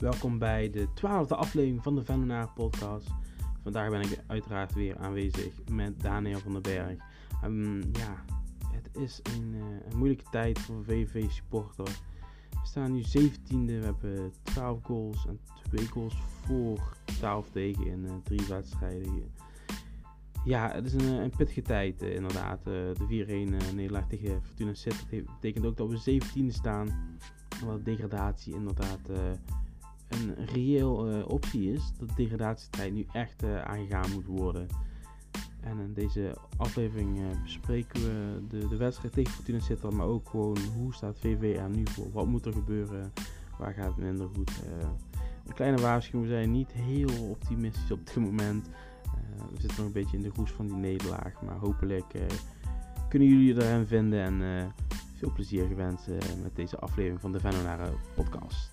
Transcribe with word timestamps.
welkom 0.00 0.38
bij 0.38 0.70
de 0.70 0.92
twaalfde 0.94 1.34
aflevering 1.34 1.82
van 1.82 1.94
de 1.94 2.04
Vendenaar 2.04 2.52
podcast. 2.54 3.08
Vandaag 3.62 3.90
ben 3.90 4.00
ik 4.00 4.18
uiteraard 4.26 4.74
weer 4.74 4.98
aanwezig 4.98 5.52
met 5.70 6.00
Daniel 6.00 6.38
van 6.38 6.52
den 6.52 6.62
Berg. 6.62 6.98
Ehm, 7.42 7.76
ja, 7.78 8.24
het 8.72 8.96
is 8.96 9.20
een, 9.22 9.54
eh, 9.54 9.90
een 9.90 9.96
moeilijke 9.96 10.24
tijd 10.30 10.58
voor 10.58 10.84
VV 10.84 11.30
supporter. 11.30 11.84
We 12.50 12.58
staan 12.62 12.92
nu 12.92 13.02
17e, 13.02 13.78
we 13.78 13.84
hebben 13.84 14.32
12 14.42 14.82
goals 14.82 15.26
en 15.26 15.40
2 15.62 15.88
goals 15.88 16.16
voor 16.44 16.96
12 17.04 17.50
tegen 17.50 17.86
in 17.86 18.04
uh, 18.04 18.12
drie 18.22 18.46
wedstrijden. 18.48 19.32
Ja, 20.44 20.70
het 20.72 20.86
is 20.86 20.92
een, 20.92 21.22
een 21.22 21.32
pittige 21.36 21.62
tijd 21.62 22.02
uh, 22.02 22.14
inderdaad. 22.14 22.64
de 22.64 22.94
4-1 23.72 23.74
nederlaag 23.74 24.06
tegen 24.06 24.42
Fortuna 24.42 24.74
Sittard 24.74 25.24
betekent 25.26 25.66
ook 25.66 25.76
dat 25.76 25.88
we 25.88 26.20
17e 26.20 26.46
staan. 26.46 27.18
Wat 27.64 27.84
degradatie 27.84 28.54
inderdaad 28.54 29.08
een 30.10 30.46
reëel 30.46 31.10
uh, 31.10 31.28
optie 31.28 31.72
is. 31.72 31.92
Dat 31.98 32.08
de 32.08 32.14
degradatietijd 32.14 32.92
nu 32.92 33.06
echt 33.12 33.42
uh, 33.44 33.62
aangegaan 33.62 34.10
moet 34.12 34.26
worden. 34.26 34.66
En 35.60 35.78
in 35.78 35.92
deze 35.94 36.36
aflevering 36.56 37.18
uh, 37.18 37.42
bespreken 37.42 38.00
we 38.00 38.42
de, 38.48 38.68
de 38.68 38.76
wedstrijd 38.76 39.12
tegen 39.12 39.32
Fortuna 39.32 39.58
Sittard. 39.58 39.94
Maar 39.94 40.06
ook 40.06 40.28
gewoon 40.28 40.58
hoe 40.76 40.94
staat 40.94 41.18
VV 41.18 41.60
nu 41.74 41.82
voor? 41.84 42.12
Wat 42.12 42.26
moet 42.26 42.46
er 42.46 42.52
gebeuren? 42.52 43.12
Waar 43.58 43.72
gaat 43.72 43.86
het 43.86 43.96
minder 43.96 44.28
goed? 44.34 44.50
een 45.46 45.54
kleine 45.54 45.80
waarschuwing. 45.80 46.28
We 46.28 46.36
zijn 46.36 46.50
niet 46.50 46.72
heel 46.72 47.28
optimistisch 47.28 47.90
op 47.90 48.06
dit 48.06 48.16
moment. 48.16 48.68
we 49.50 49.60
zitten 49.60 49.76
nog 49.76 49.86
een 49.86 49.92
beetje 49.92 50.16
in 50.16 50.22
de 50.22 50.30
roes 50.34 50.50
van 50.50 50.66
die 50.66 50.76
nederlaag. 50.76 51.42
Maar 51.42 51.56
hopelijk 51.56 52.12
kunnen 53.08 53.28
jullie 53.28 53.62
erin 53.62 53.86
vinden. 53.86 54.20
En 54.20 54.72
veel 55.16 55.32
plezier 55.32 55.66
gewenst 55.66 56.06
met 56.42 56.56
deze 56.56 56.78
aflevering 56.78 57.20
van 57.20 57.32
de 57.32 57.40
Venonaren 57.40 57.94
podcast. 58.14 58.70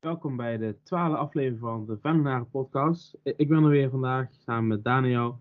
Welkom 0.00 0.36
bij 0.36 0.58
de 0.58 0.76
twaalfde 0.82 1.16
aflevering 1.16 1.60
van 1.60 1.86
de 1.86 1.98
Vendenaren 2.00 2.50
podcast. 2.50 3.18
Ik 3.22 3.48
ben 3.48 3.62
er 3.62 3.68
weer 3.68 3.90
vandaag 3.90 4.32
samen 4.32 4.66
met 4.66 4.84
Daniel. 4.84 5.40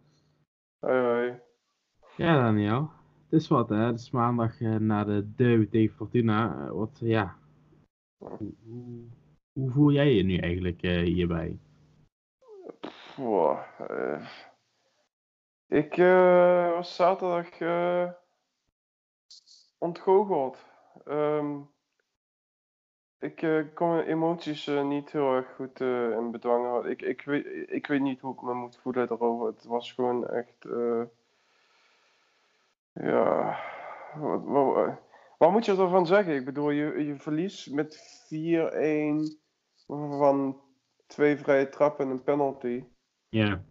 Hoi 0.80 1.02
hoi. 1.02 1.39
Ja 2.17 2.33
Daniel, 2.33 2.91
het 3.30 3.41
is 3.41 3.47
wat 3.47 3.69
hè, 3.69 3.75
het 3.75 3.99
is 3.99 4.11
maandag 4.11 4.59
uh, 4.59 4.75
na 4.75 5.03
de 5.03 5.67
tegen 5.69 5.95
Fortuna. 5.95 6.65
Uh, 6.65 6.71
wat, 6.71 6.99
ja, 7.02 7.35
hoe, 8.17 9.07
hoe, 9.59 9.71
voel 9.71 9.91
jij 9.91 10.13
je 10.13 10.23
nu 10.23 10.38
eigenlijk 10.38 10.83
uh, 10.83 11.03
hierbij? 11.03 11.59
Wow, 13.15 13.59
ik 15.67 15.95
was 16.75 16.95
zaterdag 16.95 17.47
ontgoocheld. 19.77 20.57
Um, 21.07 21.69
ik 23.19 23.41
uh, 23.41 23.65
kon 23.73 23.89
mijn 23.89 24.07
emoties 24.07 24.65
niet 24.83 25.11
heel 25.11 25.35
erg 25.35 25.55
goed 25.55 25.80
in 25.80 26.31
bedwang. 26.31 26.85
Ik, 26.85 27.02
ik, 27.02 27.21
weet, 27.21 27.45
ik 27.67 27.87
weet 27.87 28.02
niet 28.02 28.19
hoe 28.19 28.33
ik 28.33 28.41
me 28.41 28.53
moet 28.53 28.80
voelen 28.81 29.07
daarover. 29.07 29.47
Het 29.47 29.65
was 29.65 29.93
gewoon 29.93 30.27
echt. 30.27 30.65
ja. 32.93 33.59
Wat, 34.15 34.43
wat, 34.43 34.97
wat, 35.37 35.52
moet 35.52 35.65
je 35.65 35.77
ervan 35.77 36.05
zeggen? 36.05 36.35
Ik 36.35 36.45
bedoel, 36.45 36.69
je, 36.69 37.05
je 37.05 37.15
met 37.71 38.27
4-1 39.35 39.38
van 39.97 40.61
twee 41.08 41.37
vrije 41.37 41.69
trappen 41.69 42.05
en 42.05 42.11
een 42.11 42.23
penalty. 42.23 42.83
Ja. 43.30 43.64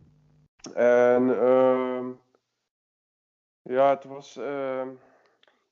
En. 0.74 1.22
Uh, 1.22 2.08
ja, 3.62 3.90
het 3.90 4.04
was. 4.04 4.36
Uh, 4.36 4.88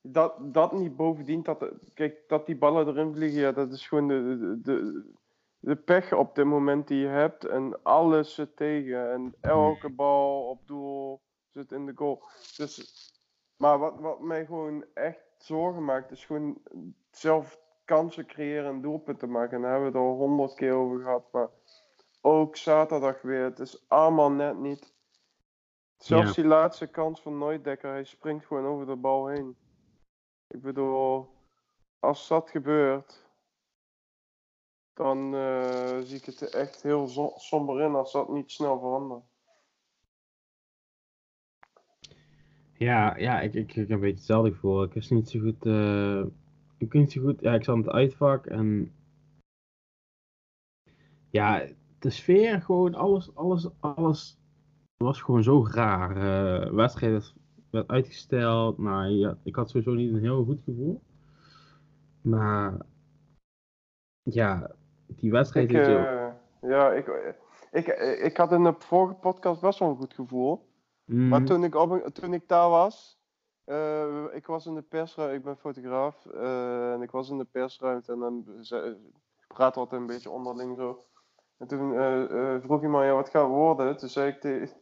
dat, 0.03 0.55
dat 0.55 0.73
niet 0.73 0.97
bovendien, 0.97 1.43
dat, 1.43 1.73
kijk, 1.95 2.29
dat 2.29 2.47
die 2.47 2.57
ballen 2.57 2.87
erin 2.87 3.15
vliegen, 3.15 3.41
ja, 3.41 3.53
dat 3.53 3.73
is 3.73 3.89
gewoon 3.89 4.09
de, 4.09 4.59
de, 4.63 5.05
de 5.59 5.77
pech 5.77 6.13
op 6.13 6.35
dit 6.35 6.45
moment 6.45 6.89
die 6.89 6.99
je 6.99 7.07
hebt. 7.07 7.45
En 7.45 7.83
alles 7.83 8.35
zit 8.35 8.57
tegen. 8.57 9.13
En 9.13 9.35
elke 9.41 9.91
bal 9.91 10.49
op 10.49 10.67
doel 10.67 11.21
zit 11.51 11.73
in 11.73 11.87
de 11.87 11.93
goal. 11.95 12.23
Dus, 12.57 13.11
maar 13.57 13.79
wat, 13.79 14.01
wat 14.01 14.21
mij 14.21 14.47
gewoon 14.47 14.85
echt 14.95 15.25
zorgen 15.39 15.85
maakt, 15.85 16.11
is 16.11 16.25
gewoon 16.25 16.63
zelf 17.11 17.61
kansen 17.87 18.27
creëren 18.27 18.71
en 18.71 18.81
doelpunten 18.81 19.31
maken. 19.31 19.57
En 19.57 19.63
daar 19.63 19.71
hebben 19.71 19.93
we 19.93 19.99
het 19.99 20.07
al 20.07 20.17
honderd 20.17 20.55
keer 20.55 20.73
over 20.73 21.01
gehad. 21.01 21.33
Maar 21.33 21.49
ook 22.21 22.57
zaterdag 22.57 23.23
weer. 23.23 23.45
Het 23.45 23.59
is 23.59 23.85
allemaal 23.89 24.31
net 24.31 24.59
niet. 24.59 24.95
Zelfs 25.97 26.35
die 26.35 26.45
laatste 26.45 26.87
kans 26.87 27.21
van 27.21 27.39
Nooitdekker, 27.39 27.91
hij 27.91 28.05
springt 28.05 28.47
gewoon 28.47 28.67
over 28.67 28.87
de 28.87 28.97
bal 28.97 29.27
heen. 29.27 29.57
Ik 30.47 30.63
bedoel, 30.63 31.29
als 31.99 32.29
dat 32.29 32.51
gebeurt, 32.51 33.25
dan 34.95 35.35
uh, 35.35 35.99
zie 35.99 36.17
ik 36.17 36.25
het 36.25 36.51
echt 36.51 36.83
heel 36.83 37.09
somber 37.37 37.81
in 37.81 37.95
als 37.95 38.13
dat 38.13 38.29
niet 38.29 38.51
snel 38.51 38.79
verandert. 38.79 39.25
Ja, 42.73 43.17
ja 43.17 43.41
ik, 43.41 43.55
ik, 43.55 43.69
ik 43.69 43.75
heb 43.75 43.91
een 43.91 44.01
beetje 44.01 44.17
hetzelfde 44.17 44.53
gevoel. 44.53 44.83
Ik 44.83 44.93
wist 44.93 45.11
niet 45.11 45.31
zo 45.31 45.41
goed. 45.41 45.65
Uh, 45.65 46.25
ik 46.79 46.93
weet 46.93 47.03
niet 47.03 47.13
zo 47.13 47.23
goed. 47.23 47.41
Ja, 47.41 47.55
ik 47.55 47.65
zat 47.65 47.77
in 47.77 47.83
het 47.83 47.91
uitvak 47.91 48.47
en. 48.47 48.95
Ja, 51.31 51.67
de 51.99 52.11
sfeer, 52.11 52.63
gewoon 52.63 52.95
alles, 52.95 53.35
alles, 53.35 53.69
alles 53.81 54.39
was 54.97 55.23
gewoon 55.23 55.43
zo 55.43 55.67
raar. 55.71 56.17
Uh, 56.17 56.73
wedstrijd 56.73 57.35
werd 57.71 57.89
uitgesteld. 57.89 58.79
Nou, 58.79 59.09
ja, 59.09 59.39
ik 59.43 59.57
had 59.57 59.71
sowieso 59.71 59.93
niet 59.93 60.13
een 60.13 60.21
heel 60.21 60.45
goed 60.45 60.63
gevoel. 60.65 61.03
Maar 62.21 62.87
ja, 64.23 64.75
die 65.07 65.31
wedstrijd 65.31 65.71
ik, 65.71 65.77
is 65.77 65.89
uh, 65.89 66.29
Ja, 66.61 66.93
ik, 66.93 67.35
ik, 67.71 67.87
ik 68.23 68.37
had 68.37 68.53
in 68.53 68.63
de 68.63 68.75
vorige 68.79 69.15
podcast 69.15 69.61
best 69.61 69.79
wel 69.79 69.89
een 69.89 69.97
goed 69.97 70.15
gevoel. 70.15 70.69
Mm. 71.05 71.29
Maar 71.29 71.45
toen 71.45 71.65
ik, 71.65 71.75
op, 71.75 72.09
toen 72.13 72.35
ik 72.35 72.49
daar 72.49 72.69
was, 72.69 73.16
uh, 73.67 74.25
ik 74.33 74.47
was 74.47 74.67
in 74.67 74.75
de 74.75 74.83
persruimte, 74.83 75.37
ik 75.37 75.45
ben 75.45 75.57
fotograaf, 75.57 76.27
uh, 76.35 76.93
en 76.93 77.03
ik 77.03 77.11
was 77.11 77.31
in 77.31 77.39
de 77.39 77.45
persruimte 77.45 78.13
en 78.13 78.19
dan 78.19 78.45
praat 79.47 79.77
altijd 79.77 80.01
een 80.01 80.07
beetje 80.07 80.31
onderling 80.31 80.77
zo. 80.77 81.05
En 81.57 81.67
toen 81.67 81.93
vroeg 82.63 82.83
iemand, 82.83 83.05
ja, 83.05 83.13
wat 83.15 83.29
gaat 83.29 83.49
worden? 83.49 83.97
Toen 83.97 84.09
zei 84.09 84.31
ik, 84.31 84.41
te, 84.41 84.73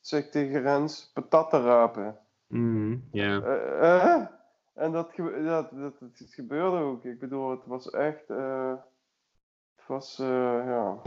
zei 0.00 0.22
ik 0.22 0.30
tegen 0.30 0.62
Rens, 0.62 1.10
patatten 1.14 1.62
rapen. 1.62 2.18
Mm, 2.46 3.08
ja. 3.12 3.42
Uh, 3.42 4.26
en 4.74 4.92
dat, 4.92 5.16
dat, 5.16 5.70
dat, 5.70 5.98
dat, 5.98 6.10
gebeurde 6.14 6.76
ook. 6.76 7.04
Ik 7.04 7.18
bedoel, 7.18 7.50
het 7.50 7.66
was 7.66 7.90
echt. 7.90 8.28
Het 8.28 9.86
was, 9.86 10.16
ja. 10.16 11.02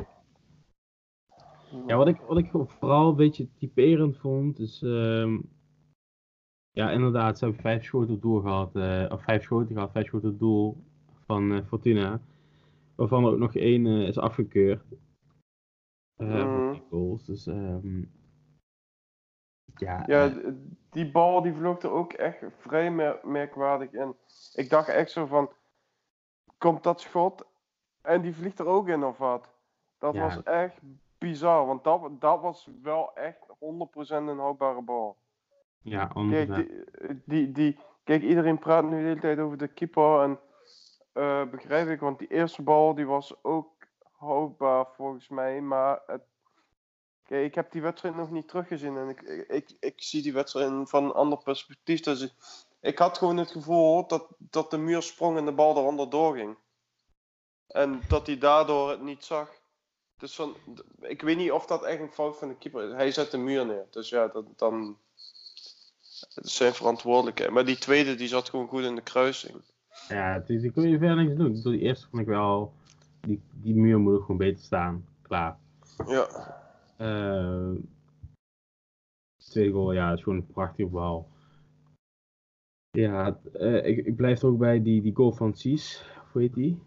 Ja, 1.88 1.98
wat 1.98 2.08
ik, 2.08 2.20
wat 2.20 2.38
ik 2.38 2.50
vooral 2.52 3.10
een 3.10 3.16
beetje 3.16 3.54
typerend 3.54 4.18
vond, 4.18 4.60
is. 4.60 4.82
Uh, 4.82 5.40
ja, 6.74 6.92
inderdaad, 6.92 7.38
ze 7.38 7.46
hebben 7.46 7.62
vijf 7.62 7.84
schoten 7.84 8.20
doel 8.20 8.42
gehad. 8.42 8.76
of 9.12 9.24
vijf 9.24 9.44
schoten 9.44 9.76
gehad, 9.76 9.92
vijf 9.92 10.08
schoten 10.08 10.38
doel 10.38 10.78
van 11.26 11.64
Fortuna. 11.68 12.20
Waarvan 12.96 13.26
er 13.26 13.32
ook 13.32 13.38
nog 13.38 13.56
één 13.56 13.86
is 13.86 14.18
afgekeurd. 14.18 14.84
Mm. 16.18 16.82
goals. 16.90 17.26
Dus. 17.26 17.46
Um, 17.46 18.12
ja, 19.76 20.04
ja 20.06 20.26
eh. 20.26 20.54
die 20.90 21.12
bal 21.12 21.42
die 21.42 21.54
vloog 21.54 21.82
er 21.82 21.92
ook 21.92 22.14
echt 22.14 22.44
vrij 22.58 22.92
merkwaardig 23.24 23.92
in. 23.92 24.16
Ik 24.54 24.70
dacht 24.70 24.88
echt 24.88 25.12
zo 25.12 25.26
van, 25.26 25.52
komt 26.58 26.84
dat 26.84 27.02
schot 27.02 27.46
en 28.02 28.22
die 28.22 28.36
vliegt 28.36 28.60
er 28.60 28.66
ook 28.66 28.88
in 28.88 29.04
of 29.04 29.18
wat? 29.18 29.52
Dat 29.98 30.16
was 30.16 30.44
echt 30.44 30.80
bizar, 31.18 31.66
want 31.66 31.84
dat, 31.84 32.22
dat 32.22 32.42
was 32.42 32.70
wel 32.82 33.16
echt 33.16 33.48
100% 33.48 33.56
een 34.10 34.40
houdbare 34.40 34.82
bal. 34.82 35.18
Ja, 35.84 36.08
100%. 36.08 36.12
Kijk, 36.12 36.56
die, 36.56 37.22
die, 37.26 37.52
die, 37.52 37.80
kijk, 38.04 38.22
iedereen 38.22 38.60
praat 38.60 38.84
nu 38.84 38.90
de 38.90 39.08
hele 39.08 39.20
tijd 39.20 39.40
over 39.40 39.58
de 39.58 39.68
keeper 39.68 40.22
en 40.22 40.40
uh, 41.14 41.50
begrijp 41.50 41.88
ik, 41.88 42.00
want 42.00 42.20
die 42.20 42.28
eerste 42.28 42.62
bal 42.62 42.96
die 42.96 43.06
was 43.06 43.44
ook 43.44 43.72
houdbaar 44.12 44.86
volgens 44.96 45.30
mij, 45.30 45.62
maar 45.62 46.02
het 46.06 46.22
Kijk, 47.24 47.46
ik 47.46 47.56
heb 47.56 47.72
die 47.72 47.82
wedstrijd 47.82 48.16
nog 48.16 48.32
niet 48.32 48.48
teruggezien 48.48 48.98
en 48.98 49.10
ik, 49.10 49.22
ik, 49.48 49.76
ik, 49.80 49.94
zie 49.96 50.22
die 50.22 50.34
wedstrijd 50.34 50.90
van 50.90 51.04
een 51.04 51.12
ander 51.12 51.38
perspectief. 51.38 52.00
Dus 52.00 52.22
ik, 52.22 52.34
ik 52.82 52.98
had 52.98 53.18
gewoon 53.18 53.38
het 53.38 53.52
gevoel 53.52 54.08
dat, 54.08 54.28
dat 54.38 54.72
de 54.72 54.78
muur 54.78 55.02
sprong 55.02 55.38
en 55.38 55.46
de 55.46 55.52
bal 55.52 55.78
eronder 55.78 56.10
doorging. 56.10 56.58
En 57.68 58.02
dat 58.08 58.28
hij 58.28 58.38
daardoor 58.38 58.90
het 58.90 59.02
niet 59.02 59.24
zag. 59.24 59.62
Dus 60.18 60.36
van, 60.36 60.56
ik 61.00 61.22
weet 61.22 61.38
niet 61.38 61.52
of 61.52 61.66
dat 61.66 61.84
echt 61.84 62.00
een 62.00 62.12
fout 62.12 62.38
van 62.38 62.48
de 62.48 62.58
keeper 62.58 62.88
is. 62.88 62.94
Hij 62.94 63.12
zet 63.12 63.32
de 63.32 63.38
muur 63.38 63.66
neer. 63.66 63.88
Dus 63.90 64.10
ja, 64.10 64.28
dat, 64.28 64.46
dan. 64.56 64.98
Het 66.34 66.46
is 66.46 66.56
zijn 66.56 66.74
verantwoordelijkheid. 66.74 67.52
Maar 67.52 67.66
die 67.66 67.78
tweede 67.78 68.16
die 68.16 68.28
zat 68.28 68.50
gewoon 68.50 68.68
goed 68.68 68.84
in 68.84 68.96
de 68.96 69.02
kruising. 69.02 69.56
Ja, 70.08 70.40
die, 70.40 70.60
die 70.60 70.72
kun 70.72 70.90
je 70.90 70.98
verder 70.98 71.24
niks 71.24 71.36
doen. 71.36 71.72
Die 71.72 71.80
eerste 71.80 72.08
vond 72.10 72.22
ik 72.22 72.28
wel. 72.28 72.74
Die, 73.20 73.42
die 73.52 73.76
muur 73.76 74.00
moet 74.00 74.22
gewoon 74.22 74.38
beter 74.38 74.64
staan. 74.64 75.06
klaar. 75.22 75.58
Ja. 76.08 76.28
Uh, 76.98 77.78
tweede 79.38 79.72
goal, 79.72 79.94
ja, 79.94 80.14
is 80.14 80.24
gewoon 80.24 80.38
een 80.38 80.48
prachtige 80.48 80.90
bal. 80.90 81.28
Ja, 82.92 83.40
uh, 83.54 83.86
ik, 83.86 84.06
ik 84.06 84.16
blijf 84.16 84.42
er 84.42 84.48
ook 84.48 84.58
bij 84.58 84.82
die, 84.82 85.02
die 85.02 85.16
goal 85.16 85.32
van 85.32 85.54
Cies. 85.54 86.06
Hoe 86.32 86.42
heet 86.42 86.54
die? 86.54 86.80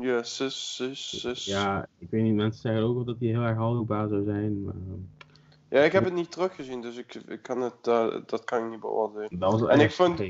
Ja, 0.00 0.22
zus, 0.22 0.74
zus, 0.76 1.20
zus. 1.20 1.44
Ja, 1.44 1.88
ik 1.98 2.10
weet 2.10 2.22
niet, 2.22 2.34
mensen 2.34 2.60
zeggen 2.60 2.82
ook 2.82 2.94
wel 2.94 3.04
dat 3.04 3.18
hij 3.18 3.28
heel 3.28 3.42
erg 3.42 3.56
houdbaar 3.56 4.08
zou 4.08 4.24
zijn. 4.24 4.64
Maar... 4.64 4.74
Ja, 5.74 5.82
ik 5.82 5.92
heb 5.92 6.04
het 6.04 6.12
niet 6.12 6.30
teruggezien, 6.30 6.80
dus 6.80 6.96
ik, 6.96 7.14
ik 7.14 7.42
kan 7.42 7.60
het, 7.60 7.86
uh, 7.86 8.16
dat 8.26 8.44
kan 8.44 8.64
ik 8.64 8.70
niet 8.70 8.80
beoordelen. 8.80 9.38
Dat 9.38 9.60
was 9.60 9.68
en 9.68 9.80
ik 9.80 9.92
vond, 9.92 10.20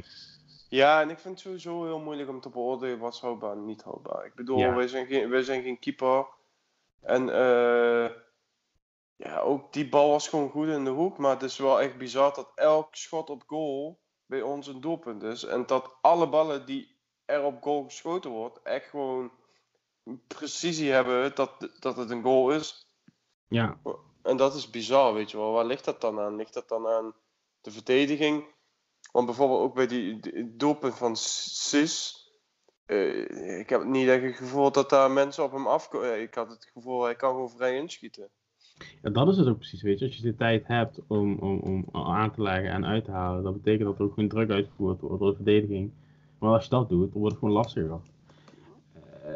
ja, 0.69 1.01
en 1.01 1.11
ik 1.11 1.19
vind 1.19 1.35
het 1.35 1.43
sowieso 1.43 1.85
heel 1.85 1.99
moeilijk 1.99 2.29
om 2.29 2.41
te 2.41 2.49
beoordelen 2.49 2.99
wat 2.99 3.21
houdbaar 3.21 3.53
en 3.53 3.65
niet 3.65 3.83
houdbaar. 3.83 4.25
Ik 4.27 4.35
bedoel, 4.35 4.59
ja. 4.59 4.75
wij, 4.75 4.89
zijn 4.89 5.07
geen, 5.07 5.31
wij 5.31 5.43
zijn 5.43 5.63
geen 5.63 5.79
keeper. 5.79 6.27
En 7.01 7.29
uh, 7.29 8.11
ja, 9.17 9.39
ook 9.39 9.73
die 9.73 9.89
bal 9.89 10.11
was 10.11 10.29
gewoon 10.29 10.51
goed 10.51 10.69
in 10.69 10.85
de 10.85 10.91
hoek. 10.91 11.19
Maar 11.19 11.31
het 11.31 11.43
is 11.43 11.59
wel 11.59 11.81
echt 11.81 11.99
bizar 11.99 12.35
dat 12.35 12.53
elk 12.55 12.95
schot 12.95 13.31
op 13.31 13.43
goal 13.47 14.01
bij 14.27 14.43
ons 14.43 14.67
een 14.67 14.81
doelpunt 14.81 15.23
is. 15.23 15.45
En 15.45 15.67
dat 15.67 15.97
alle 16.01 16.29
ballen 16.29 16.67
die 16.67 16.97
er 17.25 17.43
op 17.43 17.63
goal 17.63 17.85
geschoten 17.85 18.31
wordt, 18.31 18.63
echt 18.63 18.89
gewoon 18.89 19.31
precisie 20.27 20.91
hebben 20.91 21.35
dat, 21.35 21.71
dat 21.81 21.97
het 21.97 22.11
een 22.11 22.23
goal 22.23 22.51
is. 22.51 22.89
Ja. 23.49 23.79
En 24.25 24.37
dat 24.37 24.55
is 24.55 24.71
bizar, 24.71 25.15
weet 25.15 25.31
je 25.31 25.37
wel. 25.37 25.53
Waar 25.53 25.65
ligt 25.65 25.85
dat 25.85 26.01
dan 26.01 26.21
aan? 26.21 26.37
Ligt 26.37 26.55
dat 26.55 26.69
dan 26.69 26.87
aan 26.87 27.15
de 27.61 27.71
verdediging? 27.71 28.45
Want 29.13 29.27
bijvoorbeeld 29.27 29.61
ook 29.61 29.75
bij 29.75 29.87
die, 29.87 30.21
die 30.21 30.57
doelpunt 30.57 30.95
van 30.95 31.17
Sis. 31.17 32.23
Uh, 32.87 33.59
ik 33.59 33.69
heb 33.69 33.85
niet 33.85 34.09
echt 34.09 34.23
het 34.23 34.37
gevoel 34.37 34.73
dat 34.73 34.91
daar 34.91 35.11
mensen 35.11 35.45
op 35.45 35.53
hem 35.53 35.67
afkomen. 35.67 36.21
Ik 36.21 36.35
had 36.35 36.51
het 36.51 36.71
gevoel, 36.73 37.03
hij 37.03 37.15
kan 37.15 37.31
gewoon 37.31 37.51
vrij 37.51 37.77
inschieten. 37.77 38.29
Ja, 39.03 39.11
dat 39.11 39.29
is 39.29 39.37
het 39.37 39.49
ook 39.49 39.59
precies, 39.59 39.83
weet 39.83 39.99
je. 39.99 40.07
Als 40.07 40.17
je 40.17 40.23
de 40.23 40.35
tijd 40.35 40.67
hebt 40.67 40.99
om, 41.07 41.39
om, 41.39 41.61
om 41.61 42.05
aan 42.07 42.33
te 42.33 42.43
leggen 42.43 42.71
en 42.71 42.87
uit 42.87 43.05
te 43.05 43.11
halen, 43.11 43.43
dat 43.43 43.53
betekent 43.53 43.89
dat 43.89 43.99
er 43.99 44.05
ook 44.05 44.15
geen 44.15 44.29
druk 44.29 44.51
uitgevoerd 44.51 45.01
wordt 45.01 45.19
door 45.19 45.31
de 45.31 45.37
verdediging. 45.37 45.93
Maar 46.39 46.53
als 46.53 46.65
je 46.65 46.71
dat 46.71 46.89
doet, 46.89 47.13
dan 47.13 47.21
wordt 47.21 47.35
het 47.35 47.45
gewoon 47.45 47.55
lastiger. 47.55 48.01
Uh, 49.27 49.33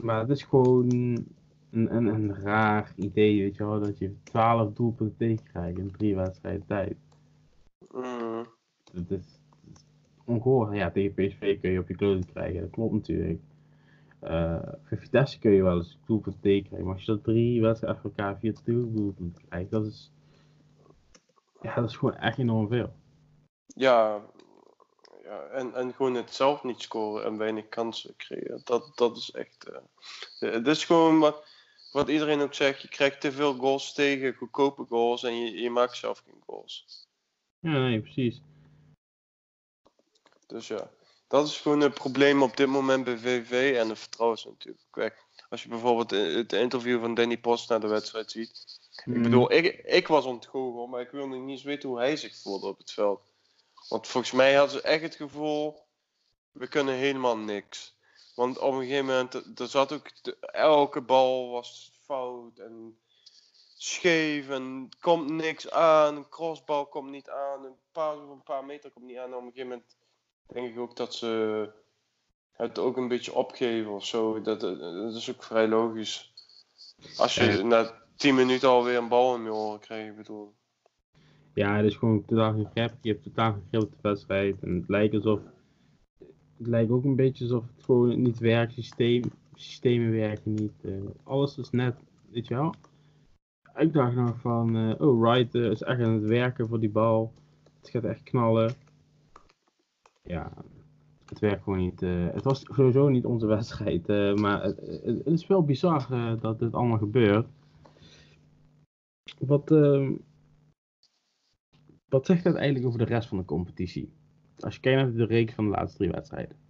maar 0.00 0.20
het 0.20 0.30
is 0.30 0.42
gewoon 0.42 1.26
een, 1.72 1.96
een, 1.96 2.06
een 2.06 2.34
raar 2.34 2.92
idee, 2.96 3.42
weet 3.42 3.56
je 3.56 3.64
wel, 3.64 3.80
dat 3.80 3.98
je 3.98 4.22
12 4.22 4.72
doelpunten 4.72 5.16
tegenkrijgt 5.16 5.78
in 5.78 5.90
drie 5.90 6.16
wedstrijden 6.16 6.66
tijd. 6.66 6.96
Mm. 7.90 8.46
Het 8.92 9.10
is, 9.10 9.40
ongehoord. 10.24 10.76
Ja, 10.76 10.90
tegen 10.90 11.14
PSV 11.14 11.60
kun 11.60 11.70
je 11.70 11.78
op 11.78 11.88
je 11.88 11.96
kloten 11.96 12.32
krijgen, 12.32 12.60
dat 12.60 12.70
klopt 12.70 12.92
natuurlijk. 12.92 13.40
Uh, 14.22 14.62
voor 14.82 14.98
Vitesse 14.98 15.38
kun 15.38 15.50
je 15.50 15.62
wel 15.62 15.76
eens 15.76 15.98
doelpunten 16.06 16.40
tegenkrijgen, 16.40 16.86
maar 16.86 16.94
als 16.96 17.04
je 17.04 17.12
dat 17.12 17.24
drie 17.24 17.60
wedstrijden 17.60 17.98
achter 17.98 18.10
elkaar 18.10 18.38
vier 18.38 18.56
doelpunten 18.64 19.44
krijgt, 19.48 19.70
dat 19.70 19.86
is, 19.86 20.12
ja, 21.60 21.74
dat 21.74 21.88
is 21.90 21.96
gewoon 21.96 22.16
echt 22.16 22.38
enorm 22.38 22.68
veel. 22.68 22.92
Ja, 23.66 24.20
ja 25.22 25.40
en, 25.40 25.74
en 25.74 25.94
gewoon 25.94 26.14
het 26.14 26.34
zelf 26.34 26.62
niet 26.62 26.80
scoren 26.80 27.24
en 27.24 27.38
weinig 27.38 27.68
kansen 27.68 28.16
creëren, 28.16 28.60
dat, 28.64 28.92
dat 28.94 29.16
is 29.16 29.30
echt... 29.30 29.68
Uh, 30.40 30.52
het 30.52 30.66
is 30.66 30.84
gewoon 30.84 31.18
wat, 31.18 31.51
wat 31.92 32.08
iedereen 32.08 32.40
ook 32.40 32.54
zegt, 32.54 32.82
je 32.82 32.88
krijgt 32.88 33.20
te 33.20 33.32
veel 33.32 33.54
goals 33.54 33.92
tegen, 33.92 34.34
goedkope 34.34 34.84
goals 34.88 35.22
en 35.22 35.36
je, 35.36 35.60
je 35.60 35.70
maakt 35.70 35.96
zelf 35.96 36.22
geen 36.24 36.42
goals. 36.46 37.06
Ja, 37.58 37.78
nee, 37.78 38.00
precies. 38.00 38.40
Dus 40.46 40.66
ja, 40.68 40.90
dat 41.28 41.46
is 41.46 41.60
gewoon 41.60 41.80
het 41.80 41.94
probleem 41.94 42.42
op 42.42 42.56
dit 42.56 42.66
moment 42.66 43.04
bij 43.04 43.18
VV 43.18 43.76
en 43.76 43.88
de 43.88 43.96
vertrouwen 43.96 44.38
is 44.38 44.44
natuurlijk 44.44 44.86
weg. 44.90 45.14
Als 45.48 45.62
je 45.62 45.68
bijvoorbeeld 45.68 46.10
het 46.10 46.52
interview 46.52 47.00
van 47.00 47.14
Danny 47.14 47.38
Post 47.38 47.68
na 47.68 47.78
de 47.78 47.86
wedstrijd 47.86 48.30
ziet. 48.30 48.80
Ik 48.96 49.06
Mhm. 49.06 49.22
bedoel, 49.22 49.52
ik, 49.52 49.66
ik 49.84 50.08
was 50.08 50.24
ontgoocheld, 50.24 50.90
maar 50.90 51.00
ik 51.00 51.10
wilde 51.10 51.36
niet 51.36 51.50
eens 51.50 51.62
weten 51.62 51.88
hoe 51.88 51.98
hij 51.98 52.16
zich 52.16 52.36
voelde 52.36 52.66
op 52.66 52.78
het 52.78 52.92
veld. 52.92 53.20
Want 53.88 54.06
volgens 54.08 54.32
mij 54.32 54.54
hadden 54.54 54.80
ze 54.80 54.82
echt 54.82 55.02
het 55.02 55.14
gevoel, 55.14 55.86
we 56.52 56.68
kunnen 56.68 56.94
helemaal 56.94 57.36
niks. 57.36 57.94
Want 58.34 58.58
op 58.58 58.72
een 58.72 58.80
gegeven 58.80 59.06
moment, 59.06 59.60
er- 59.60 59.68
zat 59.68 59.92
ook, 59.92 60.10
elke 60.40 61.00
bal 61.00 61.50
was 61.50 61.92
fout 62.04 62.58
en 62.58 62.96
scheef 63.76 64.48
en 64.48 64.88
komt 65.00 65.30
niks 65.30 65.70
aan. 65.70 66.16
Een 66.16 66.28
crossbal 66.28 66.86
komt 66.86 67.10
niet 67.10 67.28
aan, 67.28 67.64
een 67.64 67.76
paar, 67.92 68.16
een 68.16 68.42
paar 68.42 68.64
meter 68.64 68.90
komt 68.90 69.06
niet 69.06 69.16
aan. 69.16 69.30
En 69.30 69.34
op 69.34 69.42
een 69.42 69.52
gegeven 69.52 69.68
moment 69.68 69.96
denk 70.46 70.68
ik 70.72 70.78
ook 70.78 70.96
dat 70.96 71.14
ze 71.14 71.70
het 72.52 72.78
ook 72.78 72.96
een 72.96 73.08
beetje 73.08 73.34
opgeven 73.34 73.90
of 73.90 74.04
zo. 74.06 74.40
Dat, 74.40 74.60
dat 74.60 75.14
is 75.14 75.30
ook 75.30 75.42
vrij 75.42 75.68
logisch. 75.68 76.32
Als 77.16 77.34
je 77.34 77.62
na 77.62 78.02
10 78.16 78.34
minuten 78.34 78.68
alweer 78.68 78.96
een 78.96 79.08
bal 79.08 79.34
in 79.36 79.42
je 79.42 79.52
oren 79.52 79.80
krijgt, 79.80 80.16
bedoel. 80.16 80.54
Ja, 81.54 81.76
het 81.76 81.86
is 81.86 81.96
gewoon 81.96 82.24
totaal 82.24 82.52
geen 82.52 82.68
grip. 82.74 82.94
Je 83.00 83.10
hebt 83.12 83.22
totaal 83.22 83.52
geen 83.52 83.66
grip 83.70 83.82
op 83.82 83.90
de 83.90 84.08
wedstrijd. 84.08 84.62
En 84.62 84.74
het 84.74 84.88
lijkt 84.88 85.14
alsof. 85.14 85.40
Het 86.62 86.70
lijkt 86.70 86.90
ook 86.90 87.04
een 87.04 87.16
beetje 87.16 87.44
alsof 87.44 87.64
het 87.74 87.84
gewoon 87.84 88.22
niet 88.22 88.38
werkt. 88.38 88.72
Systeem, 88.72 89.22
systemen 89.54 90.10
werken 90.10 90.54
niet. 90.54 90.72
eh, 90.84 90.92
alles 91.22 91.58
is 91.58 91.70
net, 91.70 91.96
weet 92.30 92.46
je 92.46 92.54
wel. 92.54 92.74
Ik 93.74 93.92
dacht 93.92 94.14
nog 94.14 94.40
van, 94.40 94.76
eh, 94.76 95.00
oh 95.00 95.20
Wright 95.20 95.54
eh, 95.54 95.70
is 95.70 95.82
echt 95.82 96.00
aan 96.00 96.12
het 96.12 96.24
werken 96.24 96.68
voor 96.68 96.80
die 96.80 96.90
bal. 96.90 97.32
Het 97.80 97.90
gaat 97.90 98.04
echt 98.04 98.22
knallen. 98.22 98.74
Ja, 100.22 100.52
het 101.26 101.38
werkt 101.38 101.62
gewoon 101.62 101.78
niet. 101.78 102.00
het 102.00 102.44
was 102.44 102.64
sowieso 102.64 103.08
niet 103.08 103.24
onze 103.24 103.46
wedstrijd. 103.46 104.06
maar 104.36 104.62
het, 104.62 104.80
het, 105.04 105.26
is 105.26 105.46
wel 105.46 105.64
bizar 105.64 106.06
dat 106.40 106.58
dit 106.58 106.72
allemaal 106.72 106.98
gebeurt. 106.98 107.46
Wat, 109.38 109.70
ehm, 109.70 110.12
wat 112.08 112.26
zegt 112.26 112.44
dat 112.44 112.54
eigenlijk 112.54 112.86
over 112.86 112.98
de 112.98 113.04
rest 113.04 113.28
van 113.28 113.38
de 113.38 113.44
competitie? 113.44 114.12
Als 114.64 114.74
je 114.74 114.80
kijkt 114.80 115.00
naar 115.02 115.12
de 115.12 115.24
reeks 115.24 115.54
van 115.54 115.64
de 115.64 115.70
laatste 115.70 115.98
drie 115.98 116.10
wedstrijden. 116.10 116.62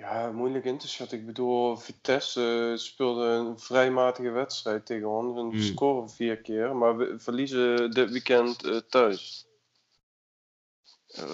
Ja, 0.00 0.32
moeilijk 0.32 0.64
in 0.64 0.78
te 0.78 0.88
schatten. 0.88 1.18
Ik 1.18 1.26
bedoel, 1.26 1.76
Vitesse 1.76 2.70
eh, 2.72 2.78
speelde 2.78 3.24
een 3.24 3.58
vrij 3.58 3.90
matige 3.90 4.30
wedstrijd 4.30 4.86
tegen 4.86 5.08
ons. 5.08 5.38
En 5.38 5.50
Hmm. 5.50 5.60
scoren 5.60 6.10
vier 6.10 6.36
keer, 6.40 6.76
maar 6.76 6.96
we 6.96 7.18
verliezen 7.18 7.90
dit 7.90 8.10
weekend 8.10 8.64
eh, 8.64 8.76
thuis. 8.76 9.46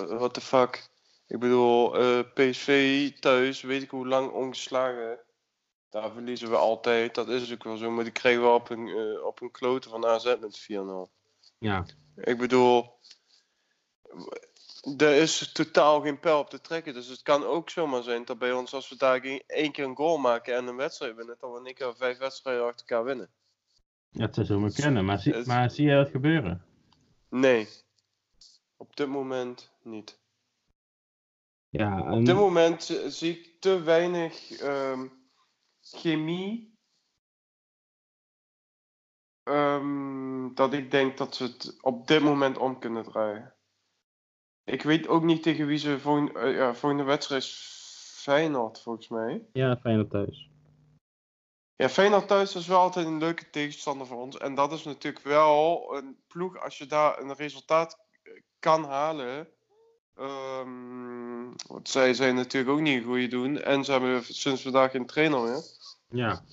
What 0.08 0.34
the 0.34 0.40
fuck? 0.40 0.88
Ik 1.26 1.38
bedoel, 1.38 1.96
eh, 1.98 2.20
PSV 2.34 3.10
thuis, 3.18 3.62
weet 3.62 3.82
ik 3.82 3.90
hoe 3.90 4.06
lang 4.06 4.30
ongeslagen. 4.30 5.18
Daar 5.90 6.12
verliezen 6.12 6.50
we 6.50 6.56
altijd. 6.56 7.14
Dat 7.14 7.28
is 7.28 7.52
ook 7.52 7.64
wel 7.64 7.76
zo. 7.76 7.90
Maar 7.90 8.04
die 8.04 8.12
krijgen 8.12 8.42
we 8.42 8.48
op 8.48 8.70
een, 8.70 9.20
op 9.22 9.40
een 9.40 9.50
klote 9.50 9.88
van 9.88 10.06
AZ 10.06 10.36
met 10.40 10.58
4-0. 10.58 11.10
Ja, 11.58 11.84
Ik 12.16 12.38
bedoel, 12.38 12.98
er 14.96 15.14
is 15.14 15.52
totaal 15.52 16.00
geen 16.00 16.20
pijl 16.20 16.38
op 16.38 16.50
te 16.50 16.60
trekken. 16.60 16.94
Dus 16.94 17.06
het 17.08 17.22
kan 17.22 17.44
ook 17.44 17.70
zomaar 17.70 18.02
zijn 18.02 18.24
dat 18.24 18.38
bij 18.38 18.52
ons, 18.52 18.74
als 18.74 18.88
we 18.88 18.96
daar 18.96 19.20
één 19.46 19.72
keer 19.72 19.84
een 19.84 19.96
goal 19.96 20.18
maken 20.18 20.54
en 20.56 20.66
een 20.66 20.76
wedstrijd 20.76 21.16
winnen, 21.16 21.36
dat 21.40 21.52
we 21.52 21.58
in 21.58 21.66
één 21.66 21.74
keer 21.74 21.96
vijf 21.96 22.18
wedstrijden 22.18 22.64
achter 22.66 22.86
elkaar 22.86 23.04
winnen. 23.04 23.30
ja 24.10 24.22
het 24.24 24.34
zou 24.34 24.46
zomaar 24.46 24.72
kunnen. 24.72 25.04
Maar, 25.04 25.18
zie, 25.18 25.34
Het- 25.34 25.46
maar 25.46 25.70
zie 25.70 25.86
je 25.88 25.94
dat 25.94 26.10
gebeuren? 26.10 26.64
Nee, 27.28 27.68
op 28.76 28.96
dit 28.96 29.08
moment 29.08 29.70
niet. 29.82 30.18
Ja, 31.68 32.12
Op 32.12 32.24
dit 32.24 32.34
moment 32.34 32.82
zie 33.06 33.38
ik 33.38 33.60
te 33.60 33.82
weinig 33.82 34.50
ehm, 34.50 35.06
chemie. 35.80 36.75
Ehm, 39.46 40.54
dat 40.54 40.72
ik 40.72 40.90
denk 40.90 41.16
dat 41.16 41.34
ze 41.34 41.44
het 41.44 41.76
op 41.80 42.06
dit 42.06 42.22
moment 42.22 42.58
om 42.58 42.78
kunnen 42.78 43.02
draaien. 43.02 43.54
Ik 44.64 44.82
weet 44.82 45.08
ook 45.08 45.22
niet 45.22 45.42
tegen 45.42 45.66
wie 45.66 45.78
ze 45.78 46.00
volgende, 46.00 46.38
eh, 46.38 46.54
ja, 46.54 46.74
volgende 46.74 47.04
wedstrijd 47.04 47.44
Feyenoord 48.22 48.82
volgens 48.82 49.08
mij. 49.08 49.46
ja, 49.52 49.76
Feyenoord 49.76 50.10
thuis. 50.10 50.50
Ja, 51.76 51.88
Feyenoord 51.88 52.28
thuis 52.28 52.54
is 52.54 52.66
wel 52.66 52.78
altijd 52.78 53.06
een 53.06 53.18
leuke 53.18 53.50
tegenstander 53.50 54.06
voor 54.06 54.22
ons. 54.22 54.36
En 54.36 54.54
dat 54.54 54.72
is 54.72 54.84
natuurlijk 54.84 55.24
wel 55.24 55.96
een 55.96 56.16
ploeg 56.26 56.60
als 56.62 56.78
je 56.78 56.86
daar 56.86 57.18
een 57.18 57.34
resultaat 57.34 57.98
kan 58.58 58.84
halen. 58.84 59.48
Ehm 60.14 61.16
want 61.66 61.88
zij 61.88 62.14
zijn 62.14 62.34
natuurlijk 62.34 62.72
ook 62.72 62.80
niet 62.80 62.96
een 62.96 63.04
goede 63.04 63.26
doen. 63.26 63.60
En 63.60 63.84
ze 63.84 63.92
hebben 63.92 64.24
sinds 64.24 64.62
vandaag 64.62 64.90
geen 64.90 65.06
trainer 65.06 65.40
meer. 65.40 65.62
Ja, 66.08 66.44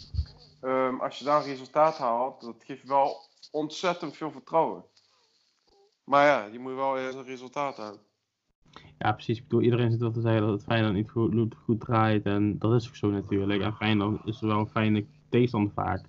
Ehm, 0.64 1.00
als 1.00 1.20
je 1.20 1.26
daar 1.26 1.44
resultaat 1.44 1.98
haalt, 1.98 2.42
dat 2.42 2.64
geeft 2.64 2.84
wel 2.84 3.16
ontzettend 3.52 4.18
veel 4.18 4.32
vertrouwen. 4.32 4.86
Maar 6.04 6.26
ja, 6.26 6.46
je 6.46 6.60
moet 6.60 6.76
wel 6.76 6.98
eerst 6.98 7.18
een 7.18 7.24
resultaat 7.24 7.78
halen. 7.78 8.02
ja, 8.98 9.12
precies. 9.12 9.38
Ik 9.38 9.44
bedoel, 9.44 9.62
iedereen 9.62 9.92
zit 9.92 10.00
wel 10.00 10.12
te 10.12 10.22
zeggen 10.22 10.42
dat 10.42 10.52
het 10.52 10.64
Feyenoord 10.64 10.94
niet 10.94 11.10
goed, 11.10 11.56
goed 11.56 11.80
draait. 11.80 12.26
En 12.26 12.58
dat 12.60 12.74
is 12.74 12.88
ook 12.88 12.96
zo 12.96 13.10
natuurlijk. 13.10 13.62
En 13.62 13.76
Feyenoord 13.76 14.26
is 14.26 14.40
wel 14.40 14.60
een 14.60 14.68
fijne 14.68 15.06
tegenstander 15.30 15.74
vaak 15.74 16.06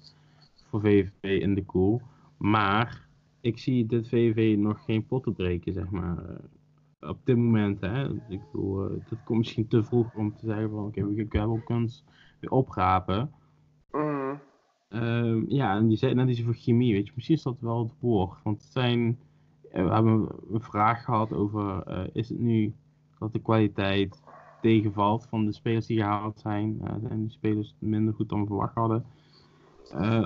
voor 0.71 0.81
VVV 0.81 1.41
in 1.41 1.55
de 1.55 1.65
koel. 1.65 2.01
Maar 2.37 3.09
ik 3.41 3.59
zie 3.59 3.87
dit 3.87 4.09
VVV 4.09 4.57
nog 4.59 4.85
geen 4.85 5.07
potten 5.07 5.35
breken, 5.35 5.73
zeg 5.73 5.91
maar. 5.91 6.41
op 7.01 7.19
dit 7.25 7.37
moment, 7.37 7.81
hè, 7.81 8.09
ik 8.29 8.41
bedoel, 8.51 8.91
uh, 8.91 8.97
dat 9.09 9.19
komt 9.25 9.39
misschien 9.39 9.69
te 9.69 9.85
vroeg 9.85 10.15
om 10.15 10.37
te 10.37 10.47
zeggen 10.47 10.71
van 10.71 10.85
oké, 10.85 11.07
we 11.07 11.27
kunnen 11.27 11.49
wel 11.49 11.63
kunst 11.65 12.05
weer 12.41 12.51
oprapen. 12.51 13.33
Mhm. 13.95 14.37
Uh, 14.89 15.49
ja, 15.49 15.77
en 15.77 15.91
je 15.91 15.97
zei 15.97 16.15
net 16.15 16.29
iets 16.29 16.43
voor 16.43 16.55
chemie, 16.55 16.93
weet 16.93 17.07
je, 17.07 17.13
misschien 17.15 17.37
is 17.37 17.43
dat 17.43 17.61
wel 17.61 17.79
het 17.79 17.93
woord. 18.01 18.43
Want 18.43 18.63
zijn, 18.63 19.19
we 19.63 19.79
hebben 19.79 20.29
een 20.51 20.61
vraag 20.61 21.05
gehad 21.05 21.33
over, 21.33 21.89
uh, 21.89 22.05
is 22.13 22.29
het 22.29 22.39
nu 22.39 22.75
dat 23.19 23.33
de 23.33 23.39
kwaliteit 23.43 24.23
tegenvalt 24.61 25.27
van 25.27 25.45
de 25.45 25.53
spelers 25.53 25.87
die 25.87 25.99
gehaald 25.99 26.39
zijn? 26.39 26.81
Uh, 26.85 26.95
zijn 27.03 27.21
die 27.21 27.31
spelers 27.31 27.75
minder 27.79 28.15
goed 28.15 28.29
dan 28.29 28.47
verwacht 28.47 28.75
hadden? 28.75 29.05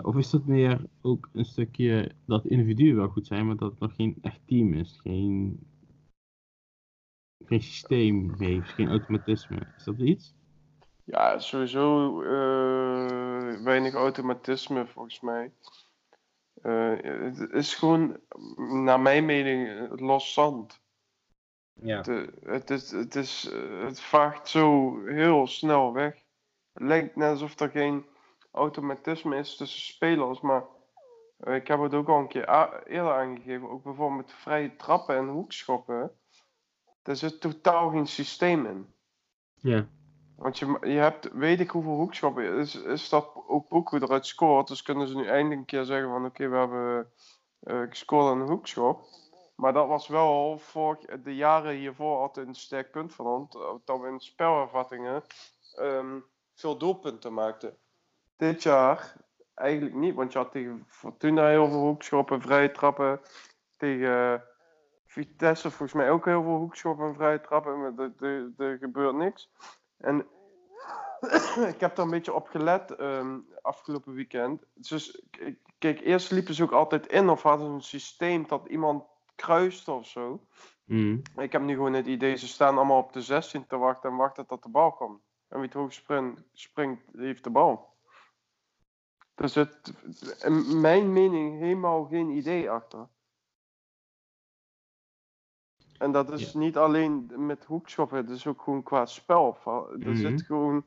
Of 0.02 0.16
is 0.16 0.30
dat 0.30 0.46
meer 0.46 0.84
ook 1.02 1.28
een 1.32 1.44
stukje 1.44 2.12
dat 2.24 2.46
individuen 2.46 2.96
wel 2.96 3.08
goed 3.08 3.26
zijn, 3.26 3.46
maar 3.46 3.56
dat 3.56 3.70
het 3.70 3.80
nog 3.80 3.94
geen 3.94 4.16
echt 4.20 4.40
team 4.44 4.72
is? 4.72 4.98
Geen, 5.02 5.58
geen 7.44 7.62
systeem 7.62 8.34
heeft, 8.38 8.68
geen 8.68 8.88
automatisme. 8.88 9.66
Is 9.76 9.84
dat 9.84 9.98
iets? 9.98 10.34
Ja, 11.10 11.38
sowieso 11.38 12.20
uh, 12.22 13.62
weinig 13.62 13.94
automatisme 13.94 14.86
volgens 14.86 15.20
mij. 15.20 15.52
Uh, 16.62 17.02
het 17.02 17.52
is 17.52 17.74
gewoon, 17.74 18.20
naar 18.84 19.00
mijn 19.00 19.24
mening, 19.24 19.88
los 20.00 20.32
zand. 20.32 20.80
Ja. 21.72 21.96
Het, 21.96 22.30
het, 22.42 22.70
is, 22.70 22.90
het, 22.90 23.14
is, 23.14 23.50
het 23.80 24.00
vaagt 24.00 24.48
zo 24.48 24.96
heel 25.06 25.46
snel 25.46 25.92
weg. 25.92 26.14
Het 26.72 26.82
lijkt 26.82 27.16
net 27.16 27.30
alsof 27.30 27.60
er 27.60 27.70
geen 27.70 28.06
automatisme 28.50 29.36
is 29.36 29.56
tussen 29.56 29.94
spelers, 29.94 30.40
maar 30.40 30.64
uh, 31.40 31.54
ik 31.54 31.68
heb 31.68 31.80
het 31.80 31.94
ook 31.94 32.08
al 32.08 32.18
een 32.18 32.28
keer 32.28 32.48
eerder 32.86 33.12
aangegeven, 33.12 33.70
ook 33.70 33.82
bijvoorbeeld 33.82 34.26
met 34.26 34.32
vrije 34.32 34.76
trappen 34.76 35.16
en 35.16 35.28
hoekschoppen. 35.28 36.12
Er 37.02 37.16
zit 37.16 37.40
totaal 37.40 37.90
geen 37.90 38.06
systeem 38.06 38.66
in. 38.66 38.94
Ja. 39.54 39.86
Want 40.38 40.58
je, 40.58 40.78
je 40.80 40.98
hebt, 40.98 41.32
weet 41.32 41.60
ik 41.60 41.70
hoeveel 41.70 41.96
hoekschoppen, 41.96 42.58
is, 42.58 42.74
is 42.74 43.08
dat 43.08 43.30
ook, 43.46 43.88
hoe 43.88 44.02
eruit 44.02 44.26
scoort. 44.26 44.68
Dus 44.68 44.82
kunnen 44.82 45.08
ze 45.08 45.16
nu 45.16 45.26
eindelijk 45.26 45.60
een 45.60 45.66
keer 45.66 45.84
zeggen 45.84 46.08
van 46.08 46.24
oké, 46.24 46.48
we 46.48 46.56
hebben 46.56 47.12
uh, 47.60 47.88
gescoord 47.88 48.30
aan 48.30 48.40
een 48.40 48.48
hoekschop. 48.48 49.00
Maar 49.56 49.72
dat 49.72 49.88
was 49.88 50.08
wel 50.08 50.58
vorig, 50.58 50.98
de 50.98 51.34
jaren 51.34 51.74
hiervoor 51.74 52.18
altijd 52.18 52.46
een 52.46 52.54
sterk 52.54 52.90
punt 52.90 53.14
van 53.14 53.26
ons. 53.26 53.52
Dat 53.84 54.00
we 54.00 54.08
in 54.08 54.20
spelervattingen 54.20 55.22
um, 55.78 56.24
veel 56.54 56.76
doelpunten 56.76 57.34
maakten. 57.34 57.76
Dit 58.36 58.62
jaar 58.62 59.16
eigenlijk 59.54 59.94
niet, 59.94 60.14
want 60.14 60.32
je 60.32 60.38
had 60.38 60.52
tegen 60.52 60.84
Fortuna 60.86 61.48
heel 61.48 61.68
veel 61.68 61.80
hoekschoppen, 61.80 62.40
vrije 62.40 62.70
trappen. 62.70 63.20
Tegen 63.76 64.44
Vitesse 65.06 65.70
volgens 65.70 65.92
mij 65.92 66.10
ook 66.10 66.24
heel 66.24 66.42
veel 66.42 66.56
hoekschoppen 66.56 67.06
en 67.06 67.14
vrije 67.14 67.40
trappen. 67.40 67.80
Maar 67.80 68.10
er 68.56 68.78
gebeurt 68.78 69.14
niks. 69.14 69.50
En 69.98 70.26
ik 71.74 71.80
heb 71.80 71.96
daar 71.96 72.04
een 72.04 72.10
beetje 72.10 72.34
op 72.34 72.48
gelet 72.48 73.00
um, 73.00 73.46
afgelopen 73.62 74.14
weekend. 74.14 74.64
Dus 74.74 75.22
kijk, 75.78 76.00
eerst 76.00 76.30
liepen 76.30 76.54
ze 76.54 76.62
ook 76.62 76.72
altijd 76.72 77.06
in 77.06 77.28
of 77.28 77.42
hadden 77.42 77.66
ze 77.66 77.72
een 77.72 77.82
systeem 77.82 78.46
dat 78.46 78.66
iemand 78.66 79.04
kruiste 79.34 79.92
of 79.92 80.06
zo. 80.06 80.46
Mm. 80.84 81.22
Ik 81.36 81.52
heb 81.52 81.62
nu 81.62 81.74
gewoon 81.74 81.92
het 81.92 82.06
idee, 82.06 82.36
ze 82.36 82.48
staan 82.48 82.76
allemaal 82.76 83.02
op 83.02 83.12
de 83.12 83.22
16 83.22 83.66
te 83.66 83.76
wachten 83.76 84.10
en 84.10 84.16
wachten 84.16 84.46
tot 84.46 84.62
de 84.62 84.68
bal 84.68 84.92
komt. 84.92 85.22
En 85.48 85.56
wie 85.56 85.66
het 85.66 85.74
hoog 85.74 85.92
springt, 85.92 86.42
springt 86.52 87.02
heeft 87.12 87.44
de 87.44 87.50
bal. 87.50 87.96
Er 89.34 89.48
zit 89.48 89.92
in 90.44 90.80
mijn 90.80 91.12
mening 91.12 91.58
helemaal 91.58 92.04
geen 92.04 92.30
idee 92.30 92.70
achter. 92.70 93.08
En 95.98 96.12
dat 96.12 96.32
is 96.32 96.52
Ja. 96.52 96.58
niet 96.58 96.76
alleen 96.76 97.30
met 97.36 97.64
hoekschoppen, 97.64 98.16
het 98.16 98.30
is 98.30 98.46
ook 98.46 98.62
gewoon 98.62 98.82
qua 98.82 99.06
spel. 99.06 99.56
Er 99.64 99.98
Mhm. 99.98 100.14
zit 100.14 100.42
gewoon 100.42 100.84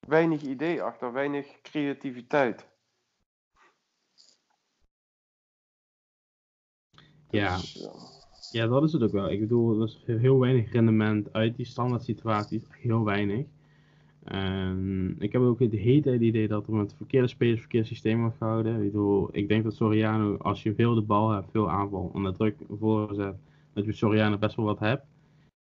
weinig 0.00 0.42
idee 0.42 0.82
achter, 0.82 1.12
weinig 1.12 1.60
creativiteit. 1.62 2.68
Ja. 7.30 7.56
Dus, 7.56 7.72
ja. 7.72 7.90
Ja, 8.60 8.66
dat 8.66 8.82
is 8.82 8.92
het 8.92 9.02
ook 9.02 9.12
wel. 9.12 9.30
Ik 9.30 9.40
bedoel, 9.40 9.80
er 9.80 9.84
is 9.86 10.02
heel 10.06 10.38
weinig 10.38 10.72
rendement 10.72 11.32
uit 11.32 11.56
die 11.56 11.66
standaard 11.66 12.02
situaties. 12.04 12.62
Heel 12.70 13.04
weinig. 13.04 13.46
En 14.24 15.16
ik 15.18 15.32
heb 15.32 15.42
ook 15.42 15.58
het 15.60 15.72
hele 15.72 16.00
tijd 16.00 16.20
idee 16.20 16.48
dat 16.48 16.66
er 16.66 16.72
met 16.74 16.94
verkeerde 16.96 17.28
spelers 17.28 17.60
verkeerd 17.60 17.86
systeem 17.86 18.20
wordt 18.20 18.36
gehouden. 18.36 18.76
Ik 18.76 18.92
bedoel, 18.92 19.28
ik 19.32 19.48
denk 19.48 19.64
dat 19.64 19.74
Soriano, 19.74 20.36
als 20.36 20.62
je 20.62 20.74
veel 20.74 20.94
de 20.94 21.02
bal 21.02 21.30
hebt, 21.30 21.50
veel 21.50 21.70
aanval, 21.70 22.10
onder 22.14 22.34
druk 22.34 22.56
voorzet, 22.78 23.36
dat 23.72 23.84
je 23.84 23.92
Soriano 23.92 24.38
best 24.38 24.56
wel 24.56 24.64
wat 24.64 24.78
hebt. 24.78 25.04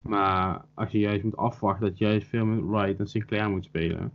Maar 0.07 0.65
als 0.73 0.91
je 0.91 0.99
juist 0.99 1.23
moet 1.23 1.37
afwachten, 1.37 1.85
dat 1.87 1.97
je 1.97 2.05
juist 2.05 2.27
veel 2.27 2.45
met 2.45 2.63
Wright 2.65 2.99
en 2.99 3.07
Sinclair 3.07 3.49
moet 3.49 3.65
spelen. 3.65 4.11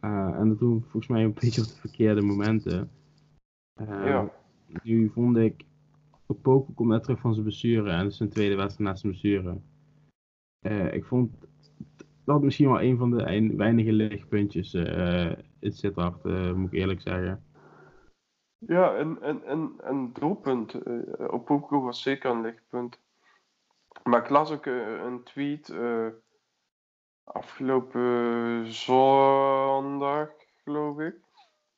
Eh, 0.00 0.34
en 0.38 0.48
dat 0.48 0.58
doen 0.58 0.74
we 0.74 0.80
volgens 0.80 1.06
mij 1.06 1.24
een 1.24 1.34
beetje 1.40 1.60
op 1.60 1.66
de 1.66 1.74
verkeerde 1.80 2.20
momenten. 2.20 2.90
Eh, 3.80 3.86
Ja. 4.04 4.30
Nu 4.82 5.08
vond 5.14 5.36
ik, 5.36 5.64
Opoku 6.26 6.72
komt 6.72 6.88
net 6.90 7.02
terug 7.02 7.20
van 7.20 7.32
zijn 7.32 7.44
blessure 7.44 7.90
en 7.90 7.98
het 7.98 8.10
is 8.10 8.16
zijn 8.16 8.28
tweede 8.28 8.54
wedstrijd 8.56 8.90
na 8.90 8.96
zijn 8.96 9.12
blessure. 9.12 9.58
Eh, 10.58 10.94
ik 10.94 11.04
vond 11.04 11.36
dat 12.24 12.42
misschien 12.42 12.68
wel 12.68 12.82
een 12.82 12.96
van 12.96 13.10
de 13.10 13.22
ein- 13.22 13.56
weinige 13.56 13.92
lichtpuntjes 13.92 14.74
in 15.58 15.72
Sittard, 15.72 16.24
moet 16.56 16.72
ik 16.72 16.78
eerlijk 16.78 17.00
zeggen. 17.00 17.42
Ja, 18.58 18.94
en, 18.94 19.22
en, 19.22 19.44
en, 19.44 19.74
en 19.82 20.12
doelpunt. 20.12 20.74
eh 20.74 21.32
op 21.32 21.44
Poku 21.44 21.76
was 21.78 22.02
zeker 22.02 22.30
een 22.30 22.40
lichtpunt. 22.40 22.98
Maar 24.02 24.20
ik 24.22 24.28
las 24.28 24.50
ook 24.50 24.66
eh, 24.66 25.02
een 25.02 25.22
tweet 25.22 25.68
eh, 25.68 26.06
afgelopen 27.24 28.66
zondag, 28.72 30.28
geloof 30.64 30.98
ik. 30.98 31.14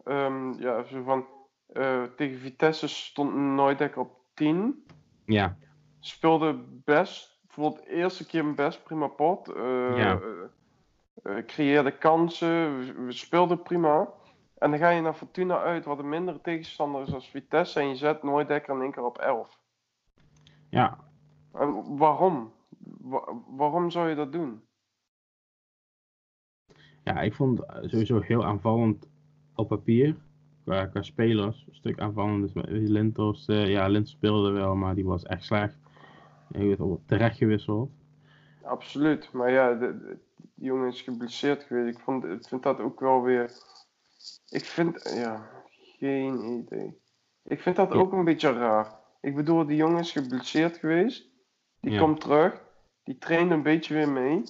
Ehm, 0.04 0.52
ja, 0.52 0.82
zo 0.84 1.02
van 1.02 1.26
eh, 1.66 2.02
tegen 2.02 2.38
Vitesse 2.38 2.88
stond 2.88 3.34
Nooidek 3.34 3.96
op 3.96 4.18
10. 4.34 4.86
Ja, 5.24 5.56
Speelde 6.00 6.54
best, 6.84 7.40
voor 7.48 7.74
de 7.74 7.88
eerste 7.90 8.26
keer 8.26 8.40
een 8.40 8.54
best 8.54 8.82
prima 8.84 9.06
pot. 9.06 9.48
eh, 9.48 9.96
Ja. 9.98 10.20
eh, 10.20 11.38
eh, 11.38 11.46
creëerde 11.46 11.98
kansen, 11.98 12.78
we 13.06 13.12
speelden 13.12 13.62
prima. 13.62 14.08
En 14.60 14.70
dan 14.70 14.78
ga 14.78 14.88
je 14.90 15.00
naar 15.00 15.14
Fortuna 15.14 15.58
uit, 15.62 15.84
wat 15.84 15.98
een 15.98 16.08
mindere 16.08 16.40
tegenstander 16.40 17.02
is 17.02 17.12
als 17.14 17.28
Vitesse. 17.30 17.80
En 17.80 17.88
je 17.88 17.94
zet 17.94 18.22
Nooidekker 18.22 18.74
in 18.74 18.80
één 18.82 18.92
keer 18.92 19.04
op 19.04 19.18
11. 19.18 19.58
ja, 20.70 20.98
En 21.52 21.96
waarom? 21.96 22.52
Wa- 23.00 23.32
waarom 23.48 23.90
zou 23.90 24.08
je 24.08 24.14
dat 24.14 24.32
doen? 24.32 24.62
ja, 27.04 27.20
ik 27.20 27.34
vond 27.34 27.60
sowieso 27.82 28.20
heel 28.20 28.44
aanvallend 28.44 29.08
op 29.54 29.68
papier. 29.68 30.16
Qua, 30.64 30.86
qua 30.86 31.02
spelers, 31.02 31.64
een 31.68 31.74
stuk 31.74 32.00
aanvallend. 32.00 32.42
Dus 32.42 32.52
met 32.52 32.66
Lintos, 32.68 33.46
eh, 33.46 33.68
ja, 33.68 33.86
Lintos 33.86 34.12
speelde 34.12 34.50
wel, 34.50 34.74
maar 34.74 34.94
die 34.94 35.04
was 35.04 35.22
echt 35.24 35.44
slecht. 35.44 35.76
Hij 36.52 36.66
werd 36.66 36.80
al 36.80 37.02
terecht 37.06 37.36
gewisseld. 37.36 37.90
Absoluut. 38.62 39.32
Maar 39.32 39.50
ja, 39.50 39.74
de, 39.74 39.98
de- 39.98 40.18
die 40.54 40.64
jongen 40.66 40.88
is 40.88 41.02
geblesseerd 41.02 41.62
geweest. 41.62 41.96
Ik, 41.96 42.02
vond, 42.04 42.24
ik 42.24 42.44
vind 42.48 42.62
dat 42.62 42.80
ook 42.80 43.00
wel 43.00 43.22
weer. 43.22 43.50
Ik 44.48 44.64
vind, 44.64 45.12
ja, 45.14 45.48
geen 45.98 46.44
idee. 46.44 46.98
Ik 47.44 47.60
vind 47.60 47.76
dat 47.76 47.90
ook 47.92 48.12
een 48.12 48.24
beetje 48.24 48.52
raar. 48.52 48.98
Ik 49.20 49.34
bedoel, 49.34 49.66
die 49.66 49.76
jongen 49.76 49.98
is 50.00 50.12
geblesseerd 50.12 50.76
geweest. 50.76 51.28
Die 51.80 51.92
Ja. 51.92 51.98
komt 52.00 52.20
terug. 52.20 52.62
Die 53.04 53.18
traint 53.18 53.50
een 53.50 53.62
beetje 53.62 53.94
weer 53.94 54.08
mee. 54.08 54.42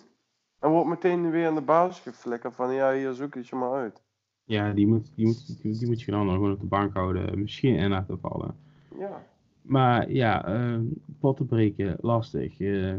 En 0.59 0.71
wordt 0.71 0.89
meteen 0.89 1.31
weer 1.31 1.47
aan 1.49 1.55
de 1.55 1.61
basis 1.61 1.99
geflikkerd 2.03 2.55
van 2.55 2.75
ja, 2.75 2.93
hier 2.95 3.12
zoek 3.12 3.35
het 3.35 3.49
je 3.49 3.57
maar 3.57 3.73
uit. 3.73 4.03
Ja, 4.45 4.73
die 4.73 4.87
moet, 4.87 5.12
die 5.17 5.27
moet, 5.27 5.62
die, 5.62 5.87
moet 5.87 6.03
je 6.03 6.11
dan 6.11 6.29
gewoon 6.31 6.53
op 6.53 6.61
de 6.61 6.67
bank 6.67 6.95
houden. 6.95 7.41
Misschien 7.41 7.75
in 7.77 7.91
laten 7.91 8.19
vallen. 8.21 8.57
Ja. 8.99 9.27
Maar 9.62 10.11
ja, 10.11 10.45
eh 10.47 10.79
potten 11.21 11.47
breken, 11.47 11.97
lastig. 12.00 12.61
eh. 12.61 12.95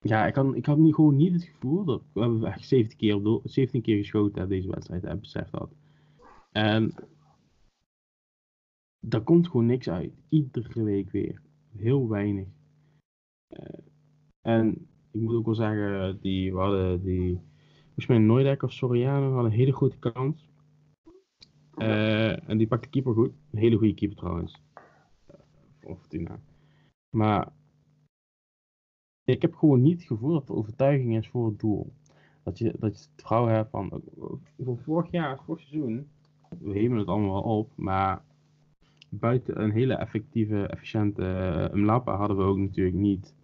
Ja, 0.00 0.26
ik 0.26 0.34
had, 0.34 0.54
ik 0.54 0.66
had 0.66 0.78
niet, 0.78 0.94
gewoon 0.94 1.16
niet 1.16 1.32
het 1.32 1.44
gevoel 1.44 1.84
dat 1.84 2.02
we 2.12 2.20
hebben 2.20 2.44
echt 2.44 2.68
17 2.68 2.98
keer, 2.98 3.14
op 3.14 3.24
doel, 3.24 3.40
17 3.44 3.82
keer 3.82 3.96
geschoten 3.96 4.48
deze 4.48 4.70
wedstrijd, 4.70 5.04
en 5.04 5.20
besef 5.20 5.50
dat. 5.50 5.70
En 6.52 6.94
daar 9.00 9.22
komt 9.22 9.46
gewoon 9.46 9.66
niks 9.66 9.88
uit. 9.88 10.12
Iedere 10.28 10.82
week 10.82 11.10
weer. 11.10 11.42
Heel 11.76 12.08
weinig. 12.08 12.48
Eh, 13.48 13.78
en 14.40 14.88
ik 15.10 15.20
moet 15.20 15.34
ook 15.34 15.44
wel 15.44 15.54
zeggen, 15.54 16.20
die, 16.20 16.52
we 16.52 16.58
hadden 16.58 17.02
die, 17.02 17.40
volgens 17.84 18.28
mij 18.28 18.60
of 18.60 18.72
Soriano 18.72 19.32
hadden 19.32 19.52
een 19.52 19.58
hele 19.58 19.72
grote 19.72 19.98
kans. 19.98 20.50
Eh, 21.74 22.48
en 22.48 22.58
die 22.58 22.66
pakt 22.66 22.82
de 22.82 22.88
keeper 22.88 23.14
goed. 23.14 23.32
Een 23.50 23.58
hele 23.58 23.76
goede 23.76 23.94
keeper 23.94 24.16
trouwens. 24.16 24.62
Voor 25.80 25.96
Fortuna. 25.96 26.40
Maar 27.10 27.52
ik 29.34 29.42
heb 29.42 29.54
gewoon 29.54 29.82
niet 29.82 29.98
het 29.98 30.06
gevoel 30.06 30.32
dat 30.32 30.48
er 30.48 30.54
overtuiging 30.54 31.16
is 31.16 31.28
voor 31.28 31.46
het 31.46 31.60
doel. 31.60 31.92
Dat 32.42 32.58
je, 32.58 32.64
dat 32.64 32.80
je 32.80 32.86
het 32.86 33.08
vertrouwen 33.14 33.52
hebt 33.54 33.70
van. 33.70 33.90
eh, 33.90 34.00
Voor 34.64 34.78
vorig 34.78 35.10
jaar, 35.10 35.38
vorig 35.44 35.60
seizoen. 35.60 36.08
We 36.58 36.72
hemen 36.72 36.98
het 36.98 37.08
allemaal 37.08 37.32
wel 37.32 37.58
op. 37.58 37.70
Maar 37.74 38.22
buiten 39.08 39.62
een 39.62 39.70
hele 39.70 39.94
effectieve, 39.94 40.66
efficiënte 40.66 41.22
uh, 41.22 41.82
Mlapa 41.82 42.16
hadden 42.16 42.36
we 42.36 42.42
ook 42.42 42.58
natuurlijk 42.58 42.96
niet 42.96 43.34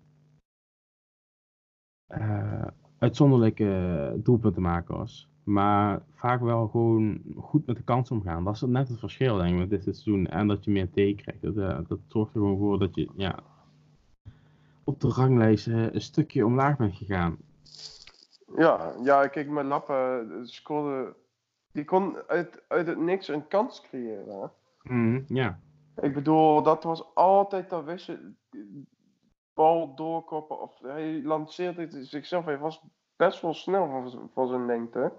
uh, 2.08 2.66
uitzonderlijke 2.98 4.20
doelpuntenmakers. 4.22 5.28
Maar 5.44 6.02
vaak 6.14 6.40
wel 6.40 6.68
gewoon 6.68 7.22
goed 7.36 7.66
met 7.66 7.76
de 7.76 7.82
kans 7.82 8.10
omgaan. 8.10 8.44
Dat 8.44 8.54
is 8.54 8.60
net 8.60 8.88
het 8.88 8.98
verschil, 8.98 9.36
denk 9.36 9.50
ik, 9.50 9.58
met 9.58 9.70
dit 9.70 9.82
seizoen. 9.82 10.26
En 10.26 10.48
dat 10.48 10.64
je 10.64 10.70
meer 10.70 10.90
tegen 10.90 11.16
krijgt. 11.16 11.42
Dat, 11.42 11.88
dat 11.88 11.98
zorgt 12.08 12.34
er 12.34 12.40
gewoon 12.40 12.58
voor 12.58 12.78
dat 12.78 12.94
je 12.94 13.08
ja, 13.16 13.42
op 14.84 15.00
de 15.00 15.08
ranglijst 15.08 15.66
een 15.66 16.00
stukje 16.00 16.46
omlaag 16.46 16.76
bent 16.76 16.96
gegaan. 16.96 17.38
Ja, 18.56 18.92
ja 19.02 19.26
kijk, 19.26 19.48
mijn 19.48 19.66
Lappen 19.66 20.46
scoorde. 20.48 21.14
Die 21.72 21.84
kon 21.84 22.16
uit, 22.26 22.62
uit 22.68 22.86
het 22.86 22.98
niks 22.98 23.28
een 23.28 23.48
kans 23.48 23.80
creëren. 23.80 24.52
Mm, 24.82 25.24
ja. 25.28 25.60
Ik 26.00 26.14
bedoel, 26.14 26.62
dat 26.62 26.84
was 26.84 27.14
altijd 27.14 27.70
dat 27.70 27.84
wist 27.84 28.06
je. 28.06 28.32
Bal 29.54 29.94
doorkoppen. 29.94 30.60
Of 30.60 30.78
hij 30.78 31.22
lanceerde 31.22 32.04
zichzelf. 32.04 32.44
Hij 32.44 32.58
was 32.58 32.82
best 33.16 33.40
wel 33.40 33.54
snel 33.54 33.86
voor, 33.86 34.28
voor 34.32 34.46
zijn 34.46 34.66
lengte. 34.66 35.12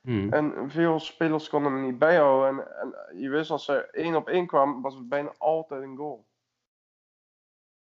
Mm. 0.00 0.32
En 0.32 0.70
veel 0.70 0.98
spelers 0.98 1.48
konden 1.48 1.72
hem 1.72 1.82
niet 1.82 1.98
bijhouden. 1.98 2.48
En, 2.48 2.80
en 3.10 3.18
je 3.18 3.28
wist 3.28 3.50
als 3.50 3.68
er 3.68 3.88
één 3.90 4.14
op 4.14 4.28
één 4.28 4.46
kwam, 4.46 4.82
was 4.82 4.94
het 4.94 5.08
bijna 5.08 5.32
altijd 5.38 5.82
een 5.82 5.96
goal. 5.96 6.26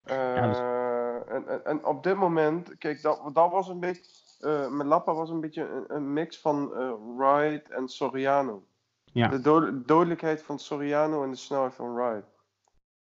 Uh, 0.10 0.36
ja. 0.36 0.81
En, 1.32 1.48
en, 1.48 1.66
en, 1.66 1.86
op 1.86 2.04
dit 2.04 2.16
moment, 2.16 2.78
kijk, 2.78 3.02
dat, 3.02 3.30
dat 3.34 3.52
was 3.52 3.68
een 3.68 3.80
beetje. 3.80 4.20
Uh, 4.40 4.70
Melappa 4.70 5.14
was 5.14 5.30
een 5.30 5.42
beetje 5.42 5.70
een, 5.70 5.96
een 5.96 6.14
mix 6.14 6.40
van 6.40 6.72
uh, 6.74 6.94
Wright 7.18 7.70
en 7.70 7.88
Soriano. 7.88 8.64
Ja. 9.04 9.28
De 9.28 9.82
dodelijkheid 9.86 10.42
van 10.42 10.60
Soriano 10.60 11.24
en 11.24 11.30
de 11.30 11.36
snelheid 11.36 11.74
van 11.74 11.94
Wright. 11.94 12.28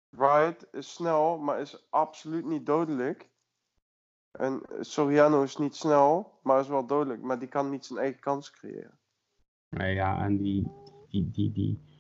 Wright 0.09 0.67
is 0.73 0.93
snel, 0.93 1.39
maar 1.39 1.61
is 1.61 1.87
absoluut 1.91 2.45
niet 2.45 2.67
dodelijk. 2.67 3.29
En 4.31 4.63
Soriano 4.81 5.43
is 5.43 5.57
niet 5.57 5.77
snel, 5.77 6.39
maar 6.43 6.61
is 6.61 6.69
wel 6.69 6.87
dodelijk. 6.87 7.23
Maar 7.23 7.39
die 7.39 7.49
kan 7.49 7.71
niet 7.71 7.87
zijn 7.87 7.99
eigen 7.99 8.21
kans 8.21 8.51
creëren. 8.51 8.99
Nee, 9.69 9.95
ja, 9.95 10.25
en 10.25 10.37
die, 10.37 10.71
die, 11.09 11.31
die, 11.31 11.53
die, 11.53 11.94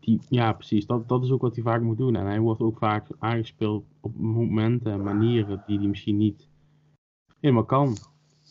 die, 0.00 0.20
ja, 0.28 0.52
precies. 0.52 0.86
Dat, 0.86 1.08
dat 1.08 1.22
is 1.24 1.30
ook 1.30 1.40
wat 1.40 1.54
hij 1.54 1.64
vaak 1.64 1.82
moet 1.82 1.98
doen. 1.98 2.16
En 2.16 2.26
hij 2.26 2.40
wordt 2.40 2.60
ook 2.60 2.78
vaak 2.78 3.06
aangespeeld 3.18 3.84
op 4.00 4.16
momenten 4.16 4.92
en 4.92 5.02
manieren 5.02 5.62
die 5.66 5.78
hij 5.78 5.88
misschien 5.88 6.16
niet 6.16 6.48
helemaal 7.40 7.64
kan. 7.64 7.96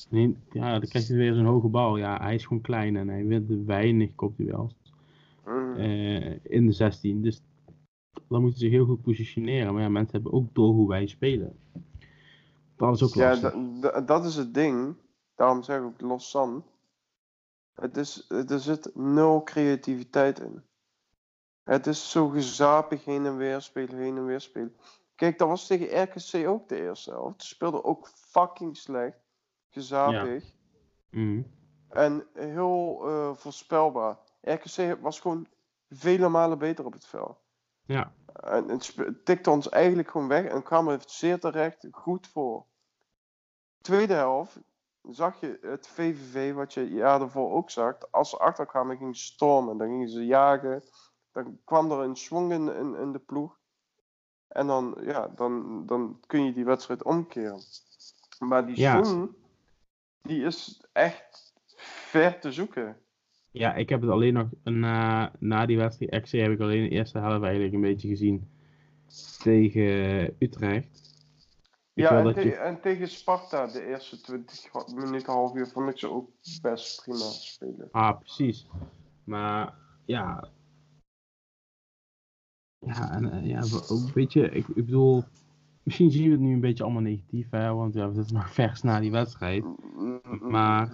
Nee, 0.10 0.38
ja, 0.52 0.80
dan 0.80 0.90
krijg 0.90 1.08
je 1.08 1.16
weer 1.16 1.34
zo'n 1.34 1.46
hoge 1.46 1.68
bal. 1.68 1.98
Ja, 1.98 2.18
hij 2.22 2.36
is 2.36 2.46
gewoon 2.46 2.62
klein 2.62 2.96
en 2.96 3.08
hij 3.08 3.26
wint 3.26 3.66
weinig 3.66 4.16
kopduels 4.16 4.76
Mm. 5.46 5.76
uh, 5.78 6.46
in 6.46 6.66
de 6.66 6.72
16. 6.72 7.22
Dus 7.22 7.42
dan 8.28 8.42
moeten 8.42 8.60
ze 8.60 8.66
zich 8.66 8.74
heel 8.74 8.86
goed 8.86 9.02
positioneren. 9.02 9.74
Maar 9.74 9.82
ja, 9.82 9.90
mensen 9.90 10.12
hebben 10.14 10.34
ook 10.34 10.54
door 10.54 10.74
hoe 10.74 10.88
wij 10.88 11.08
spelen. 11.08 11.56
Dat 12.76 12.96
is 12.96 13.04
ook 13.04 13.14
Ja, 13.14 13.30
lastig. 13.30 13.54
da- 13.80 14.02
dat 14.02 14.26
is 14.26 14.36
het 14.36 14.54
ding. 14.54 14.96
Daarom 15.36 15.64
zeg 15.64 15.78
ik 15.80 15.84
ook 15.84 16.02
Los 16.02 16.30
San. 16.30 16.64
Het 17.74 17.98
is, 17.98 18.26
er 18.30 18.60
zit 18.60 18.92
nul 18.96 19.44
creativiteit 19.44 20.40
in. 20.40 20.62
Het 21.68 21.88
is 21.88 22.12
zo 22.12 22.28
gezapig 22.28 23.06
heen 23.06 23.26
en 23.26 23.38
weer 23.38 23.62
spelen, 23.62 23.98
heen 23.98 24.18
en 24.18 24.26
weer 24.26 24.42
spelen. 24.42 24.76
Kijk, 25.16 25.38
dat 25.38 25.48
was 25.48 25.68
tegen 25.68 26.02
RKC 26.02 26.48
ook 26.48 26.70
de 26.70 26.82
eerste 26.82 27.12
helft. 27.12 27.44
Ze 27.44 27.48
speelden 27.48 27.84
ook 27.84 28.08
fucking 28.08 28.78
slecht. 28.78 29.18
Gezapig. 29.70 30.44
Mhm. 31.10 31.42
En 31.90 32.28
heel 32.34 33.08
eh, 33.08 33.34
voorspelbaar. 33.34 34.18
RKC 34.42 34.98
was 35.02 35.20
gewoon 35.20 35.48
vele 35.90 36.30
malen 36.30 36.58
beter 36.58 36.86
op 36.86 36.94
het 36.94 37.06
veld. 37.06 37.38
Ja. 37.86 38.14
En 38.34 38.70
het 38.70 38.96
tikte 39.24 39.50
ons 39.50 39.70
eigenlijk 39.70 40.10
gewoon 40.10 40.28
weg 40.28 40.46
en 40.46 40.64
kwam 40.64 40.88
er 40.88 41.02
zeer 41.06 41.40
terecht 41.40 41.88
goed 41.92 42.28
voor. 42.28 42.66
Tweede 43.82 44.14
helft 44.14 44.60
zag 45.01 45.40
je 45.40 45.58
het 45.62 45.88
VVV, 45.88 46.53
wat 46.53 46.74
je 46.74 46.90
jaar 46.90 47.22
ervoor 47.22 47.51
ook 47.51 47.70
zag. 47.70 48.12
Als 48.12 48.30
ze 48.30 48.38
achterkwamen, 48.38 48.98
gingen 48.98 49.16
ze 49.16 49.24
stormen. 49.24 49.77
Dan 49.77 49.88
gingen 49.88 50.10
ze 50.10 50.25
jagen. 50.25 50.84
Dan 51.44 51.60
kwam 51.64 51.92
er 51.92 52.00
een 52.00 52.16
swing 52.16 52.52
in, 52.52 52.76
in, 52.76 52.96
in 52.96 53.12
de 53.12 53.20
ploeg. 53.20 53.60
En 54.48 54.68
dan, 54.68 54.98
ja, 55.02 55.28
dan, 55.28 55.86
dan 55.86 56.20
kun 56.28 56.46
je 56.46 56.54
die 56.54 56.66
wedstrijd 56.66 57.04
omkeren. 57.04 57.60
Maar 58.40 58.66
die 58.66 58.80
Ja. 58.80 59.04
swing, 59.04 59.30
die 60.22 60.44
is 60.44 60.84
echt 60.92 61.54
ver 61.76 62.40
te 62.40 62.52
zoeken. 62.52 62.98
Ja, 63.52 63.74
ik 63.74 63.90
heb 63.90 64.02
het 64.02 64.10
alleen 64.10 64.34
nog 64.34 64.48
na, 64.64 65.32
na 65.40 65.66
die 65.66 65.78
wedstrijd 65.78 66.22
XC 66.24 66.32
heb 66.32 66.52
ik 66.52 66.60
alleen 66.60 66.84
de 66.84 66.90
eerste 66.96 67.20
helft 67.20 67.44
eigenlijk 67.44 67.74
een 67.74 67.82
beetje 67.82 68.08
gezien 68.08 68.50
tegen 69.44 70.36
Utrecht. 70.40 71.06
Ja, 71.94 72.10
wel 72.10 72.18
en, 72.20 72.24
dat 72.26 72.34
te- 72.34 72.46
je- 72.46 72.56
en 72.56 72.82
tegen 72.82 73.08
Sparta, 73.10 73.68
de 73.68 73.86
eerste 73.86 74.22
20 74.22 74.94
minuten, 74.96 75.34
half 75.34 75.56
uur, 75.56 75.68
vond 75.68 75.90
ik 75.90 75.98
ze 76.00 76.10
ook 76.10 76.30
best 76.62 77.02
prima 77.02 77.20
spelen. 77.30 77.88
Ah, 77.92 78.20
precies. 78.20 78.68
Maar 79.24 79.74
ja. 80.06 80.48
Ja, 82.88 83.12
en 83.12 83.32
eh, 83.32 83.48
ja, 83.50 83.62
we- 83.62 83.88
ook, 83.90 84.10
weet 84.14 84.34
je, 84.34 84.50
ik, 84.50 84.68
ik 84.68 84.86
bedoel, 84.86 85.24
misschien 85.84 86.12
zien 86.12 86.24
we 86.26 86.32
het 86.32 86.40
nu 86.40 86.54
een 86.54 86.60
beetje 86.60 86.84
allemaal 86.84 87.02
negatief, 87.02 87.50
hè, 87.50 87.74
want 87.74 87.94
ja, 87.94 88.08
we 88.10 88.14
zitten 88.16 88.36
nog 88.36 88.54
vers 88.62 88.82
na 88.82 89.00
die 89.00 89.12
wedstrijd. 89.12 89.64
Maar- 90.42 90.90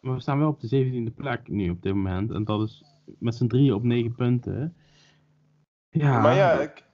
Maar 0.00 0.14
we 0.14 0.20
staan 0.20 0.38
wel 0.38 0.48
op 0.48 0.60
de 0.60 0.68
17e 0.68 1.14
plek 1.14 1.48
nu 1.48 1.70
op 1.70 1.82
dit 1.82 1.94
moment. 1.94 2.30
En 2.30 2.44
dat 2.44 2.68
is 2.68 2.84
met 3.18 3.34
z'n 3.34 3.46
drieën 3.46 3.74
op 3.74 3.82
9 3.82 4.14
punten. 4.14 4.76
Ja, 5.90 6.20
Maar 6.20 6.34
ja, 6.34 6.52
ik, 6.52 6.84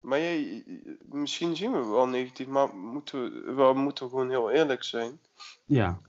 maar 0.00 0.18
ja, 0.18 0.60
misschien 1.08 1.56
zien 1.56 1.72
we 1.72 1.78
wel 1.86 2.06
negatief, 2.06 2.46
maar 2.46 2.74
moeten 2.76 3.22
we, 3.44 3.52
we 3.54 3.72
moeten 3.80 4.08
gewoon 4.08 4.30
heel 4.30 4.50
eerlijk 4.50 4.82
zijn. 4.82 5.18
ja, 5.66 6.00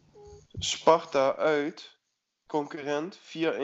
Sparta 0.60 1.36
uit, 1.36 1.98
concurrent 2.48 3.18
4-1 3.20 3.22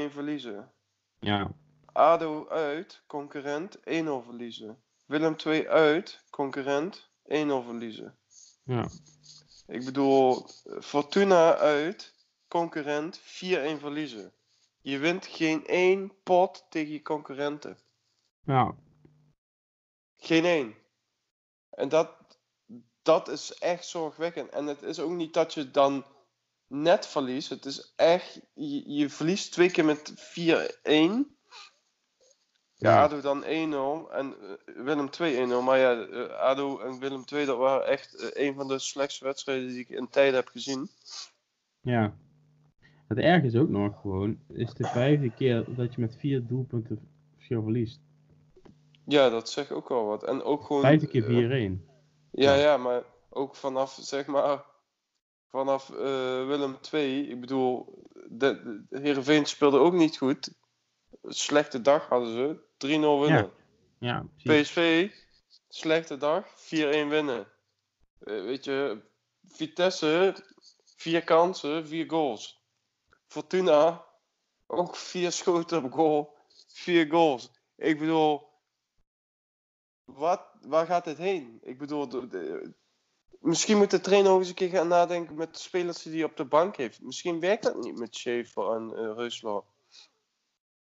verliezen. 0.09 0.71
ja, 1.19 1.51
ADO 1.97 2.47
uit, 2.49 3.01
concurrent 3.07 3.77
1-0 3.77 3.81
verliezen. 4.25 4.81
Willem 5.05 5.35
II 5.45 5.67
uit, 5.67 6.23
concurrent 6.29 7.09
1-0 7.23 7.29
verliezen. 7.65 8.17
ja, 8.63 8.89
Ik 9.67 9.85
bedoel, 9.85 10.47
Fortuna 10.79 11.55
uit, 11.55 12.13
concurrent 12.47 13.19
4-1 13.19 13.23
verliezen. 13.79 14.33
Je 14.81 14.97
wint 14.97 15.25
geen 15.25 15.65
één 15.65 16.13
pot 16.23 16.65
tegen 16.69 16.91
je 16.93 17.01
concurrenten. 17.01 17.77
ja, 18.43 18.75
Geen 20.17 20.45
één. 20.45 20.75
En 21.69 21.89
dat, 21.89 22.11
dat 23.01 23.27
is 23.27 23.53
echt 23.53 23.85
zorgwekkend. 23.85 24.49
En 24.49 24.65
het 24.65 24.83
is 24.83 24.99
ook 24.99 25.11
niet 25.11 25.33
dat 25.33 25.53
je 25.53 25.71
dan 25.71 26.05
net 26.67 27.07
verliest. 27.07 27.49
Het 27.49 27.65
is 27.65 27.93
echt, 27.95 28.39
je, 28.53 28.93
je 28.93 29.09
verliest 29.09 29.51
twee 29.51 29.71
keer 29.71 29.85
met 29.85 30.13
4-1. 30.81 31.36
Ja. 32.77 33.03
ADO 33.03 33.21
dan 33.21 33.43
1-0 33.43 33.47
en 34.11 34.33
eh, 34.41 34.83
Willem 34.83 35.09
2 35.09 35.45
1-0. 35.45 35.63
Maar 35.63 35.77
ja, 35.77 36.01
eh, 36.01 36.39
ADO 36.39 36.79
en 36.79 36.99
Willem 36.99 37.25
2, 37.25 37.45
dat 37.45 37.57
waren 37.57 37.87
echt 37.87 38.13
eh, 38.15 38.47
een 38.47 38.55
van 38.55 38.67
de 38.67 38.79
slechtste 38.79 39.25
wedstrijden 39.25 39.67
die 39.67 39.79
ik 39.79 39.89
in 39.89 40.09
tijden 40.09 40.35
heb 40.35 40.47
gezien. 40.47 40.89
ja. 41.81 42.13
Het 43.07 43.17
erg 43.17 43.43
is 43.43 43.55
ook 43.55 43.69
nog 43.69 44.01
gewoon, 44.01 44.39
is 44.53 44.73
de 44.73 44.83
vijfde 44.83 45.29
keer 45.31 45.65
dat 45.67 45.93
je 45.93 46.01
met 46.01 46.15
vier 46.15 46.47
doelpunten 46.47 46.99
verschil 47.35 47.61
verliest. 47.63 47.99
Ja, 49.05 49.29
dat 49.29 49.49
zegt 49.49 49.71
ook 49.71 49.89
wel 49.89 50.05
wat. 50.05 50.23
En 50.23 50.43
ook 50.43 50.63
gewoon... 50.63 50.81
Vijfde 50.81 51.07
keer 51.07 51.51
eh, 51.51 51.71
4-1. 51.71 51.85
Ja, 52.31 52.53
ja, 52.53 52.77
maar 52.77 53.03
ook 53.29 53.55
vanaf, 53.55 53.97
zeg 54.01 54.25
maar, 54.25 54.65
vanaf 55.49 55.89
eh, 55.89 56.45
Willem 56.47 56.77
II. 56.91 57.29
Ik 57.29 57.39
bedoel, 57.39 58.03
de, 58.29 58.83
de 58.89 58.99
Heerenveen 58.99 59.45
speelde 59.45 59.77
ook 59.77 59.93
niet 59.93 60.17
goed. 60.17 60.53
Slechte 61.23 61.81
dag 61.81 62.07
hadden 62.07 62.33
ze. 62.33 62.59
3-0 62.85 62.87
winnen. 63.19 63.51
Ja, 63.99 64.25
precies. 64.43 64.69
PSV, 64.69 65.11
slechte 65.69 66.17
dag. 66.17 66.45
4-1 66.55 67.07
winnen. 67.09 67.47
Eh, 68.19 68.41
weet 68.43 68.63
je, 68.65 69.01
Vitesse, 69.47 70.35
vier 70.95 71.23
kansen, 71.23 71.87
vier 71.87 72.09
goals. 72.09 72.61
Fortuna, 73.27 74.05
ook 74.67 74.95
vier 74.95 75.31
schoten 75.31 75.83
op 75.83 75.91
goal, 75.91 76.35
vier 76.67 77.07
goals. 77.09 77.51
Ik 77.75 77.99
bedoel, 77.99 78.47
wat, 80.03 80.41
waar 80.61 80.85
gaat 80.85 81.03
dit 81.05 81.17
heen? 81.17 81.59
Ik 81.61 81.77
bedoel, 81.77 82.07
de- 82.09 82.27
de- 82.27 82.73
misschien 83.39 83.77
moet 83.77 83.91
de 83.91 83.99
trainer 84.01 84.31
ook 84.31 84.39
eens 84.39 84.49
een 84.49 84.55
keer 84.55 84.69
gaan 84.69 84.87
nadenken 84.87 85.35
met 85.35 85.53
de 85.53 85.59
spelers 85.59 86.01
die 86.03 86.13
hij 86.13 86.23
op 86.23 86.37
de 86.37 86.45
bank 86.45 86.75
heeft. 86.77 87.01
Misschien 87.01 87.39
werkt 87.39 87.63
dat 87.63 87.77
niet 87.83 87.97
met 87.99 88.15
Schaefer 88.15 88.71
en 88.75 88.91
uh, 88.95 89.15
Reusler. 89.15 89.63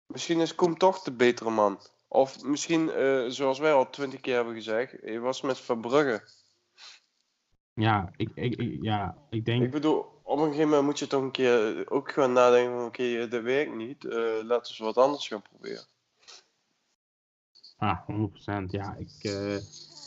Misschien 0.06 0.40
is 0.40 0.54
Koem 0.54 0.78
toch 0.78 1.02
de 1.02 1.12
betere 1.12 1.50
man. 1.50 1.78
Of 2.08 2.44
misschien, 2.44 2.90
eh, 2.90 3.24
zoals 3.28 3.58
wij 3.58 3.72
al 3.72 3.90
twintig 3.90 4.20
keer 4.20 4.34
hebben 4.34 4.54
gezegd, 4.54 4.96
hij 5.00 5.20
was 5.20 5.40
met 5.42 5.58
Verbrugge. 5.58 6.22
Ja, 7.74 8.12
ik, 8.16 8.30
ik, 8.34 8.54
ik- 8.54 8.82
ja, 8.82 9.26
ik 9.30 9.44
denk... 9.44 9.62
Ik 9.62 9.70
bedoel, 9.70 9.98
op 10.22 10.38
een 10.38 10.44
gegeven 10.44 10.68
moment 10.68 10.84
moet 10.86 10.98
je 10.98 11.06
toch 11.06 11.22
een 11.22 11.30
keer 11.30 11.78
eh, 11.78 11.82
ook 11.88 12.12
gaan 12.12 12.32
nadenken 12.32 12.72
van 12.76 12.84
oké, 12.86 13.28
dit 13.28 13.42
werkt 13.42 13.74
niet. 13.74 14.04
eh, 14.04 14.42
laten 14.42 14.76
we 14.78 14.84
wat 14.84 14.96
anders 14.96 15.28
gaan 15.28 15.42
proberen. 15.42 15.84
Ah, 17.76 18.08
100%. 18.08 18.70
Ja, 18.70 18.94
ik, 18.94 19.24
uh, 19.24 19.58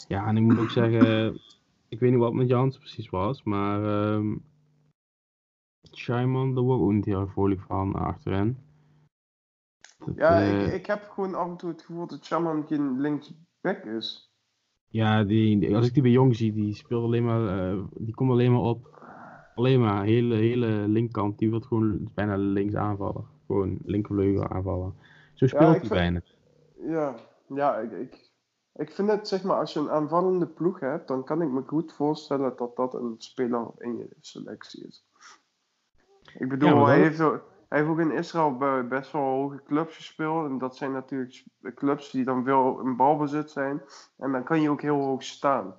ja, 0.08 0.28
en 0.28 0.38
ik 0.38 0.44
moet 0.44 0.60
ook 0.60 0.70
zeggen, 0.70 1.40
ik 1.88 2.00
weet 2.00 2.10
niet 2.12 2.20
wat 2.20 2.34
met 2.34 2.48
Jans 2.48 2.78
precies 2.78 3.10
was, 3.10 3.44
maar 3.44 3.84
um, 4.14 4.46
Scheiman, 5.82 6.54
daar 6.56 6.64
wordt 6.64 6.82
ook 6.84 6.92
niet 6.92 7.06
heel 7.06 7.28
vrolijk 7.28 7.62
van 7.62 7.94
achterin. 7.94 8.58
Dat, 10.06 10.16
ja, 10.16 10.42
uh, 10.42 10.66
ik, 10.66 10.74
ik 10.74 10.86
heb 10.86 11.10
gewoon 11.10 11.36
af 11.36 11.48
en 11.48 11.58
toe 11.58 11.70
het 11.70 11.82
gevoel 11.82 12.08
dat 12.08 12.26
Scheiman 12.26 12.66
geen 12.68 13.00
linksback 13.00 13.84
is. 13.84 14.34
Ja, 14.88 15.24
die, 15.24 15.76
als 15.76 15.88
ik 15.88 15.94
die 15.94 16.02
bij 16.02 16.12
Jong 16.12 16.36
zie, 16.36 16.54
die 16.54 16.74
speelt 16.74 17.04
alleen 17.04 17.26
maar, 17.26 17.72
uh, 17.74 17.84
die 17.94 18.14
komt 18.14 18.32
alleen 18.32 18.52
maar 18.52 18.62
op. 18.62 18.98
Alleen 19.56 19.80
maar, 19.80 20.04
hele, 20.04 20.36
hele 20.36 20.68
linkkant, 20.88 21.38
die 21.38 21.50
wordt 21.50 21.66
gewoon 21.66 22.12
bijna 22.14 22.36
links 22.36 22.76
aanvallen. 22.76 23.26
Gewoon 23.48 23.78
linkervleugel 23.84 24.48
aanvallen. 24.48 24.94
Zo 25.34 25.48
speelt 25.48 25.74
ja, 25.74 25.80
hij 25.80 25.90
bijna. 25.90 26.22
Ja, 26.82 27.16
ja 27.48 27.78
ik, 27.78 27.92
ik, 27.92 28.32
ik 28.74 28.92
vind 28.92 29.10
het, 29.10 29.28
zeg 29.28 29.44
maar, 29.44 29.58
als 29.58 29.74
je 29.74 29.80
een 29.80 29.90
aanvallende 29.90 30.48
ploeg 30.48 30.80
hebt, 30.80 31.08
dan 31.08 31.24
kan 31.24 31.42
ik 31.42 31.50
me 31.50 31.62
goed 31.66 31.94
voorstellen 31.94 32.54
dat 32.56 32.76
dat 32.76 32.94
een 32.94 33.16
speler 33.18 33.68
in 33.78 33.98
je 33.98 34.10
selectie 34.20 34.88
is. 34.88 35.06
Ik 36.38 36.50
bedoel, 36.50 36.86
hij, 36.86 37.00
heeft, 37.00 37.24
hij 37.69 37.79
heeft 37.79 37.89
ook 37.89 37.99
in 37.99 38.12
Israël 38.12 38.58
bij 38.58 38.88
best 38.88 39.12
wel 39.12 39.21
hoge 39.21 39.62
clubs 39.65 39.95
gespeeld. 39.95 40.49
En 40.49 40.58
dat 40.58 40.75
zijn 40.75 40.91
natuurlijk 40.91 41.43
clubs 41.75 42.12
die 42.12 42.23
dan 42.23 42.43
veel 42.43 42.79
in 42.79 42.95
balbezit 42.95 43.51
zijn. 43.51 43.82
En 44.17 44.32
dan 44.32 44.43
kan 44.43 44.62
je 44.62 44.69
ook 44.69 44.82
heel 44.82 45.01
hoog 45.01 45.23
staan. 45.23 45.75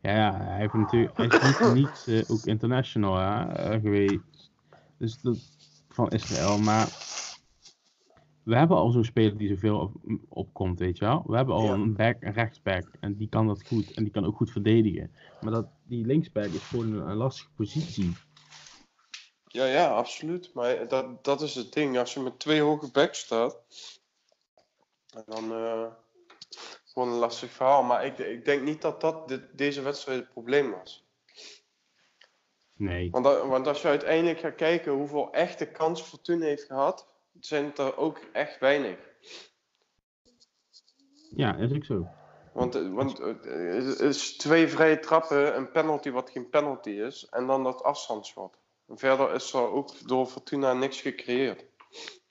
Ja, 0.00 0.14
ja 0.14 0.36
hij, 0.36 0.58
heeft 0.58 0.72
natuurlijk, 0.72 1.16
hij 1.16 1.26
is 1.26 1.60
niet, 1.60 1.74
niet 1.74 2.06
uh, 2.08 2.30
ook 2.30 2.44
international 2.44 3.16
hè, 3.16 3.74
uh, 3.74 3.80
geweest. 3.80 4.50
Dus 4.98 5.20
dat, 5.20 5.38
van 5.88 6.08
Israël. 6.08 6.58
Maar 6.58 6.86
we 8.42 8.56
hebben 8.56 8.76
al 8.76 8.90
zo'n 8.90 9.04
speler 9.04 9.36
die 9.36 9.48
zoveel 9.48 9.78
op, 9.78 9.94
opkomt, 10.28 10.78
weet 10.78 10.98
je 10.98 11.04
wel. 11.04 11.22
We 11.26 11.36
hebben 11.36 11.54
al 11.54 11.72
een 11.72 11.94
back, 11.94 12.16
een 12.20 12.32
rechtsback. 12.32 12.90
En 13.00 13.16
die 13.16 13.28
kan 13.28 13.46
dat 13.46 13.66
goed. 13.66 13.92
En 13.92 14.02
die 14.02 14.12
kan 14.12 14.24
ook 14.24 14.36
goed 14.36 14.50
verdedigen. 14.50 15.10
Maar 15.40 15.52
dat, 15.52 15.68
die 15.86 16.06
linksback 16.06 16.44
is 16.44 16.62
gewoon 16.62 16.92
een, 16.92 17.16
lastige 17.16 17.50
positie. 17.56 18.12
Ja, 19.48 19.64
ja, 19.64 19.88
absoluut. 19.88 20.54
Maar 20.54 20.88
dat, 20.88 21.24
dat 21.24 21.40
is 21.40 21.54
het 21.54 21.72
ding. 21.72 21.98
Als 21.98 22.14
je 22.14 22.20
met 22.20 22.38
twee 22.38 22.60
hoge 22.60 22.90
backs 22.90 23.18
staat, 23.18 23.58
dan 25.26 25.52
uh, 25.52 25.86
gewoon 26.84 27.08
een 27.08 27.18
lastig 27.18 27.50
verhaal. 27.50 27.82
Maar 27.82 28.06
ik, 28.06 28.18
ik 28.18 28.44
denk 28.44 28.62
niet 28.62 28.82
dat 28.82 29.00
dat 29.00 29.28
de, 29.28 29.54
deze 29.54 29.82
wedstrijd 29.82 30.18
het 30.18 30.28
probleem 30.28 30.70
was. 30.70 31.06
Nee. 32.72 33.10
Want, 33.10 33.24
want 33.24 33.66
als 33.66 33.82
je 33.82 33.88
uiteindelijk 33.88 34.38
gaat 34.38 34.54
kijken 34.54 34.92
hoeveel 34.92 35.32
echte 35.32 35.66
kansen 35.66 36.06
Fortuna 36.06 36.44
heeft 36.44 36.64
gehad, 36.64 37.08
zijn 37.40 37.64
het 37.64 37.78
er 37.78 37.96
ook 37.96 38.18
echt 38.32 38.58
weinig. 38.58 38.98
Ja, 41.30 41.56
is 41.56 41.72
ook 41.72 41.84
zo. 41.84 42.08
Want, 42.52 42.74
eh, 42.74 42.92
want 42.92 43.18
het 43.18 43.46
eh, 43.46 44.00
is 44.00 44.36
twee 44.36 44.68
vrije 44.68 44.98
trappen, 44.98 45.56
een 45.56 45.70
penalty 45.70 46.10
wat 46.10 46.30
geen 46.30 46.48
penalty 46.48 46.90
is, 46.90 47.26
en 47.30 47.46
dan 47.46 47.64
dat 47.64 47.82
afstandsschot. 47.82 48.58
Verder 48.88 49.34
is 49.34 49.52
er 49.52 49.70
ook 49.70 50.08
door 50.08 50.26
Fortuna 50.26 50.72
niks 50.72 51.00
gecreëerd. 51.00 51.66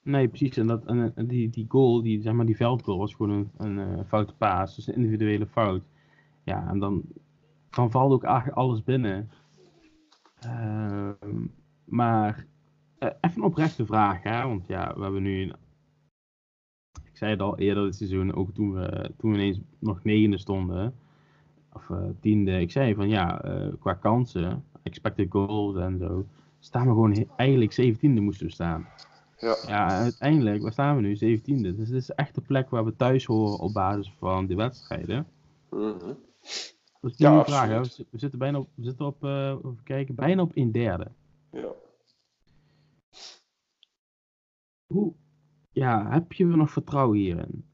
Nee, 0.02 0.28
precies. 0.28 0.56
En, 0.56 0.66
dat, 0.66 0.84
en 0.84 1.26
die, 1.26 1.50
die 1.50 1.64
goal, 1.68 2.02
die, 2.02 2.22
zeg 2.22 2.32
maar 2.32 2.46
die 2.46 2.56
veldgoal, 2.56 2.98
was 2.98 3.14
gewoon 3.14 3.30
een, 3.30 3.50
een, 3.56 3.76
een 3.76 3.98
eh, 3.98 4.04
foute 4.04 4.34
paas. 4.34 4.76
Dus 4.76 4.86
een 4.86 4.94
individuele 4.94 5.46
fout. 5.46 5.82
Ja, 6.44 6.68
en 6.68 6.78
dan, 6.78 7.02
dan 7.70 7.90
valt 7.90 8.12
ook 8.12 8.24
eigenlijk 8.24 8.56
alles 8.56 8.84
binnen. 8.84 9.30
Uh, 10.44 11.10
maar 11.84 12.46
uh, 12.98 13.08
even 13.20 13.36
een 13.36 13.42
oprechte 13.42 13.86
vraag, 13.86 14.22
hè? 14.22 14.46
want 14.46 14.66
ja, 14.66 14.94
we 14.94 15.02
hebben 15.02 15.22
nu, 15.22 15.52
ik 17.04 17.16
zei 17.16 17.30
het 17.30 17.40
al 17.40 17.58
eerder 17.58 17.84
dit 17.84 17.96
seizoen, 17.96 18.34
ook 18.34 18.54
toen 18.54 18.72
we, 18.72 19.10
toen 19.16 19.30
we 19.30 19.36
ineens 19.36 19.60
nog 19.78 20.04
negende 20.04 20.38
stonden, 20.38 20.94
of 21.72 21.88
uh, 21.88 21.98
tiende, 22.20 22.60
ik 22.60 22.70
zei 22.70 22.94
van 22.94 23.08
ja, 23.08 23.42
qua 23.80 23.94
kansen, 23.94 24.64
expected 24.82 25.26
goals 25.30 25.76
en 25.76 25.98
zo, 25.98 26.26
staan 26.68 26.86
we 26.86 26.92
gewoon 26.92 27.28
eigenlijk 27.36 27.72
zeventiende 27.72 28.20
moesten 28.20 28.46
we 28.46 28.52
staan. 28.52 28.88
Ja. 29.38 29.56
ja, 29.66 29.88
uiteindelijk, 29.88 30.62
waar 30.62 30.72
staan 30.72 30.96
we 30.96 31.02
nu? 31.02 31.16
Zeventiende. 31.16 31.74
Dus 31.74 31.88
het 31.88 31.96
is 31.96 32.10
echt 32.10 32.34
de 32.34 32.40
plek 32.40 32.70
waar 32.70 32.84
we 32.84 32.96
thuis 32.96 33.24
horen 33.24 33.58
op 33.58 33.72
basis 33.72 34.14
van 34.18 34.46
de 34.46 34.54
wedstrijden. 34.54 35.26
Mm 35.70 35.98
-hmm. 35.98 36.18
Dus 37.00 37.16
die 37.16 37.26
ja, 37.26 37.44
vraag, 37.44 37.68
hè? 37.68 37.80
We 38.10 38.18
zitten 38.18 38.38
bijna 38.38 38.58
op, 38.58 38.68
we 38.74 38.82
zitten 38.82 39.06
op, 39.06 39.24
uh, 39.24 39.48
even 39.48 39.80
kijken, 39.84 40.14
bijna 40.14 40.42
op 40.42 40.50
een 40.54 40.72
derde. 40.72 41.10
Ja. 41.52 41.72
Hoe, 44.86 45.14
ja, 45.70 46.10
heb 46.10 46.32
je 46.32 46.44
nog 46.44 46.70
vertrouwen 46.70 47.18
hierin? 47.18 47.64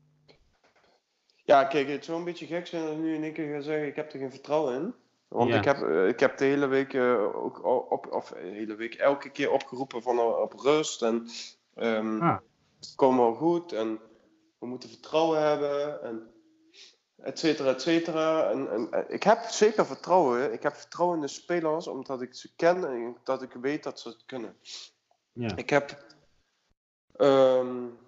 Ja, 1.45 1.65
kijk, 1.65 1.89
het 1.89 2.05
zou 2.05 2.19
een 2.19 2.25
beetje 2.25 2.47
gek 2.47 2.67
zijn 2.67 2.83
als 2.83 2.97
ik 2.97 3.03
nu 3.03 3.15
in 3.15 3.23
één 3.23 3.33
keer 3.33 3.55
ga 3.55 3.61
zeggen, 3.61 3.87
ik 3.87 3.97
heb 3.97 4.13
er 4.13 4.19
geen 4.19 4.31
vertrouwen 4.31 4.75
in. 4.75 4.95
Want 5.35 5.55
ik, 5.55 5.65
heb, 5.65 5.79
uh, 5.79 6.09
ik 6.09 6.21
heb 6.21 6.39
de 6.39 6.45
hele 6.45 6.67
week 6.67 6.93
uh, 6.93 7.45
ook 7.45 7.65
op, 7.91 8.13
of 8.13 8.29
de 8.29 8.39
hele 8.39 8.75
week 8.75 8.95
elke 8.95 9.31
keer 9.31 9.51
opgeroepen 9.51 10.03
van 10.03 10.21
op 10.21 10.53
rust 10.53 11.03
en 11.03 11.29
um, 11.75 12.23
ah. 12.23 12.37
komen 12.97 13.25
wel 13.25 13.35
goed 13.35 13.73
en 13.73 14.01
we 14.59 14.67
moeten 14.67 14.89
vertrouwen 14.89 15.43
hebben 15.43 16.03
en 16.03 16.33
et 17.17 17.39
cetera, 17.39 17.71
et 17.71 17.83
cetera. 17.83 18.51
En, 18.51 18.71
en, 18.71 19.05
ik 19.09 19.23
heb 19.23 19.43
zeker 19.43 19.87
vertrouwen. 19.87 20.53
Ik 20.53 20.63
heb 20.63 20.75
vertrouwen 20.75 21.17
in 21.17 21.23
de 21.23 21.29
spelers 21.29 21.87
omdat 21.87 22.23
ik 22.23 22.35
ze 22.35 22.55
ken 22.57 22.85
en 22.85 23.17
dat 23.25 23.43
ik 23.43 23.53
weet 23.53 23.83
dat 23.83 24.01
ze 24.01 24.09
het 24.09 24.25
kunnen. 24.27 24.57
Ja. 25.33 25.57
Ik 25.57 25.71
heb 25.71 26.13
Um, 27.17 27.99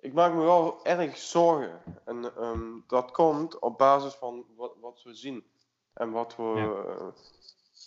ik 0.00 0.12
maak 0.12 0.34
me 0.34 0.42
wel 0.42 0.84
erg 0.84 1.16
zorgen. 1.16 1.80
En 2.04 2.44
um, 2.44 2.84
dat 2.86 3.10
komt 3.10 3.58
op 3.58 3.78
basis 3.78 4.14
van 4.14 4.44
wat, 4.56 4.72
wat 4.80 5.02
we 5.02 5.14
zien. 5.14 5.44
En 5.96 6.10
wat 6.10 6.36
we, 6.36 6.42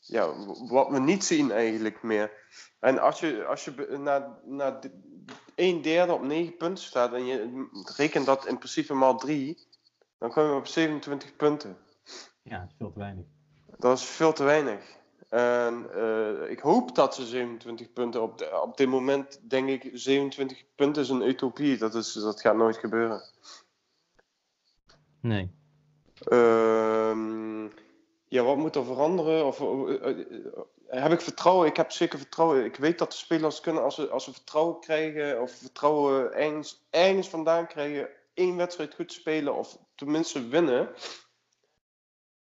ja. 0.05 0.27
ja. 0.27 0.45
wat 0.67 0.89
we 0.89 0.99
niet 0.99 1.23
zien 1.23 1.51
eigenlijk 1.51 2.03
meer. 2.03 2.31
En 2.79 2.99
als 2.99 3.19
je, 3.19 3.45
als 3.45 3.65
je 3.65 3.97
na, 3.99 4.39
na 4.45 4.79
een 5.55 5.81
derde 5.81 6.13
op 6.13 6.21
9 6.21 6.57
punten 6.57 6.83
staat 6.83 7.13
en 7.13 7.25
je 7.25 7.67
rekent 7.95 8.25
dat 8.25 8.47
in 8.47 8.57
principe 8.57 8.93
maal 8.93 9.17
3, 9.17 9.67
dan 10.17 10.31
kom 10.31 10.43
je 10.43 10.53
op 10.53 10.67
27 10.67 11.35
punten. 11.35 11.77
Ja, 12.41 12.59
dat 12.59 12.69
is 12.69 12.75
veel 12.77 12.91
te 12.91 12.99
weinig. 12.99 13.25
Dat 13.77 13.97
is 13.97 14.05
veel 14.05 14.33
te 14.33 14.43
weinig. 14.43 14.97
En 15.29 15.87
uh, 15.95 16.49
ik 16.49 16.59
hoop 16.59 16.95
dat 16.95 17.15
ze 17.15 17.25
27 17.25 17.93
punten 17.93 18.21
op, 18.21 18.37
de, 18.37 18.61
op 18.61 18.77
dit 18.77 18.87
moment 18.87 19.49
denk 19.49 19.69
ik 19.69 19.89
27 19.93 20.63
punten 20.75 21.01
is 21.03 21.09
een 21.09 21.27
utopie. 21.27 21.77
Dat, 21.77 21.95
is, 21.95 22.13
dat 22.13 22.41
gaat 22.41 22.55
nooit 22.55 22.77
gebeuren. 22.77 23.21
Nee. 25.21 25.51
Uh, 26.27 27.48
ja, 28.29 28.43
wat 28.43 28.57
moet 28.57 28.75
er 28.75 28.85
veranderen? 28.85 29.45
Of, 29.45 29.59
uh, 29.59 30.17
heb 30.87 31.11
ik 31.11 31.21
vertrouwen? 31.21 31.67
Ik 31.67 31.77
heb 31.77 31.91
zeker 31.91 32.19
vertrouwen. 32.19 32.65
Ik 32.65 32.75
weet 32.75 32.97
dat 32.97 33.11
de 33.11 33.17
spelers 33.17 33.59
kunnen, 33.59 33.83
als 33.83 33.95
ze, 33.95 34.09
als 34.09 34.23
ze 34.23 34.33
vertrouwen 34.33 34.79
krijgen, 34.79 35.41
of 35.41 35.51
vertrouwen 35.51 36.33
ergens, 36.33 36.87
ergens 36.89 37.29
vandaan 37.29 37.67
krijgen, 37.67 38.09
één 38.33 38.55
wedstrijd 38.57 38.95
goed 38.95 39.13
spelen, 39.13 39.55
of 39.55 39.77
tenminste 39.95 40.47
winnen. 40.47 40.89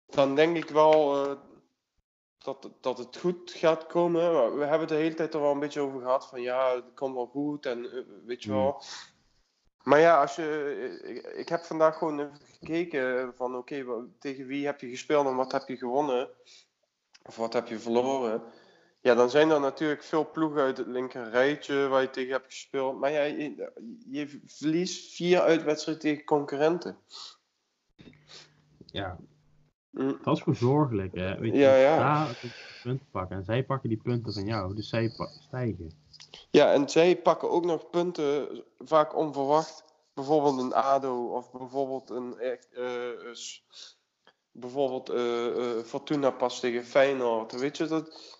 Dan 0.05 0.35
denk 0.35 0.57
ik 0.57 0.69
wel 0.69 1.27
dat, 2.43 2.69
dat 2.81 2.97
het 2.97 3.17
goed 3.17 3.51
gaat 3.51 3.85
komen. 3.85 4.57
We 4.57 4.65
hebben 4.65 4.87
de 4.87 4.95
hele 4.95 5.13
tijd 5.15 5.33
er 5.33 5.41
wel 5.41 5.51
een 5.51 5.59
beetje 5.59 5.81
over 5.81 6.01
gehad 6.01 6.27
van 6.27 6.41
ja, 6.41 6.75
het 6.75 6.93
komt 6.95 7.15
wel 7.15 7.27
goed 7.27 7.65
en 7.65 7.91
eh, 7.91 8.01
weet 8.25 8.43
je 8.43 8.51
wel. 8.51 8.81
Maar 9.83 9.99
ja, 9.99 10.21
als 10.21 10.35
je, 10.35 10.99
ik, 11.03 11.25
ik 11.25 11.49
heb 11.49 11.63
vandaag 11.63 11.97
gewoon 11.97 12.19
even 12.19 12.37
gekeken 12.59 13.33
van 13.35 13.55
oké, 13.55 13.85
tegen 14.19 14.45
wie 14.45 14.65
heb 14.65 14.81
je 14.81 14.89
gespeeld 14.89 15.27
en 15.27 15.35
wat 15.35 15.51
heb 15.51 15.67
je 15.67 15.77
gewonnen? 15.77 16.29
Of 17.23 17.35
wat 17.35 17.53
heb 17.53 17.67
je 17.67 17.79
verloren? 17.79 18.41
Ja, 19.01 19.15
dan 19.15 19.29
zijn 19.29 19.49
er 19.49 19.59
natuurlijk 19.59 20.03
veel 20.03 20.31
ploegen 20.31 20.61
uit 20.61 20.77
het 20.77 20.87
linker 20.87 21.29
rijtje 21.29 21.87
waar 21.87 22.01
je 22.01 22.09
tegen 22.09 22.31
hebt 22.31 22.45
gespeeld. 22.45 22.99
Maar 22.99 23.11
ja, 23.11 23.23
je, 23.23 23.71
je 24.09 24.41
verliest 24.45 25.15
vier 25.15 25.41
uitwedstrijden 25.41 26.03
tegen 26.03 26.25
concurrenten. 26.25 26.97
Ja, 28.85 29.17
Mm. 29.91 30.17
Dat 30.23 30.37
is 30.37 30.43
voor 30.43 30.55
zorgelijk, 30.55 31.15
hè? 31.15 31.39
Weet 31.39 31.53
je, 31.53 31.59
ja, 31.59 31.75
ja. 31.75 32.27
punten 32.83 33.07
pakken 33.11 33.37
en 33.37 33.43
zij 33.43 33.63
pakken 33.63 33.89
die 33.89 34.01
punten 34.03 34.33
van 34.33 34.45
jou, 34.45 34.75
dus 34.75 34.89
zij 34.89 35.13
stijgen. 35.39 35.91
Ja, 36.49 36.73
en 36.73 36.89
zij 36.89 37.17
pakken 37.17 37.49
ook 37.49 37.65
nog 37.65 37.89
punten 37.89 38.63
vaak 38.77 39.15
onverwacht. 39.15 39.83
Bijvoorbeeld 40.13 40.59
een 40.59 40.73
ADO 40.73 41.25
of 41.25 41.51
bijvoorbeeld 41.51 42.09
een. 42.09 42.35
Uh, 42.71 43.33
bijvoorbeeld 44.51 45.09
uh, 45.09 45.83
Fortuna 45.83 46.29
pas 46.29 46.59
tegen 46.59 46.85
Feyenoord. 46.85 47.51
Weet 47.51 47.77
je, 47.77 47.85
dat, 47.85 48.37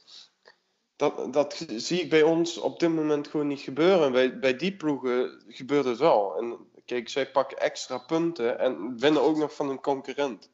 dat, 0.96 1.34
dat 1.34 1.66
zie 1.76 2.02
ik 2.02 2.10
bij 2.10 2.24
ons 2.24 2.58
op 2.58 2.80
dit 2.80 2.90
moment 2.90 3.28
gewoon 3.28 3.48
niet 3.48 3.60
gebeuren. 3.60 4.12
Bij, 4.12 4.40
bij 4.40 4.56
die 4.56 4.76
ploegen 4.76 5.44
gebeurt 5.48 5.86
het 5.86 5.98
wel. 5.98 6.38
En 6.38 6.58
kijk, 6.86 7.10
zij 7.10 7.32
pakken 7.32 7.58
extra 7.58 7.98
punten 7.98 8.60
en 8.60 9.00
winnen 9.00 9.22
ook 9.22 9.38
nog 9.38 9.56
van 9.56 9.70
een 9.70 9.82
concurrent. 9.82 10.50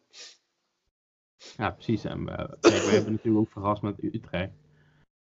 Ja, 1.58 1.71
precies. 1.71 2.04
En 2.04 2.26
kijk, 2.26 2.84
we 2.84 2.89
hebben 2.91 3.12
natuurlijk 3.12 3.45
ook 3.45 3.52
verrast 3.52 3.82
met 3.82 4.04
Utrecht. 4.04 4.52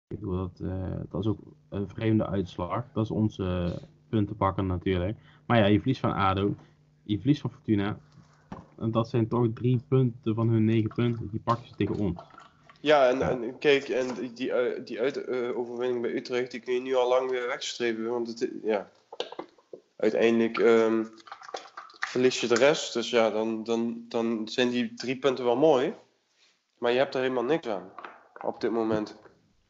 Ik 0.08 0.20
bedoel, 0.20 0.36
dat, 0.36 0.60
uh, 0.60 0.96
dat 1.10 1.20
is 1.20 1.26
ook 1.26 1.38
een 1.68 1.88
vreemde 1.88 2.26
uitslag. 2.26 2.84
Dat 2.92 3.04
is 3.04 3.10
onze 3.10 3.78
puntenpakker 4.08 4.64
natuurlijk. 4.64 5.18
Maar 5.46 5.58
ja, 5.58 5.66
je 5.66 5.78
verliest 5.78 6.00
van 6.00 6.12
ADO. 6.12 6.54
je 7.02 7.18
verliest 7.18 7.40
van 7.40 7.50
Fortuna. 7.50 7.98
En 8.78 8.90
dat 8.90 9.08
zijn 9.08 9.28
toch 9.28 9.46
drie 9.54 9.80
punten 9.88 10.34
van 10.34 10.48
hun 10.48 10.64
negen 10.64 10.94
punten. 10.94 11.28
Die 11.30 11.40
pakken 11.40 11.68
ze 11.68 11.74
tegen 11.74 11.96
ons. 11.96 12.20
Ja, 12.80 13.08
en, 13.08 13.22
en 13.22 13.58
kijk, 13.58 13.88
en 13.88 14.14
die, 14.14 14.32
die, 14.32 14.52
eh, 14.52 14.84
die 14.84 15.00
uitoverwinning 15.00 16.02
bij 16.02 16.14
Utrecht, 16.14 16.50
die 16.50 16.60
kun 16.60 16.74
je 16.74 16.80
nu 16.80 16.94
al 16.94 17.08
lang 17.08 17.30
weer 17.30 17.46
wegstreven. 17.46 18.08
Want 18.08 18.28
het, 18.28 18.50
ja, 18.62 18.90
uiteindelijk 19.96 20.58
ehm, 20.58 21.04
verlies 22.00 22.40
je 22.40 22.46
de 22.46 22.54
rest. 22.54 22.92
Dus 22.92 23.10
ja, 23.10 23.30
dan, 23.30 23.64
dan, 23.64 24.04
dan 24.08 24.48
zijn 24.48 24.68
die 24.68 24.94
drie 24.94 25.18
punten 25.18 25.44
wel 25.44 25.56
mooi. 25.56 25.94
Maar 26.78 26.92
je 26.92 26.98
hebt 26.98 27.14
er 27.14 27.20
helemaal 27.20 27.44
niks 27.44 27.68
aan 27.68 27.90
op 28.42 28.60
dit 28.60 28.70
moment. 28.70 29.16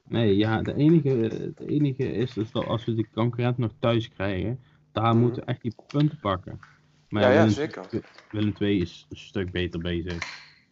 Nee, 0.09 0.37
ja, 0.37 0.63
de 0.63 0.75
enige, 0.75 1.09
het 1.09 1.61
enige 1.61 2.13
is 2.13 2.33
dus 2.33 2.51
dat 2.53 2.67
als 2.67 2.85
we 2.85 2.95
de 2.95 3.11
concurrent 3.11 3.59
nog 3.59 3.73
thuis 3.81 4.09
krijgen, 4.09 4.61
daar 4.93 5.13
Mhm. 5.15 5.23
moeten 5.23 5.43
we 5.43 5.49
echt 5.49 5.63
die 5.63 5.75
punten 5.91 6.19
pakken. 6.21 6.61
Maar 7.09 7.23
Ja, 7.23 7.29
ja, 7.29 7.35
Willem, 7.37 7.51
zeker. 7.53 8.05
Willem 8.31 8.53
II 8.59 8.81
is 8.81 9.07
een 9.09 9.17
stuk 9.17 9.51
beter 9.51 9.81
bezig. 9.81 10.23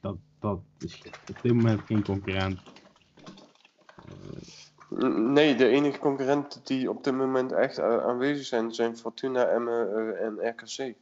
Dat, 0.00 0.16
dat 0.40 0.60
is 0.78 1.02
op 1.28 1.42
dit 1.42 1.52
moment 1.52 1.80
geen 1.86 2.02
concurrent. 2.02 2.58
Nee, 5.16 5.54
de 5.54 5.68
enige 5.68 5.98
concurrenten 5.98 6.60
die 6.64 6.90
op 6.90 7.04
dit 7.04 7.14
moment 7.14 7.52
echt 7.52 7.78
aanwezig 7.80 8.46
zijn, 8.46 8.74
zijn 8.74 8.96
Fortuna, 8.96 9.44
Emmen 9.46 9.88
eh, 10.16 10.26
en 10.26 10.48
RKC. 10.48 10.94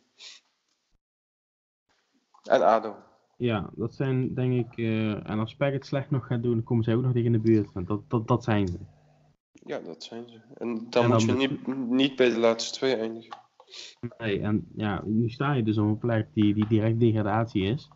En 2.43 2.63
ADO. 2.63 2.97
Ja, 3.43 3.71
dat 3.75 3.95
zijn 3.95 4.35
denk 4.35 4.53
ik, 4.53 4.79
eh, 4.79 5.31
en 5.31 5.39
als 5.39 5.55
PEC 5.55 5.73
het 5.73 5.87
slecht 5.87 6.11
nog 6.11 6.27
gaat 6.27 6.43
doen, 6.43 6.53
dan 6.53 6.63
komen 6.63 6.85
zij 6.85 6.95
ook 6.95 7.03
nog 7.03 7.13
tegen 7.13 7.27
in 7.27 7.33
de 7.33 7.51
buurt. 7.51 7.73
Want 7.73 7.87
dat, 7.87 8.01
dat, 8.09 8.29
dat 8.29 8.45
zijn 8.45 8.69
ze. 8.69 8.79
Ja, 9.53 9.79
dat 9.79 10.03
zijn 10.03 10.29
ze. 10.29 10.39
En 10.55 10.87
dan 10.91 11.05
En 11.05 11.11
moet 11.11 11.23
je 11.23 11.33
niet, 11.33 11.67
niet 11.91 12.17
bij 12.17 12.31
de 12.31 12.39
laatste 12.39 12.79
twee 12.79 12.95
eindigen. 12.95 13.37
Nee, 14.19 14.41
en 14.41 14.67
ja, 14.77 15.03
nu 15.05 15.29
sta 15.29 15.53
je 15.53 15.63
dus 15.63 15.79
op 15.79 15.87
een 15.87 15.99
plek 15.99 16.29
die, 16.33 16.55
die 16.55 16.67
direct 16.67 17.01
degradatie 17.01 17.63
is. 17.63 17.91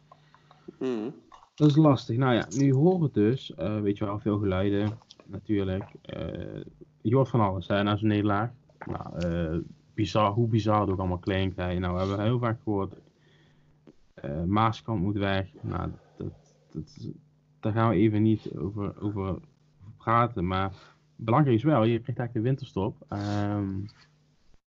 Mhm. 0.79 1.11
Dat 1.55 1.69
is 1.69 1.77
lastig. 1.77 2.17
Nou 2.17 2.35
ja, 2.35 2.47
nu 2.57 2.73
horen 2.73 3.01
we 3.01 3.11
dus, 3.13 3.55
eh, 3.55 3.81
weet 3.81 3.99
je 3.99 4.05
wel, 4.05 4.19
veel 4.19 4.39
geluiden 4.39 4.99
natuurlijk. 5.27 5.85
Eh, 6.03 6.63
je 7.03 7.15
hoort 7.15 7.29
van 7.29 7.41
alles 7.41 7.69
hè, 7.69 7.83
na 7.83 7.97
zo'n 7.97 8.09
nederlaag. 8.09 8.51
Nou, 8.87 9.65
bizar, 9.95 10.33
hoe 10.33 10.49
bizar 10.49 10.81
het 10.81 10.91
ook 10.91 10.99
allemaal 10.99 11.19
klinkt. 11.19 11.57
Hè. 11.57 11.79
Nou, 11.79 11.93
we 11.93 11.99
hebben 11.99 12.25
heel 12.25 12.39
vaak 12.39 12.61
gehoord, 12.63 12.95
eh 14.17 14.43
Maaskant 14.43 15.01
moet 15.01 15.17
weg. 15.17 15.47
Nou, 15.61 15.91
dat, 16.17 16.33
dat, 16.73 17.09
daar 17.61 17.73
gaan 17.73 17.89
we 17.89 17.97
even 17.97 18.23
niet 18.23 18.51
over, 18.57 19.03
over, 19.03 19.39
praten. 19.97 20.47
Maar 20.47 20.73
belangrijk 21.17 21.57
is 21.57 21.63
wel, 21.65 21.85
je 21.85 22.01
krijgt 22.01 22.19
eigenlijk 22.21 22.33
de 22.35 22.41
winterstop. 22.41 22.97
Ehm, 23.09 23.81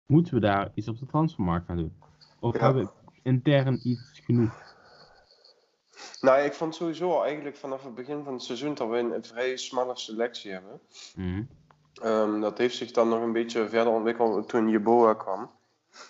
moeten 0.06 0.34
we 0.34 0.40
daar 0.40 0.70
iets 0.74 0.88
op 0.88 0.98
de 0.98 1.06
transfermarkt 1.06 1.66
gaan 1.66 1.76
doen? 1.76 1.92
Of 2.40 2.54
Ja. 2.54 2.60
hebben 2.64 2.84
we 2.84 2.90
intern 3.22 3.88
iets 3.88 4.20
genoeg? 4.24 4.62
Nou, 6.20 6.42
ik 6.42 6.52
vond 6.52 6.74
sowieso 6.74 7.22
eigenlijk 7.22 7.56
vanaf 7.56 7.84
het 7.84 7.94
begin 7.94 8.24
van 8.24 8.32
het 8.32 8.42
seizoen 8.42 8.74
dat 8.74 8.88
we 8.88 8.98
een, 8.98 9.14
een 9.14 9.24
vrij 9.24 9.56
smalle 9.56 9.96
selectie 9.96 10.52
hebben. 10.52 10.80
Mhm. 11.16 11.42
Ehm, 12.02 12.40
dat 12.40 12.58
heeft 12.58 12.76
zich 12.76 12.90
dan 12.90 13.08
nog 13.08 13.22
een 13.22 13.32
beetje 13.32 13.68
verder 13.68 13.92
ontwikkeld 13.92 14.48
toen 14.48 14.68
Jeboa 14.68 15.14
kwam. 15.14 15.50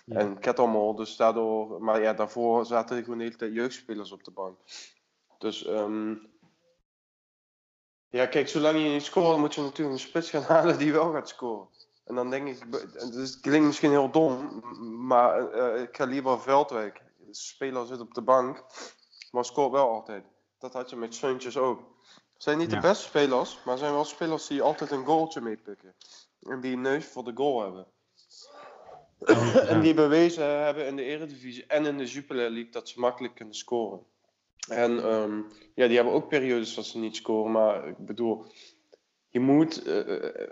Ja. 0.05 0.17
En 0.19 0.39
Kettelmol, 0.39 0.95
dus 0.95 1.17
daardoor... 1.17 1.83
Maar 1.83 2.03
ja, 2.03 2.13
daarvoor 2.13 2.67
zaten 2.67 2.97
er 2.97 3.03
gewoon 3.03 3.19
de 3.19 3.25
hele 3.25 3.37
tijd 3.37 3.53
jeugdspelers 3.55 4.13
op 4.13 4.25
de 4.25 4.31
bank. 4.31 4.59
Dus... 5.39 5.65
ehm, 5.65 6.15
ja, 8.09 8.27
kijk, 8.27 8.49
zolang 8.49 8.83
je 8.83 8.89
niet 8.89 9.03
scoort, 9.03 9.39
moet 9.39 9.55
je 9.55 9.61
natuurlijk 9.61 9.93
een 9.95 10.07
spits 10.07 10.31
gaan 10.31 10.43
halen 10.57 10.79
die 10.79 10.93
wel 10.93 11.13
gaat 11.13 11.29
scoren. 11.29 11.69
En 12.05 12.15
dan 12.15 12.31
denk 12.31 12.49
ik, 12.49 12.73
dus 13.13 13.31
het 13.31 13.41
klinkt 13.41 13.67
misschien 13.67 13.91
heel 13.91 14.11
dom, 14.11 14.63
maar 15.07 15.51
eh, 15.51 15.83
ik 15.83 15.97
ga 15.97 16.05
liever 16.05 16.41
Veldwijk. 16.41 17.03
De 17.19 17.35
speler 17.35 17.87
zit 17.87 18.01
op 18.01 18.15
de 18.15 18.23
bank, 18.23 18.65
maar 19.31 19.45
scoort 19.45 19.73
wel 19.73 19.89
altijd. 19.89 20.25
Dat 20.59 20.73
had 20.73 20.91
je 20.91 20.97
met 20.97 21.15
Suntjes 21.15 21.57
ook. 21.57 21.79
Het 22.33 22.43
zijn 22.43 22.59
niet 22.59 22.71
Ja. 22.71 22.81
de 22.81 22.87
beste 22.89 23.05
spelers, 23.05 23.63
maar 23.65 23.79
zijn 23.79 23.93
wel 23.93 24.05
spelers 24.05 24.47
die 24.47 24.63
altijd 24.63 24.91
een 24.91 25.05
goaltje 25.05 25.41
meepikken. 25.41 25.95
En 26.41 26.61
die 26.61 26.73
een 26.73 26.81
neus 26.81 27.07
voor 27.07 27.25
de 27.25 27.33
goal 27.35 27.63
hebben. 27.63 27.87
En 29.69 29.81
die 29.81 29.95
bewezen 29.95 30.63
hebben 30.65 30.87
in 30.87 30.97
de 30.97 31.03
Eredivisie 31.03 31.65
en 31.67 31.87
in 31.87 31.99
de 31.99 32.05
Jupiler 32.05 32.51
League 32.51 32.71
dat 32.71 32.89
ze 32.89 33.01
makkelijk 33.01 33.35
kunnen 33.35 33.55
scoren. 33.55 34.01
En 34.69 35.05
ehm, 35.05 35.41
ja, 35.75 35.87
die 35.87 35.97
hebben 35.97 36.15
ook 36.15 36.29
periodes 36.29 36.75
dat 36.75 36.85
ze 36.87 36.99
niet 36.99 37.17
scoren, 37.17 37.53
maar 37.53 37.89
ik 37.89 37.99
bedoel, 37.99 38.45
je 39.29 39.41
moet 39.41 39.83
eh, 39.83 40.51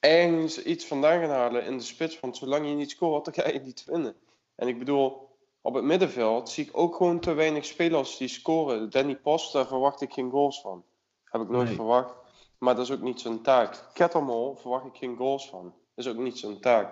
ergens 0.00 0.62
iets 0.62 0.86
vandaan 0.86 1.20
gaan 1.20 1.30
halen 1.30 1.64
in 1.64 1.76
de 1.78 1.84
spits, 1.84 2.20
want 2.20 2.36
zolang 2.36 2.68
je 2.68 2.74
niet 2.74 2.90
scoort, 2.90 3.24
dan 3.24 3.34
ga 3.34 3.48
je 3.48 3.60
niet 3.60 3.84
winnen. 3.84 4.14
En 4.54 4.68
ik 4.68 4.78
bedoel, 4.78 5.30
op 5.60 5.74
het 5.74 5.84
middenveld 5.84 6.48
zie 6.50 6.64
ik 6.64 6.76
ook 6.78 6.96
gewoon 6.96 7.20
te 7.20 7.32
weinig 7.32 7.64
spelers 7.64 8.16
die 8.16 8.28
scoren. 8.28 8.90
Danny 8.90 9.16
Post, 9.16 9.52
daar 9.52 9.66
verwacht 9.66 10.00
ik 10.00 10.12
geen 10.12 10.30
goals 10.30 10.60
van. 10.60 10.84
Heb 11.24 11.42
ik 11.42 11.48
nooit 11.48 11.66
Nee. 11.66 11.74
verwacht. 11.76 12.14
Maar 12.58 12.74
dat 12.74 12.84
is 12.84 12.92
ook 12.92 13.00
niet 13.00 13.20
zijn 13.20 13.42
taak. 13.42 13.84
Kettermol 13.92 14.56
verwacht 14.56 14.86
ik 14.86 14.96
geen 14.96 15.16
goals 15.16 15.48
van. 15.48 15.62
Dat 15.94 16.04
is 16.04 16.10
ook 16.10 16.18
niet 16.18 16.38
zijn 16.38 16.60
taak. 16.60 16.90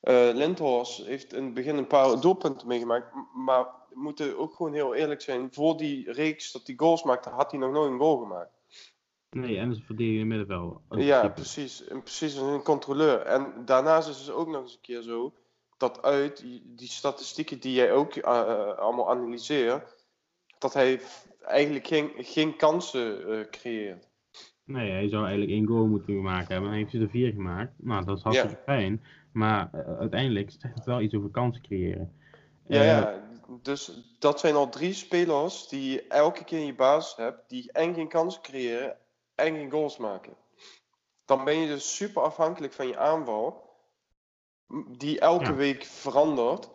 Eh 0.00 0.30
Lindhorst 0.34 1.06
heeft 1.06 1.32
in 1.32 1.44
het 1.44 1.54
begin 1.54 1.76
een 1.76 1.86
paar 1.86 2.20
doelpunten 2.20 2.68
meegemaakt. 2.68 3.14
Maar 3.34 3.64
we 3.64 4.00
moeten 4.00 4.38
ook 4.38 4.54
gewoon 4.54 4.72
heel 4.72 4.94
eerlijk 4.94 5.20
zijn. 5.20 5.52
Voor 5.52 5.76
die 5.76 6.12
reeks 6.12 6.52
dat 6.52 6.66
hij 6.66 6.76
goals 6.76 7.02
maakte, 7.02 7.28
had 7.28 7.50
hij 7.50 7.60
nog 7.60 7.72
nooit 7.72 7.90
een 7.90 7.98
goal 7.98 8.18
gemaakt. 8.18 8.50
Nee, 9.30 9.58
en 9.58 9.70
is 9.70 9.76
een 9.76 9.82
verdediger 9.82 10.26
middenveld. 10.26 10.80
Ook 10.88 11.00
Ja, 11.00 11.28
precies. 11.28 11.88
En 11.88 12.02
precies 12.02 12.36
een 12.36 12.62
controleur. 12.62 13.20
En 13.20 13.52
daarnaast 13.64 14.08
is 14.08 14.18
het 14.18 14.30
ook 14.30 14.48
nog 14.48 14.62
eens 14.62 14.74
een 14.74 14.80
keer 14.80 15.02
zo 15.02 15.32
dat 15.76 16.02
uit 16.02 16.40
die, 16.76 16.88
statistieken 16.88 17.60
die 17.60 17.72
jij 17.72 17.92
ook 17.92 18.14
eh, 18.14 18.40
eh, 18.40 18.78
allemaal 18.78 19.10
analyseert, 19.10 20.06
dat 20.58 20.74
hij 20.74 21.00
eigenlijk 21.46 21.86
geen, 21.86 22.10
geen 22.16 22.56
kansen 22.56 23.46
creëert. 23.50 24.08
Nee, 24.64 24.90
hij 24.90 25.08
zou 25.08 25.22
eigenlijk 25.22 25.52
één 25.52 25.66
goal 25.66 25.86
moeten 25.86 26.22
maken 26.22 26.52
hebben. 26.52 26.70
Dan 26.70 26.78
heeft 26.78 26.92
hij 26.92 27.00
er 27.00 27.08
vier 27.08 27.32
gemaakt. 27.32 27.72
Nou, 27.76 28.04
dat 28.04 28.16
is 28.16 28.22
hartstikke 28.22 28.62
fijn. 28.64 29.02
Maar 29.36 29.68
eh, 29.72 29.98
uiteindelijk 29.98 30.50
zegt 30.58 30.74
het 30.74 30.84
wel 30.84 31.00
iets 31.00 31.14
over 31.14 31.30
kansen 31.30 31.62
creëren. 31.62 32.12
Ja, 32.66 32.80
Eh, 32.80 32.86
ja, 32.86 33.28
dus 33.62 33.92
dat 34.18 34.40
zijn 34.40 34.54
al 34.54 34.68
drie 34.68 34.92
spelers 34.92 35.68
die 35.68 35.90
je 35.90 36.06
elke 36.06 36.44
keer 36.44 36.58
in 36.58 36.66
je 36.66 36.74
basis 36.74 37.16
hebt, 37.16 37.48
die 37.48 37.72
en 37.72 37.94
geen 37.94 38.08
kansen 38.08 38.42
creëren 38.42 38.96
en 39.34 39.54
geen 39.54 39.70
goals 39.70 39.96
maken. 39.96 40.36
Dan 41.24 41.44
ben 41.44 41.56
je 41.56 41.66
dus 41.66 41.96
super 41.96 42.22
afhankelijk 42.22 42.72
van 42.72 42.86
je 42.86 42.98
aanval, 42.98 43.70
die 44.98 45.20
elke 45.20 45.44
Ja. 45.44 45.54
week 45.54 45.84
verandert. 45.84 46.70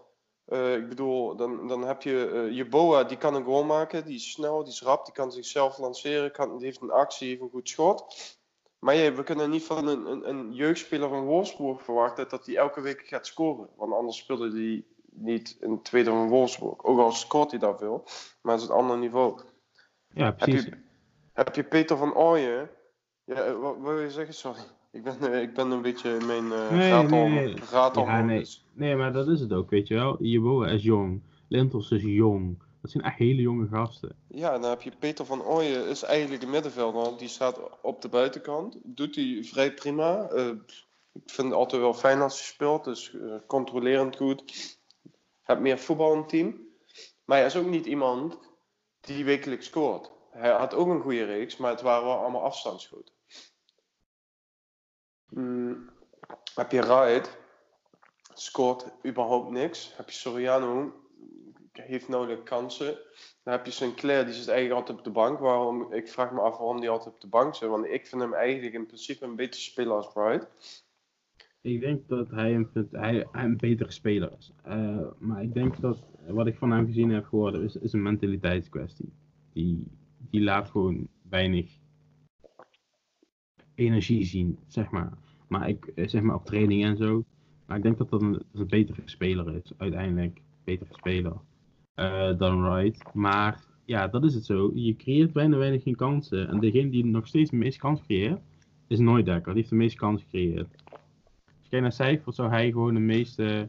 Eh, 0.46 0.76
ik 0.76 0.90
bedoel, 0.90 1.36
dan, 1.36 1.68
dan 1.68 1.82
heb 1.82 2.02
je 2.02 2.30
eh, 2.34 2.56
je 2.56 2.66
Boa, 2.68 3.04
die 3.04 3.18
kan 3.18 3.36
een 3.36 3.44
goal 3.44 3.64
maken, 3.64 4.06
die 4.06 4.16
is 4.16 4.32
snel, 4.32 4.64
die 4.64 4.74
is 4.74 4.82
rap, 4.82 5.06
die 5.06 5.14
kan 5.14 5.32
zichzelf 5.32 5.78
lanceren, 5.78 6.32
kan, 6.32 6.58
die 6.58 6.66
heeft 6.66 6.82
een 6.82 6.92
actie, 6.92 7.28
heeft 7.30 7.42
een 7.42 7.50
goed 7.50 7.70
schot. 7.70 8.16
Maar 8.82 8.96
ja, 8.96 9.14
we 9.14 9.24
kunnen 9.24 9.50
niet 9.50 9.64
van 9.64 9.88
een, 9.88 10.06
een, 10.06 10.30
een 10.30 10.54
jeugdspeler 10.54 11.10
van 11.10 11.24
Wolfsburg 11.24 11.82
verwachten 11.82 12.30
dat 12.30 12.46
hij 12.46 12.56
elke 12.56 12.82
week 12.82 13.02
gaat 13.08 13.28
scoren. 13.28 13.68
Want 13.76 13.94
anders 13.94 14.18
speelde 14.18 14.52
hij 14.52 14.86
niet 15.12 15.58
in 15.60 15.72
het 15.72 15.84
tweede 15.84 16.10
van 16.10 16.30
Wolfsburg. 16.30 16.84
Ook 16.84 17.00
al 17.00 17.12
scoort 17.12 17.52
hij 17.52 17.60
daar 17.60 17.78
veel, 17.78 18.04
maar 18.42 18.54
het 18.54 18.64
is 18.64 18.70
een 18.70 18.76
ander 18.76 18.98
niveau. 18.98 19.40
ja, 20.14 20.26
Heb 20.26 20.38
precies. 20.38 20.64
je, 20.64 20.78
heb 21.34 21.56
je 21.56 21.64
Peter 21.64 21.98
van 21.98 22.16
Ooyen? 22.16 22.70
Ja, 23.24 23.36
eh, 23.36 23.60
wat 23.60 23.78
wil 23.82 24.00
je 24.00 24.12
zeggen? 24.12 24.34
Sorry. 24.34 24.62
Ik 24.92 25.04
ben, 25.04 25.34
eh, 25.34 25.42
ik 25.42 25.54
ben 25.54 25.72
een 25.72 25.82
beetje 25.82 26.18
mijn 26.26 26.46
uh, 26.46 26.72
Nee, 26.72 26.90
raatal, 26.90 27.26
nee, 27.26 27.30
nee. 27.30 27.56
Ja, 28.06 28.22
nee. 28.22 28.48
Nee, 28.74 28.96
maar 28.96 29.14
dat 29.14 29.28
is 29.28 29.40
het 29.40 29.54
ook, 29.54 29.70
weet 29.70 29.88
je 29.88 29.94
wel. 29.94 30.24
Jeboa 30.24 30.68
is 30.68 30.84
jong. 30.84 31.22
Lintos 31.48 31.92
is 31.92 32.02
jong. 32.04 32.64
Dat 32.82 32.92
zijn 32.92 33.04
echt 33.04 33.18
hele 33.18 33.42
jonge 33.42 33.68
gasten. 33.68 34.16
Ja, 34.28 34.60
dan 34.60 34.70
heb 34.70 34.82
je 34.82 34.92
Peter 35.00 35.26
van 35.26 35.44
Ooyen, 35.44 35.88
is 35.88 36.04
eigenlijk 36.04 36.44
een 36.44 36.50
middenvelder. 36.50 37.18
Die 37.18 37.28
staat 37.28 37.82
op 37.82 38.02
de 38.02 38.10
buitenkant. 38.10 38.78
Doet 38.84 39.16
hij 39.16 39.44
vrij 39.44 39.74
prima. 39.74 40.28
Eh, 40.28 40.48
ik 41.14 41.30
vind 41.30 41.48
het 41.48 41.58
altijd 41.58 41.82
wel 41.82 41.94
fijn 41.94 42.22
als 42.22 42.38
hij 42.38 42.46
speelt. 42.46 42.84
Dus 42.84 43.14
eh, 43.14 43.36
controlerend 43.48 44.16
goed. 44.16 44.44
Heb 45.42 45.60
meer 45.60 45.80
voetbal 45.80 46.12
in 46.14 46.18
het 46.18 46.30
team. 46.30 46.70
Maar 47.26 47.38
hij 47.38 47.46
is 47.46 47.56
ook 47.56 47.66
niet 47.66 47.86
iemand 47.86 48.38
die 49.00 49.26
wekelijks 49.26 49.66
scoort. 49.66 50.12
Hij 50.32 50.50
had 50.50 50.74
ook 50.74 50.88
een 50.88 51.02
goede 51.02 51.26
reeks, 51.26 51.58
maar 51.58 51.72
het 51.72 51.82
waren 51.82 52.06
wel 52.06 52.18
allemaal 52.18 52.44
afstandsschoten. 52.44 53.14
Hmm, 55.30 55.90
heb 56.56 56.72
je 56.72 56.82
Wright, 56.82 57.38
scoort 58.34 58.86
überhaupt 59.06 59.50
niks. 59.50 59.96
Heb 59.96 60.10
je 60.10 60.16
Soriano, 60.16 60.94
heeft 61.72 62.08
nauwelijks 62.08 62.50
kansen. 62.50 62.98
Dan 63.44 63.54
heb 63.54 63.66
je 63.66 63.72
Sinclair, 63.72 64.26
die 64.26 64.34
zit 64.34 64.48
eigenlijk 64.48 64.80
altijd 64.80 64.98
op 64.98 65.04
de 65.04 65.12
bank. 65.12 65.40
Waarom, 65.40 65.94
ik 65.94 66.08
vraag 66.08 66.32
me 66.32 66.40
af 66.40 66.58
waarom 66.58 66.80
die 66.80 66.90
altijd 66.90 67.14
op 67.16 67.22
de 67.22 67.28
bank 67.28 67.56
zit. 67.56 67.70
Want 67.70 67.86
ik 67.86 68.08
vind 68.08 68.22
hem 68.22 68.34
eigenlijk 68.34 68.74
in 68.74 68.86
principe 68.86 69.26
een 69.26 69.36
betere 69.36 69.62
speler 69.62 69.94
als 69.94 70.14
Wright. 70.14 70.48
Ik 71.62 71.80
denk 71.80 72.08
dat 72.08 72.30
hij 72.30 72.56
een, 72.56 72.88
hij, 72.92 73.28
een 73.32 73.58
betere 73.58 73.92
speler 73.92 74.32
is. 74.38 74.52
Eh, 74.64 75.08
maar 75.18 75.44
ik 75.44 75.54
denk 75.54 75.82
dat 75.82 76.06
wat 76.28 76.48
ik 76.48 76.58
van 76.58 76.72
hem 76.72 76.86
gezien 76.86 77.10
heb 77.10 77.26
geworden 77.26 77.64
is, 77.64 77.76
is 77.76 77.94
een 77.94 78.02
mentaliteitskwestie. 78.02 79.14
Die, 79.54 79.88
die 80.18 80.42
laat 80.42 80.70
gewoon 80.70 81.08
weinig 81.30 81.80
energie 83.76 84.26
zien, 84.26 84.60
zeg 84.68 84.90
maar. 84.90 85.14
Maar 85.48 85.70
ik, 85.70 85.86
eh, 85.86 86.08
zeg 86.08 86.22
maar 86.22 86.36
op 86.36 86.46
training 86.46 86.84
en 86.84 86.98
zo. 86.98 87.26
Maar 87.66 87.78
ik 87.78 87.84
denk 87.84 87.98
dat 87.98 88.10
dat 88.10 88.22
een, 88.22 88.32
dat 88.32 88.46
een 88.54 88.68
betere 88.68 89.02
speler 89.06 89.56
is, 89.56 89.74
uiteindelijk. 89.78 90.42
betere 90.64 90.94
speler 90.94 91.42
dan 92.38 92.62
Wright. 92.62 93.14
Maar 93.14 93.64
ja, 93.86 94.08
dat 94.08 94.24
is 94.24 94.34
het 94.34 94.46
zo. 94.46 94.72
Je 94.74 94.96
creëert 94.96 95.34
bijna 95.34 95.58
weinig 95.58 95.84
geen 95.84 95.96
kansen. 95.96 96.48
En 96.48 96.60
degene 96.60 96.90
die 96.90 97.06
nog 97.06 97.28
steeds 97.28 97.50
de 97.50 97.56
meeste 97.56 97.80
kans 97.80 98.02
creëert, 98.02 98.42
is 98.88 99.00
Neudekker. 99.00 99.54
Die 99.54 99.62
heeft 99.62 99.70
de 99.70 99.76
meeste 99.76 99.98
kans 99.98 100.22
gecreëerd. 100.22 100.76
Als 100.86 101.62
je 101.62 101.70
kijkt 101.70 101.86
naar 101.86 101.92
cijfers, 101.92 102.36
zou 102.36 102.50
hij 102.50 102.72
gewoon 102.72 102.94
de 102.94 103.00
meeste 103.00 103.68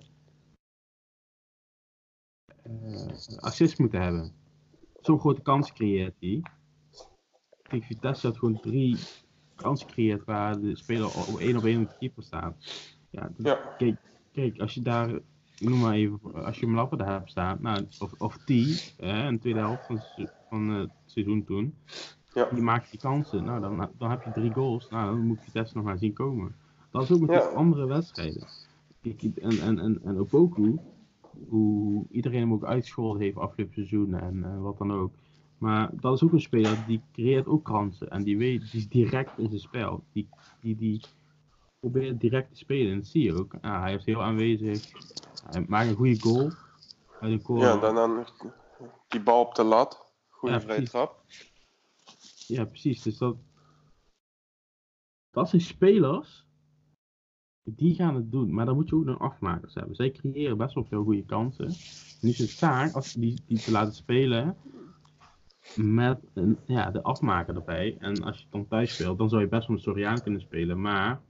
uh, 2.66 3.38
assists 3.38 3.78
moeten 3.78 4.02
hebben. 4.02 4.32
Zo'n 5.00 5.20
grote 5.20 5.42
kans 5.42 5.72
creëert 5.72 6.16
hij. 6.20 6.42
Tegen 7.62 7.86
Vitesse 7.86 8.26
had 8.26 8.38
gewoon 8.38 8.60
drie 8.60 8.96
kansen 9.54 9.88
gecreëerd 9.88 10.24
waar 10.24 10.60
de 10.60 10.76
speler 10.76 11.06
op 11.06 11.38
één 11.38 11.56
op 11.56 11.64
één 11.64 11.82
op 11.82 11.88
de 11.88 11.96
keeper 11.98 12.22
staat. 12.22 12.54
Ja, 13.10 13.32
dus 13.36 13.46
Ja. 13.46 13.74
Kijk, 13.78 13.96
kijk, 14.32 14.60
als 14.60 14.74
je 14.74 14.82
daar, 14.82 15.20
noem 15.68 15.78
maar 15.80 15.94
even, 15.94 16.20
als 16.44 16.60
je 16.60 16.66
Mlapper 16.66 16.98
daar 16.98 17.10
hebt 17.12 17.30
staan, 17.30 17.58
nou, 17.60 17.86
of, 17.98 18.12
of 18.18 18.38
T, 18.44 18.50
eh, 18.50 19.24
in 19.26 19.32
de 19.32 19.38
tweede 19.38 19.58
helft 19.58 19.86
van, 19.86 20.00
van 20.48 20.68
het 20.68 20.90
seizoen 21.04 21.44
toen, 21.44 21.74
Ja. 22.34 22.48
die 22.50 22.62
maakt 22.62 22.90
die 22.90 23.00
kansen, 23.00 23.44
nou, 23.44 23.60
dan, 23.60 23.90
dan 23.98 24.10
heb 24.10 24.22
je 24.22 24.30
drie 24.32 24.52
goals, 24.54 24.88
nou, 24.88 25.10
dan 25.16 25.26
moet 25.26 25.42
Vitesse 25.42 25.76
nog 25.76 25.84
maar 25.84 25.98
zien 25.98 26.12
komen. 26.12 26.54
Dat 26.90 27.02
is 27.02 27.10
ook 27.10 27.20
met 27.20 27.30
Ja. 27.30 27.38
andere 27.38 27.86
wedstrijden. 27.86 28.42
En, 29.34 29.58
en, 29.60 29.78
en, 29.78 30.00
en 30.04 30.18
Opoku, 30.18 30.78
hoe 31.48 32.06
iedereen 32.10 32.40
hem 32.40 32.52
ook 32.52 32.64
uitgescholden 32.64 33.22
heeft 33.22 33.36
afgelopen 33.36 33.74
seizoen 33.74 34.14
en 34.14 34.44
eh, 34.44 34.60
wat 34.62 34.78
dan 34.78 34.92
ook. 34.92 35.14
Maar 35.58 35.90
dat 36.00 36.14
is 36.14 36.22
ook 36.22 36.32
een 36.32 36.40
speler 36.40 36.84
die 36.84 37.02
creëert 37.12 37.46
ook 37.46 37.64
kansen 37.64 38.10
en 38.10 38.22
die 38.22 38.36
weet, 38.38 38.70
die 38.70 38.80
is 38.80 38.88
direct 38.88 39.38
in 39.38 39.48
zijn 39.48 39.60
spel. 39.60 40.04
Die, 40.12 40.28
die, 40.60 40.76
die 40.76 41.00
probeert 41.82 42.20
direct 42.20 42.48
te 42.48 42.56
spelen 42.56 42.92
en 42.92 42.98
dat 42.98 43.06
zie 43.06 43.22
je 43.22 43.34
ook. 43.34 43.54
Hij 43.60 43.94
is 43.94 44.04
heel 44.04 44.22
aanwezig, 44.22 44.90
hij 45.50 45.64
maakt 45.68 45.88
een 45.88 45.96
goede 45.96 46.20
goal 46.20 46.50
uit 47.20 47.32
een 47.32 47.42
corner. 47.42 47.68
Ja, 47.68 47.80
dan, 47.80 47.94
dan 47.94 48.26
die 49.08 49.22
bal 49.22 49.40
op 49.40 49.54
de 49.54 49.64
lat. 49.64 50.12
Goede 50.28 50.54
Ja, 50.54 50.60
vrije 50.60 50.82
trap. 50.82 51.24
Ja, 52.46 52.64
precies. 52.64 53.02
Dus 53.02 53.18
dat, 53.18 53.36
dat 55.30 55.48
zijn 55.48 55.62
spelers 55.62 56.46
die 57.62 57.94
gaan 57.94 58.14
het 58.14 58.32
doen. 58.32 58.54
Maar 58.54 58.66
dan 58.66 58.74
moet 58.74 58.88
je 58.88 58.94
ook 58.94 59.04
nog 59.04 59.18
afmakers 59.18 59.74
hebben. 59.74 59.94
Zij 59.94 60.10
creëren 60.10 60.56
best 60.56 60.74
wel 60.74 60.84
veel 60.84 61.02
goede 61.02 61.24
kansen. 61.24 61.74
Nu 62.20 62.30
is 62.30 62.38
het 62.38 62.58
taak 62.58 62.94
als 62.94 63.12
die, 63.12 63.42
die 63.46 63.58
te 63.58 63.70
laten 63.70 63.94
spelen 63.94 64.56
met 65.76 66.20
een, 66.34 66.58
ja, 66.66 66.90
de 66.90 67.02
afmaker 67.02 67.54
erbij. 67.54 67.96
En 67.98 68.22
als 68.22 68.40
je 68.40 68.46
dan 68.50 68.68
thuis 68.68 68.94
speelt, 68.94 69.18
dan 69.18 69.28
zou 69.28 69.42
je 69.42 69.48
best 69.48 69.66
wel 69.66 69.76
een 69.76 69.82
Soriaan 69.82 70.22
kunnen 70.22 70.40
spelen. 70.40 70.80
Maar 70.80 71.20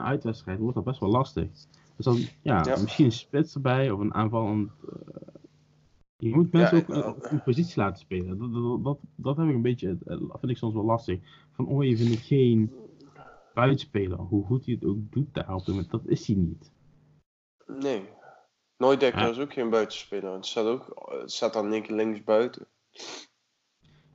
een 0.00 0.06
uitwedstrijd 0.06 0.58
wordt 0.58 0.74
dat 0.74 0.84
best 0.84 1.00
wel 1.00 1.10
lastig. 1.10 1.48
Dus 1.96 2.04
dan, 2.04 2.16
ja, 2.42 2.64
Ja. 2.64 2.80
misschien 2.80 3.04
een 3.04 3.12
spits 3.12 3.54
erbij 3.54 3.90
of 3.90 4.00
een 4.00 4.14
aanvallend... 4.14 4.70
eh, 4.88 5.34
je 6.16 6.34
moet 6.34 6.52
mensen 6.52 6.84
Ja, 6.88 7.02
ook 7.02 7.18
eh, 7.24 7.30
een 7.32 7.42
positie 7.42 7.82
laten 7.82 7.98
spelen. 7.98 8.38
Dat, 8.38 8.52
dat, 8.52 8.84
dat, 8.84 8.98
dat 9.14 9.36
heb 9.36 9.48
ik 9.48 9.54
een 9.54 9.62
beetje, 9.62 9.98
eh, 10.06 10.16
vind 10.18 10.50
ik 10.52 10.56
soms 10.56 10.74
wel 10.74 10.84
lastig. 10.84 11.20
Van 11.52 11.68
Ooyen 11.68 11.96
vind 11.96 12.12
ik 12.12 12.18
geen 12.18 12.72
buitenspeler. 13.54 14.18
Hoe 14.18 14.44
goed 14.44 14.64
hij 14.64 14.74
het 14.74 14.84
ook 14.84 15.12
doet 15.12 15.34
daar 15.34 15.54
op 15.54 15.66
moment, 15.66 15.90
dat 15.90 16.06
is 16.06 16.26
hij 16.26 16.36
niet. 16.36 16.70
Nee. 17.66 18.02
Nooidekker 18.76 19.20
Ja. 19.20 19.28
is 19.28 19.38
ook 19.38 19.52
geen 19.52 19.70
buitenspeler. 19.70 20.32
Het 20.32 20.46
staat, 20.46 20.66
ook, 20.66 21.08
het 21.20 21.32
staat 21.32 21.52
dan 21.52 21.72
één 21.72 21.82
keer 21.82 21.96
links 21.96 22.24
buiten. 22.24 22.66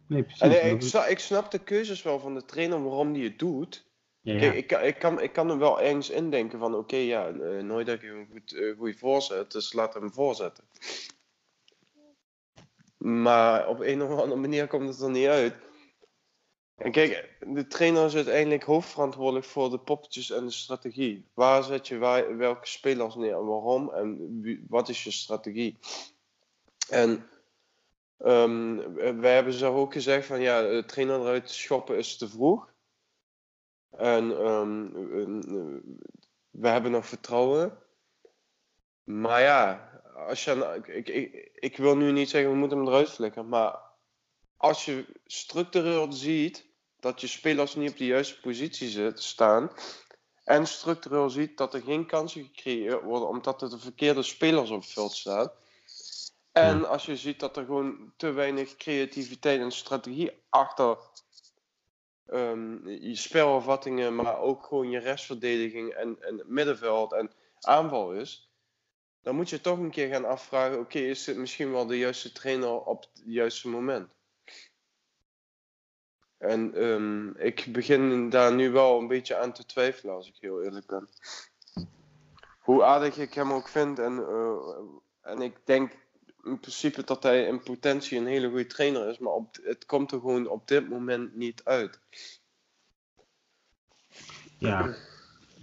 Nee, 0.08 0.24
precies. 0.24 0.42
En 0.42 1.06
ik, 1.06 1.10
ik 1.10 1.20
snap 1.20 1.52
de 1.52 1.60
keuzes 1.60 2.04
wel 2.04 2.20
van 2.20 2.34
de 2.34 2.46
trainer 2.46 2.84
waarom 2.84 3.14
die 3.14 3.24
het 3.24 3.40
doet. 3.40 3.85
Ja. 4.26 4.40
Kijk, 4.40 4.54
ik, 4.54 4.68
kan- 4.68 4.84
ik, 4.84 5.00
kan, 5.00 5.22
ik 5.22 5.34
kan 5.34 5.50
er 5.50 5.58
wel 5.58 5.82
ergens 5.82 6.10
indenken 6.10 6.60
van, 6.60 6.76
oké, 6.76 6.96
ja, 6.96 7.30
uh, 7.30 7.62
Nooidekker 7.64 8.16
heeft 8.16 8.20
een 8.30 8.32
goed, 8.32 8.54
eh, 8.54 8.78
goede 8.78 8.98
voorzet, 8.98 9.52
dus 9.52 9.74
laat 9.74 9.94
hem 9.94 10.14
voorzetten. 10.14 10.64
Maar 12.98 13.68
op 13.68 13.80
een 13.80 14.02
of 14.04 14.10
andere 14.20 14.36
manier 14.42 14.68
komt 14.68 14.88
het 14.88 15.02
er 15.02 15.10
niet 15.10 15.28
uit. 15.28 15.54
En 16.76 16.92
kijk, 16.92 17.38
de 17.48 17.68
trainer 17.68 18.06
is 18.06 18.16
uiteindelijk 18.16 18.64
hoofdverantwoordelijk 18.64 19.46
voor 19.46 19.70
de 19.70 19.80
poppetjes 19.80 20.32
en 20.32 20.46
de 20.46 20.52
strategie. 20.52 21.26
Waar 21.34 21.64
zet 21.64 21.88
je 21.88 21.98
waar, 21.98 22.38
welke 22.38 22.68
spelers 22.68 23.16
neer 23.16 23.34
en 23.34 23.46
waarom 23.46 23.94
en 23.94 24.42
wie- 24.42 24.66
wat 24.70 24.90
is 24.90 25.04
je 25.04 25.12
strategie? 25.12 25.78
En 26.90 27.30
ehm, 28.18 28.94
wij 29.20 29.34
hebben 29.36 29.54
zelf 29.54 29.76
ook 29.76 29.94
gezegd 29.94 30.28
van 30.28 30.42
ja, 30.42 30.62
de 30.62 30.84
trainer 30.86 31.20
eruit 31.20 31.50
schoppen 31.50 31.98
is 31.98 32.18
te 32.18 32.30
vroeg. 32.30 32.74
En 33.98 34.38
ehm, 34.38 34.86
eh, 34.86 35.96
we 36.50 36.68
hebben 36.68 36.92
nog 36.92 37.06
vertrouwen. 37.06 37.78
Maar 39.04 39.42
ja, 39.42 39.90
als 40.28 40.44
je, 40.44 40.82
ik, 40.86 41.08
ik, 41.08 41.52
ik 41.54 41.78
wil 41.78 41.98
nu 41.98 42.12
niet 42.12 42.30
zeggen 42.30 42.52
we 42.52 42.58
moeten 42.58 42.78
hem 42.78 42.88
eruit 42.88 43.10
flikken, 43.10 43.48
maar 43.50 43.80
als 44.58 44.86
je 44.86 45.06
structureel 45.26 46.12
ziet 46.12 46.66
dat 47.00 47.22
je 47.22 47.28
spelers 47.28 47.76
niet 47.76 47.92
op 47.92 47.98
de 47.98 48.06
juiste 48.06 48.40
positie 48.40 49.12
staan, 49.14 49.72
en 50.44 50.68
structureel 50.68 51.30
ziet 51.30 51.58
dat 51.58 51.74
er 51.74 51.82
geen 51.82 52.06
kansen 52.06 52.44
gecreëerd 52.44 53.04
worden 53.04 53.28
omdat 53.28 53.62
er 53.62 53.70
de 53.70 53.80
verkeerde 53.80 54.24
spelers 54.24 54.70
op 54.70 54.82
het 54.82 54.92
veld 54.92 55.12
staan, 55.12 55.52
en 56.52 56.88
als 56.90 57.06
je 57.06 57.18
ziet 57.18 57.40
dat 57.40 57.58
er 57.58 57.66
gewoon 57.66 58.14
te 58.18 58.32
weinig 58.32 58.76
creativiteit 58.76 59.62
en 59.62 59.72
strategie 59.72 60.32
achter 60.50 60.98
ehm, 62.28 62.88
je 62.88 63.16
spelafvattingen, 63.16 64.16
maar 64.16 64.40
ook 64.40 64.66
gewoon 64.66 64.90
je 64.90 65.00
restverdediging 65.00 65.94
en, 65.94 66.18
en 66.22 66.44
middenveld 66.46 67.14
en 67.14 67.32
aanval 67.60 68.14
is, 68.14 68.50
dan 69.22 69.36
moet 69.36 69.50
je 69.50 69.62
toch 69.62 69.78
een 69.78 69.92
keer 69.92 70.08
gaan 70.08 70.26
afvragen: 70.26 70.80
oké, 70.80 71.00
is 71.00 71.24
dit 71.24 71.38
misschien 71.38 71.72
wel 71.72 71.86
de 71.86 71.98
juiste 71.98 72.32
trainer 72.32 72.86
op 72.86 73.02
het 73.02 73.22
juiste 73.26 73.70
moment? 73.70 74.10
En 76.38 76.74
ehm, 76.74 77.30
ik 77.30 77.66
begin 77.72 78.30
daar 78.30 78.54
nu 78.54 78.72
wel 78.72 79.00
een 79.00 79.08
beetje 79.08 79.38
aan 79.38 79.54
te 79.54 79.66
twijfelen, 79.66 80.16
als 80.16 80.28
ik 80.28 80.36
heel 80.40 80.64
eerlijk 80.64 80.86
ben. 80.86 81.10
Hoe 82.60 82.84
aardig 82.84 83.18
ik 83.18 83.34
hem 83.34 83.54
ook 83.54 83.68
vind, 83.68 84.00
en, 84.00 84.18
eh, 84.20 84.58
en 85.22 85.42
ik 85.42 85.66
denk 85.66 86.05
in 86.46 86.60
principe 86.60 87.04
dat 87.04 87.24
hij 87.24 87.48
in 87.48 87.64
potentie 87.64 88.18
een 88.18 88.26
hele 88.26 88.48
goede 88.48 88.68
trainer 88.68 89.10
is, 89.10 89.18
maar 89.18 89.34
op, 89.34 89.58
het 89.64 89.86
komt 89.86 90.12
er 90.12 90.20
gewoon 90.20 90.48
op 90.48 90.68
dit 90.68 90.90
moment 90.90 91.36
niet 91.36 91.62
uit. 91.64 92.00
Ja, 94.58 94.96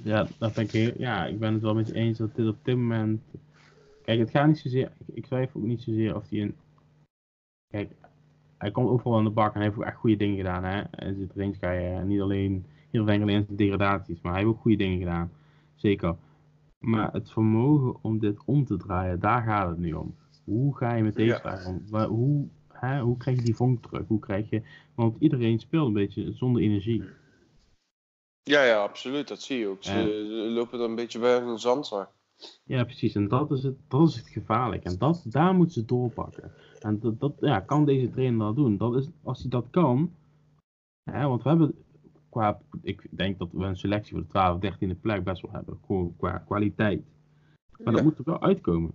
ja, 0.03 0.27
dat 0.39 0.55
ben 0.55 0.65
ik 0.65 0.99
ja, 0.99 1.27
ik 1.27 1.39
ben 1.39 1.53
het 1.53 1.63
wel 1.63 1.75
met 1.75 1.87
je 1.87 1.95
eens 1.95 2.19
dat 2.19 2.35
dit 2.35 2.49
op 2.49 2.65
dit 2.65 2.77
moment. 2.77 3.23
Kijk, 4.03 4.19
het 4.19 4.31
gaat 4.31 4.47
niet 4.47 4.59
zozeer. 4.59 4.93
Ik, 4.99 5.15
ik 5.15 5.27
twijfel 5.27 5.61
ook 5.61 5.67
niet 5.67 5.83
zozeer 5.83 6.17
of 6.17 6.29
hij 6.29 6.41
een. 6.41 6.57
Kijk, 7.71 7.93
hij 8.59 8.71
komt 8.71 8.89
overal 8.89 9.19
aan 9.19 9.25
de 9.25 9.31
bak 9.31 9.49
en 9.49 9.55
hij 9.55 9.65
heeft 9.65 9.77
ook 9.77 9.85
echt 9.85 9.97
goede 9.97 10.17
dingen 10.17 10.37
gedaan. 10.37 10.65
Hè? 10.65 10.83
Hij 10.91 11.15
zit 11.15 11.37
erin. 11.37 12.07
Niet 12.07 12.21
alleen, 12.21 12.67
niet 12.91 13.03
alleen 13.03 13.29
in 13.29 13.45
zijn 13.45 13.57
degradaties, 13.57 14.21
maar 14.21 14.33
hij 14.33 14.41
heeft 14.41 14.55
ook 14.55 14.61
goede 14.61 14.77
dingen 14.77 14.99
gedaan. 14.99 15.33
Zeker. 15.75 16.17
Maar 16.79 17.13
het 17.13 17.31
vermogen 17.31 17.97
om 18.03 18.19
dit 18.19 18.39
om 18.45 18.65
te 18.65 18.77
draaien, 18.77 19.21
daar 19.21 19.43
gaat 19.43 19.69
het 19.69 19.79
nu 19.79 19.93
om. 19.93 20.15
Hoe 20.45 20.77
ga 20.77 20.95
je 20.95 21.03
met 21.03 21.15
deze 21.15 21.29
Ja. 21.33 21.41
vraag 21.41 21.67
om? 21.67 21.83
Wa- 21.91 22.07
Hoe, 22.09 22.49
hè, 22.73 23.01
hoe 23.01 23.17
krijg 23.17 23.37
je 23.39 23.45
die 23.45 23.57
vonk 23.57 23.83
terug? 23.83 24.07
Hoe 24.07 24.19
krijg 24.21 24.51
je. 24.51 24.63
Want 24.95 25.17
iedereen 25.19 25.59
speelt 25.59 25.87
een 25.87 25.93
beetje 25.93 26.33
zonder 26.33 26.63
energie. 26.63 27.03
Ja, 28.43 28.63
ja, 28.65 28.83
absoluut, 28.83 29.29
dat 29.29 29.43
zie 29.43 29.59
je 29.59 29.67
ook. 29.67 29.83
Ze, 29.85 29.93
Ja. 29.99 30.51
lopen 30.55 30.79
er 30.79 30.85
een 30.89 30.95
beetje 30.95 31.19
bij 31.19 31.41
een 31.43 31.59
zandzak. 31.59 32.11
Ja, 32.65 32.85
precies. 32.85 33.15
En 33.15 33.29
dat 33.29 33.51
is 33.51 33.63
het, 33.63 33.77
dat 33.89 34.09
is 34.09 34.17
het 34.17 34.29
gevaarlijk. 34.29 34.85
En 34.85 34.99
dat, 34.99 35.25
daar 35.29 35.55
moeten 35.55 35.75
ze 35.75 35.85
doorpakken. 35.85 36.53
En 36.81 36.99
dat, 37.01 37.21
dat 37.21 37.35
ja, 37.41 37.61
kan 37.61 37.85
deze 37.85 38.11
trainer 38.11 38.39
dat 38.47 38.57
doen. 38.57 38.77
Dat 38.77 38.97
is, 38.97 39.09
als 39.23 39.41
hij 39.41 39.51
dat 39.51 39.67
kan. 39.71 40.15
Hè, 41.11 41.27
want 41.27 41.43
we 41.43 41.49
hebben 41.49 41.75
qua. 42.31 42.61
Ik 42.83 43.07
denk 43.11 43.39
dat 43.39 43.49
we 43.53 43.65
een 43.65 43.77
selectie 43.77 44.13
voor 44.13 44.23
de 44.23 44.29
12 44.29 44.55
of 44.55 44.61
13e 44.61 45.01
plek 45.01 45.25
best 45.25 45.43
wel 45.43 45.53
hebben. 45.53 45.79
Gewoon 45.87 46.15
qua 46.17 46.39
kwaliteit. 46.39 47.03
Maar 47.85 47.93
dat 47.95 48.03
moet 48.03 48.19
er 48.19 48.25
wel 48.25 48.43
uitkomen. 48.43 48.93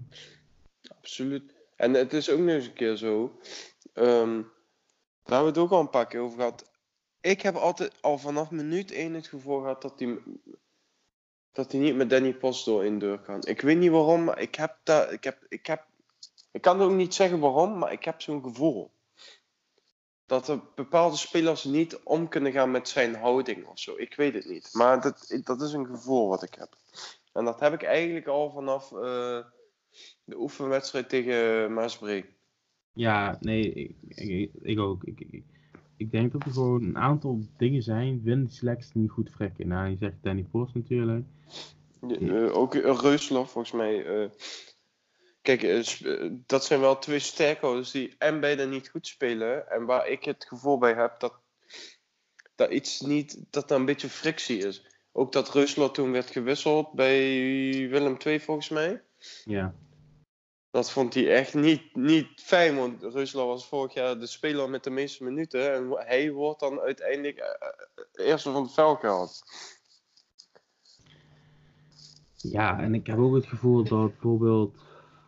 Absoluut. 0.88 1.54
En 1.76 1.94
het 1.94 2.14
is 2.14 2.30
ook 2.30 2.40
nog 2.40 2.50
eens 2.50 2.66
een 2.66 2.74
keer 2.74 2.96
zo. 2.96 3.40
ehm, 3.94 4.42
daar 5.24 5.38
hebben 5.38 5.40
we 5.40 5.46
het 5.46 5.58
ook 5.58 5.72
al 5.72 5.80
een 5.80 5.90
paar 5.90 6.08
keer 6.08 6.20
over 6.20 6.38
gehad. 6.38 6.70
Ik 7.22 7.42
heb 7.42 7.56
altijd 7.56 8.02
al 8.02 8.18
vanaf 8.18 8.52
minuut 8.52 8.92
1 8.92 9.14
het 9.14 9.28
gevoel 9.28 9.60
gehad 9.60 9.82
dat 9.82 10.00
hij, 10.00 10.18
dat 11.52 11.72
hij 11.72 11.82
niet 11.82 11.96
met 11.96 12.10
Danny 12.10 12.34
Post 12.34 12.66
door 12.66 12.86
in 12.86 13.00
deur 13.00 13.20
kan. 13.20 13.42
Ik 13.46 13.62
weet 13.62 13.78
niet 13.78 13.92
waarom, 13.92 14.24
maar 14.24 14.40
ik 14.40 14.56
heb 14.56 14.78
dat. 14.84 15.12
Ik, 15.12 15.24
heb, 15.24 15.46
ik, 15.50 15.66
heb, 15.66 15.86
ik 16.52 16.62
kan 16.62 16.82
ook 16.82 16.92
niet 16.92 17.14
zeggen 17.14 17.40
waarom, 17.40 17.78
maar 17.78 17.92
ik 17.92 18.04
heb 18.04 18.22
zo'n 18.22 18.44
gevoel. 18.44 18.92
Dat 20.26 20.48
er 20.48 20.60
bepaalde 20.76 21.18
spelers 21.18 21.64
niet 21.64 22.00
om 22.04 22.28
kunnen 22.28 22.52
gaan 22.52 22.72
met 22.72 22.90
zijn 22.90 23.16
houding 23.16 23.68
of 23.68 23.80
zo. 23.80 23.94
Ik 23.98 24.16
weet 24.16 24.34
het 24.34 24.46
niet. 24.46 24.70
Maar 24.74 25.02
dat, 25.02 25.40
dat 25.44 25.62
is 25.62 25.74
een 25.74 25.86
gevoel 25.86 26.28
wat 26.28 26.44
ik 26.44 26.54
heb. 26.54 26.76
En 27.34 27.46
dat 27.46 27.60
heb 27.60 27.74
ik 27.74 27.84
eigenlijk 27.84 28.28
al 28.28 28.52
vanaf 28.52 28.92
eh, 28.92 29.46
de 30.24 30.40
oefenwedstrijd 30.40 31.10
tegen 31.10 31.74
Maasbree. 31.74 32.26
Ja, 32.94 33.38
nee, 33.40 33.74
ik, 33.74 33.96
ik, 34.08 34.52
ik 34.62 34.80
ook. 34.80 35.04
Ik, 35.04 35.20
ik, 35.20 35.44
ik 35.98 36.12
denk 36.12 36.32
dat 36.32 36.44
er 36.46 36.52
gewoon 36.52 36.84
een 36.84 36.98
aantal 36.98 37.42
dingen 37.58 37.84
zijn. 37.84 38.22
Winnen 38.24 38.46
die 38.46 38.56
selectie 38.56 39.00
niet 39.02 39.12
goed 39.12 39.30
frekken. 39.30 39.68
Nou, 39.68 39.90
je 39.90 39.98
zegt 39.98 40.16
Danny 40.22 40.44
Post 40.52 40.76
natuurlijk. 40.76 41.26
Ja, 42.08 42.18
eh, 42.18 42.56
ook 42.56 42.76
uh, 42.76 42.96
volgens 42.98 43.72
mij. 43.72 44.06
eh. 44.06 44.30
Kijk, 45.48 45.64
eh, 45.64 46.02
eh, 46.24 46.32
dat 46.46 46.66
zijn 46.66 46.80
wel 46.80 47.00
twee 47.00 47.20
sterkhouders 47.20 47.92
die 47.92 48.16
en 48.18 48.40
beide 48.40 48.66
niet 48.66 48.90
goed 48.90 49.08
spelen. 49.08 49.70
En 49.70 49.86
waar 49.86 50.08
ik 50.08 50.24
het 50.24 50.46
gevoel 50.48 50.78
bij 50.78 50.94
heb 50.94 51.20
dat, 51.20 51.34
dat 52.56 52.72
iets 52.72 53.02
niet, 53.02 53.44
dat 53.50 53.72
er 53.72 53.78
een 53.78 53.86
beetje 53.86 54.10
frictie 54.10 54.58
is. 54.58 54.86
Ook 55.12 55.32
dat 55.32 55.54
Reusler 55.54 55.92
toen 55.92 56.12
werd 56.12 56.30
gewisseld 56.32 56.94
bij 56.94 57.20
Willem 57.90 58.18
II 58.26 58.40
volgens 58.40 58.70
mij. 58.70 59.02
Ja. 59.46 59.76
Dat 60.78 60.92
vond 60.92 61.14
hij 61.14 61.34
echt 61.34 61.54
niet, 61.54 61.96
niet 61.96 62.28
fijn, 62.36 62.76
want 62.76 63.04
Reusler 63.04 63.46
was 63.46 63.68
vorig 63.68 63.94
jaar 63.94 64.20
de 64.20 64.28
speler 64.28 64.70
met 64.70 64.84
de 64.84 64.90
meeste 64.90 65.24
minuten. 65.24 65.74
En 65.74 65.90
hij 65.90 66.32
wordt 66.32 66.60
dan 66.60 66.80
uiteindelijk 66.80 67.38
eh, 67.38 68.26
eerste 68.28 68.52
van 68.52 68.64
het 68.64 68.74
veld 68.74 69.00
gehaald. 69.00 69.42
Ja, 72.36 72.80
en 72.80 72.94
ik 72.94 73.08
heb 73.08 73.18
ook 73.18 73.36
het 73.36 73.46
gevoel 73.46 73.84
dat 73.84 74.08
bijvoorbeeld 74.08 74.78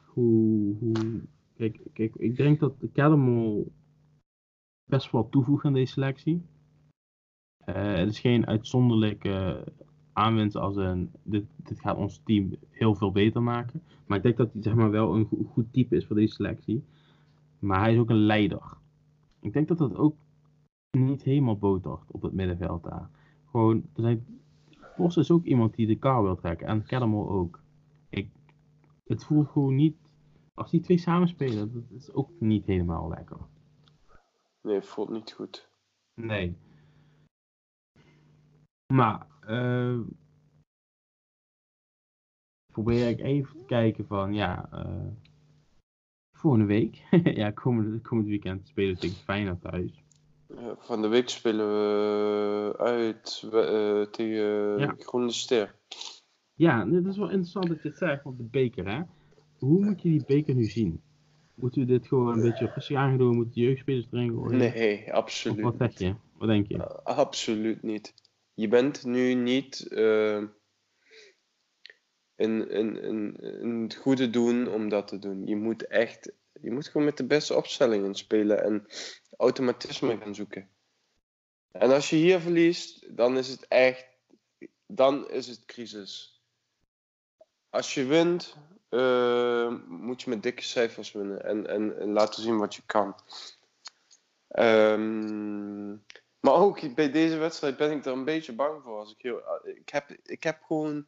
hoe, 0.06 0.76
hoe 0.80 1.22
kijk, 1.58 1.80
kijk, 1.94 2.16
ik 2.16 2.36
denk 2.36 2.60
dat 2.60 2.80
de 2.80 2.92
Kedemol 2.92 3.72
best 4.84 5.12
wel 5.12 5.30
toevoegt 5.30 5.66
aan 5.66 5.74
deze 5.74 5.92
selectie. 5.92 6.46
Het 7.66 8.10
is 8.10 8.20
geen 8.20 8.48
uitzonderlijke 8.48 9.64
aanwinst 10.20 10.56
als 10.56 10.76
een, 10.76 11.12
dit, 11.24 11.46
dit 11.56 11.80
gaat 11.80 11.98
ons 11.98 12.22
team 12.24 12.56
heel 12.70 12.96
veel 12.96 13.12
beter 13.12 13.44
maken. 13.44 13.84
Maar 14.06 14.18
ik 14.18 14.24
denk 14.24 14.38
dat 14.38 14.54
hij 14.54 14.62
zeg 14.62 14.74
maar 14.74 14.92
wel 14.92 15.16
een 15.16 15.26
go- 15.26 15.44
goed 15.44 15.74
type 15.74 15.96
is 15.96 16.06
voor 16.06 16.16
deze 16.16 16.34
selectie. 16.34 16.84
Maar 17.60 17.80
hij 17.80 17.94
is 17.94 18.00
ook 18.00 18.10
een 18.10 18.26
leider. 18.26 18.78
Ik 19.42 19.54
denk 19.54 19.68
dat 19.68 19.78
dat 19.78 19.96
ook 19.96 20.16
niet 20.92 21.24
helemaal 21.24 21.58
botert 21.58 22.12
op 22.12 22.22
het 22.22 22.34
middenveld 22.34 22.84
daar. 22.84 23.10
Gewoon, 23.46 23.78
er 23.96 24.02
zijn 24.02 24.26
Vos 25.00 25.18
is 25.18 25.32
ook 25.32 25.44
iemand 25.44 25.76
die 25.76 25.88
de 25.88 25.96
kar 25.96 26.24
wil 26.24 26.36
trekken. 26.36 26.68
En 26.68 26.84
Kedemol 26.84 27.30
ook. 27.30 27.62
Ik, 28.10 28.32
het 29.04 29.24
voelt 29.24 29.48
gewoon 29.48 29.76
niet... 29.76 29.98
Als 30.54 30.72
die 30.72 30.82
twee 30.82 30.98
samenspelen, 30.98 31.74
dat 31.74 31.84
is 31.90 32.14
ook 32.14 32.30
niet 32.40 32.66
helemaal 32.66 33.10
lekker. 33.10 33.38
Nee, 34.62 34.76
het 34.76 34.88
voelt 34.88 35.10
niet 35.10 35.32
goed. 35.32 35.70
Nee. 36.22 36.58
Maar, 38.94 39.28
eh 39.50 40.00
probeer 42.74 43.08
ik 43.10 43.20
even 43.20 43.58
te 43.58 43.66
kijken 43.66 44.06
van, 44.06 44.34
ja, 44.34 44.70
eh 44.72 45.08
volgende 46.38 46.66
week, 46.66 46.96
ja, 47.42 47.52
komend, 47.52 48.02
komend 48.02 48.28
weekend 48.28 48.68
spelen 48.68 48.94
we 48.94 49.00
tegen 49.00 49.16
Feyenoord 49.16 49.62
thuis. 49.62 50.04
Van 50.78 51.02
de 51.02 51.08
week 51.08 51.30
spelen 51.30 51.68
we 51.68 52.76
uit 52.78 53.48
we- 53.52 53.62
eh, 54.06 54.12
tegen 54.12 54.80
Ja. 54.80 54.96
Groene 55.00 55.32
Ster. 55.32 55.76
Ja, 56.54 56.86
dit 56.86 57.06
is 57.06 57.18
wel 57.18 57.30
interessant 57.30 57.68
dat 57.68 57.82
je 57.82 57.88
het 57.90 57.98
zegt, 57.98 58.24
want 58.24 58.38
de 58.38 58.44
beker, 58.44 58.88
hè. 58.90 59.02
Hoe 59.58 59.86
moet 59.86 60.02
je 60.02 60.10
die 60.10 60.26
beker 60.26 60.56
nu 60.56 60.64
zien? 60.64 61.02
Moeten 61.56 61.82
we 61.82 61.88
dit 61.88 62.08
gewoon 62.08 62.34
een 62.34 62.42
beetje 62.42 62.72
rustig 62.74 62.98
aangedoen? 62.98 63.36
Moeten 63.36 63.54
de 63.54 63.62
jeugdspelers 63.62 64.08
erin 64.12 64.30
gooien? 64.32 64.58
Nee, 64.58 65.06
Of 65.06 65.12
absoluut. 65.12 65.62
wat 65.62 65.76
zeg 65.78 65.98
je? 65.98 66.16
Wat 66.38 66.48
denk 66.48 66.68
je? 66.68 66.88
Absoluut 67.04 67.84
niet. 67.84 68.14
Je 68.60 68.68
bent 68.68 69.04
nu 69.04 69.34
niet 69.34 69.88
eh, 69.88 70.44
een, 72.36 72.78
een, 72.78 73.08
een, 73.08 73.36
een 73.40 73.94
goede 73.96 74.30
doen 74.30 74.68
om 74.68 74.90
dat 74.90 75.08
te 75.08 75.20
doen. 75.20 75.48
Je 75.48 75.56
moet 75.56 75.88
echt, 75.88 76.32
je 76.62 76.72
moet 76.72 76.88
gewoon 76.88 77.06
met 77.06 77.18
de 77.18 77.26
beste 77.26 77.56
opstellingen 77.56 78.16
spelen 78.16 78.64
en 78.64 78.86
automatisme 79.38 80.18
gaan 80.18 80.36
zoeken. 80.36 80.70
En 81.72 81.92
als 81.92 82.10
je 82.10 82.16
hier 82.16 82.40
verliest, 82.40 83.18
dan 83.18 83.38
is 83.38 83.48
het 83.48 83.68
echt, 83.68 84.08
dan 84.88 85.30
is 85.30 85.48
het 85.48 85.66
crisis. 85.66 86.42
Als 87.70 87.94
je 87.94 88.06
wint, 88.06 88.56
eh, 88.90 89.76
moet 89.88 90.22
je 90.22 90.30
met 90.30 90.44
dikke 90.44 90.64
cijfers 90.64 91.12
winnen 91.12 91.44
en, 91.44 91.68
en, 91.68 92.00
en 92.00 92.12
laten 92.12 92.44
zien 92.44 92.58
wat 92.58 92.76
je 92.76 92.82
kan. 92.86 93.16
Ehm, 94.48 95.96
maar 96.40 96.54
ook 96.54 96.96
bij 96.96 97.12
deze 97.12 97.38
wedstrijd 97.38 97.78
ben 97.78 97.92
ik 97.92 98.06
er 98.06 98.12
een 98.12 98.26
beetje 98.26 98.54
bang 98.54 98.84
voor. 98.84 99.00
Als 99.00 99.12
ik, 99.12 99.22
heel, 99.22 99.42
ik, 99.64 99.90
heb, 99.90 100.10
ik 100.24 100.44
heb 100.44 100.62
gewoon 100.64 101.06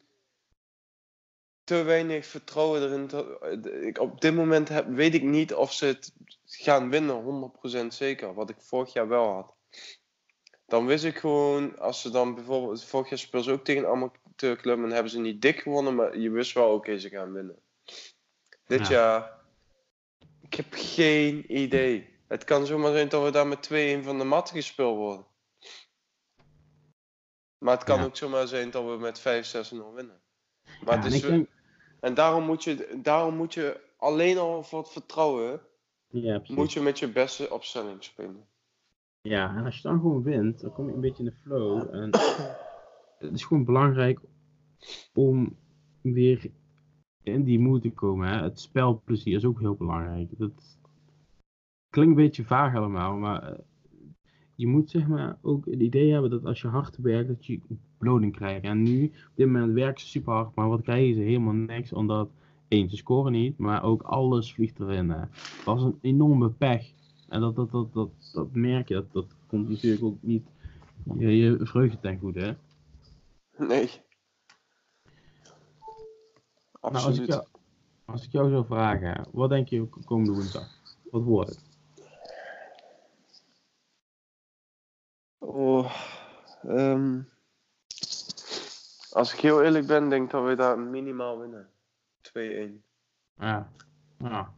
te 1.64 1.82
weinig 1.82 2.26
vertrouwen 2.26 2.82
erin. 2.82 3.06
te- 3.06 3.80
ik, 3.86 3.98
op 3.98 4.20
dit 4.20 4.34
moment 4.34 4.68
heb, 4.68 4.86
weet 4.88 5.14
ik 5.14 5.22
niet 5.22 5.54
of 5.54 5.72
ze 5.72 5.86
het 5.86 6.12
gaan 6.44 6.90
winnen, 6.90 7.52
100% 7.82 7.86
zeker. 7.86 8.34
Wat 8.34 8.50
ik 8.50 8.56
vorig 8.60 8.92
jaar 8.92 9.08
wel 9.08 9.32
had. 9.32 9.54
Dan 10.66 10.86
wist 10.86 11.04
ik 11.04 11.16
gewoon, 11.18 11.78
als 11.78 12.00
ze 12.00 12.10
dan 12.10 12.34
bijvoorbeeld. 12.34 12.84
Vorig 12.84 13.08
jaar 13.08 13.18
speelden 13.18 13.50
ze 13.50 13.58
ook 13.58 13.64
tegen 13.64 13.82
een 13.82 13.88
amateurclub 13.88 14.78
en 14.78 14.90
hebben 14.90 15.10
ze 15.12 15.18
niet 15.20 15.42
dik 15.42 15.60
gewonnen, 15.60 15.94
maar 15.94 16.18
je 16.18 16.30
wist 16.30 16.52
wel, 16.52 16.72
oké, 16.74 16.98
ze 16.98 17.08
gaan 17.08 17.32
winnen. 17.32 17.58
Dit 18.66 18.86
Ja. 18.88 18.90
jaar. 18.90 19.40
Ik 20.40 20.54
heb 20.54 20.66
geen 20.70 21.56
idee. 21.60 22.11
Het 22.32 22.44
kan 22.44 22.66
zomaar 22.66 22.92
zijn 22.92 23.08
dat 23.08 23.24
we 23.24 23.30
daar 23.30 23.46
met 23.46 23.66
2-1 24.00 24.04
van 24.04 24.18
de 24.18 24.24
mat 24.24 24.50
gespeeld 24.50 24.96
worden. 24.96 25.26
Maar 27.58 27.74
het 27.74 27.84
kan 27.84 27.98
Ja. 27.98 28.04
ook 28.04 28.16
zomaar 28.16 28.46
zijn 28.48 28.70
dat 28.70 28.84
we 28.84 28.96
met 28.96 29.20
5-6-0 29.20 29.94
winnen. 29.94 30.20
Maar 30.84 30.96
Ja, 30.96 31.04
en 31.04 31.20
denk... 31.20 31.48
En 32.00 32.14
daarom 32.14 32.44
moet, 32.44 32.64
je, 32.64 32.98
daarom 33.02 33.36
moet 33.36 33.54
je 33.54 33.80
alleen 33.96 34.38
al 34.38 34.62
voor 34.62 34.78
het 34.78 34.88
vertrouwen, 34.88 35.60
Ja, 36.08 36.42
moet 36.48 36.72
je 36.72 36.80
met 36.80 36.98
je 36.98 37.12
beste 37.12 37.50
opstelling 37.50 38.04
spelen. 38.04 38.46
Ja, 39.20 39.56
en 39.56 39.64
als 39.64 39.76
je 39.76 39.82
dan 39.82 40.00
gewoon 40.00 40.22
wint, 40.22 40.60
dan 40.60 40.72
kom 40.72 40.88
je 40.88 40.94
een 40.94 41.00
beetje 41.00 41.24
in 41.24 41.30
de 41.30 41.36
flow. 41.42 41.94
En 41.94 42.10
het 43.18 43.32
is 43.34 43.44
gewoon 43.44 43.64
belangrijk 43.64 44.20
om 45.14 45.56
weer 46.00 46.50
in 47.22 47.44
die 47.44 47.58
moed 47.58 47.82
te 47.82 47.90
komen. 47.90 48.28
Hè. 48.28 48.42
Het 48.42 48.60
spelplezier 48.60 49.36
is 49.36 49.44
ook 49.44 49.60
heel 49.60 49.74
belangrijk. 49.74 50.38
Dat 50.38 50.78
klinkt 51.92 52.16
een 52.16 52.24
beetje 52.24 52.44
vaag 52.44 52.74
allemaal, 52.74 53.16
maar 53.16 53.42
eh, 53.42 53.58
je 54.54 54.66
moet 54.66 54.90
zeg 54.90 55.06
maar 55.06 55.38
ook 55.42 55.64
het 55.64 55.80
idee 55.80 56.12
hebben 56.12 56.30
dat 56.30 56.44
als 56.44 56.60
je 56.60 56.68
hard 56.68 56.96
werkt, 56.96 57.28
dat 57.28 57.46
je 57.46 57.60
beloning 57.98 58.32
krijgt. 58.32 58.64
En 58.64 58.82
nu, 58.82 59.04
op 59.04 59.32
dit 59.34 59.46
moment 59.46 59.72
werken 59.72 60.00
ze 60.00 60.06
super 60.06 60.32
hard, 60.32 60.54
maar 60.54 60.68
wat 60.68 60.82
krijgen 60.82 61.14
ze? 61.14 61.20
Helemaal 61.20 61.52
niks, 61.52 61.92
omdat 61.92 62.30
één, 62.68 62.90
ze 62.90 62.96
scoren 62.96 63.32
niet, 63.32 63.58
maar 63.58 63.82
ook 63.82 64.02
alles 64.02 64.54
vliegt 64.54 64.80
erin. 64.80 65.10
Hè. 65.10 65.24
Dat 65.64 65.76
is 65.76 65.82
een 65.82 65.98
enorme 66.00 66.50
pech. 66.50 66.92
En 67.28 67.40
dat, 67.40 67.56
dat, 67.56 67.70
dat, 67.70 67.92
dat, 67.92 68.10
dat 68.32 68.52
merk 68.52 68.88
je, 68.88 68.94
dat, 68.94 69.12
dat 69.12 69.26
komt 69.46 69.68
natuurlijk 69.68 70.04
ook 70.04 70.18
niet 70.20 70.46
je, 71.18 71.36
je 71.36 71.66
vreugde 71.66 72.00
ten 72.00 72.18
goede. 72.18 72.40
Hè? 72.40 72.54
Nee. 73.66 73.90
Nou, 76.80 76.94
als, 76.94 77.06
Absoluut. 77.06 77.28
ik 77.28 77.34
jou, 77.34 77.46
als 78.04 78.24
ik 78.24 78.32
jou 78.32 78.50
zou 78.50 78.66
vragen, 78.66 79.26
wat 79.32 79.48
denk 79.48 79.68
je 79.68 79.88
komende 80.04 80.32
woensdag? 80.32 80.68
Wat 81.10 81.22
wordt 81.22 81.50
het? 81.50 81.70
Oh, 85.38 85.92
ehm, 86.62 87.20
als 89.10 89.32
ik 89.32 89.40
heel 89.40 89.62
eerlijk 89.62 89.86
ben, 89.86 90.08
denk 90.08 90.24
ik 90.24 90.30
dat 90.30 90.44
we 90.44 90.54
daar 90.54 90.78
minimaal 90.78 91.38
winnen. 91.38 91.68
2-1. 92.20 92.84
Ja. 93.34 93.70
Ja, 94.18 94.52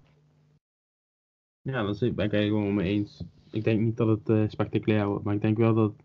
ja 1.62 1.82
dat 1.82 1.94
is, 1.94 2.00
ben 2.00 2.10
ik 2.10 2.32
eigenlijk 2.32 2.48
gewoon 2.48 2.74
mee 2.74 2.92
eens. 2.92 3.24
Ik 3.50 3.64
denk 3.64 3.80
niet 3.80 3.96
dat 3.96 4.08
het 4.08 4.28
eh, 4.28 4.48
spectaculair 4.48 5.06
wordt, 5.06 5.24
maar 5.24 5.34
ik 5.34 5.40
denk 5.40 5.56
wel 5.56 5.74
dat 5.74 5.90
het 5.90 6.00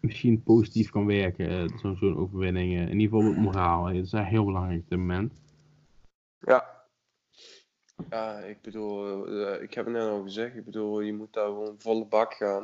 misschien 0.00 0.42
positief 0.42 0.90
kan 0.90 1.06
werken, 1.06 1.48
eh, 1.48 1.78
zo'n 1.78 2.16
overwinning. 2.16 2.74
eh, 2.74 2.88
in 2.88 3.00
ieder 3.00 3.18
geval 3.18 3.32
het 3.32 3.42
moraal. 3.42 3.84
Dat 3.84 3.94
is 3.94 4.12
echt 4.12 4.28
heel 4.28 4.44
belangrijk 4.44 4.80
op 4.80 4.88
dit 4.88 4.98
moment. 4.98 5.32
Ja. 6.38 6.72
Ja, 8.10 8.38
ik 8.38 8.62
bedoel, 8.62 9.26
ik 9.62 9.74
heb 9.74 9.84
het 9.84 9.94
net 9.94 10.08
al 10.08 10.22
gezegd, 10.22 10.56
ik 10.56 10.64
bedoel, 10.64 11.00
je 11.00 11.12
moet 11.14 11.32
daar 11.32 11.46
gewoon 11.46 11.74
volle 11.78 12.06
bak 12.06 12.34
gaan. 12.34 12.62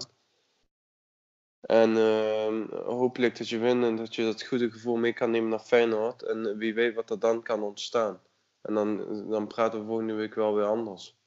En 1.61 1.97
ehm, 1.97 2.75
hopelijk 2.85 3.39
dat 3.39 3.49
je 3.49 3.59
wint 3.59 3.85
en 3.85 3.97
dat 3.97 4.15
je 4.15 4.25
dat 4.25 4.43
goede 4.43 4.71
gevoel 4.71 4.97
mee 4.97 5.13
kan 5.13 5.31
nemen 5.31 5.49
naar 5.49 5.59
Feyenoord. 5.59 6.23
En 6.23 6.57
wie 6.57 6.75
weet 6.75 6.95
wat 6.95 7.11
er 7.11 7.19
dan 7.19 7.43
kan 7.43 7.63
ontstaan. 7.63 8.21
En 8.63 8.75
dan, 8.75 9.29
dan 9.29 9.47
praten 9.47 9.81
we 9.81 9.87
volgende 9.87 10.15
week 10.15 10.35
wel 10.35 10.55
weer 10.55 10.65
anders. 10.65 11.19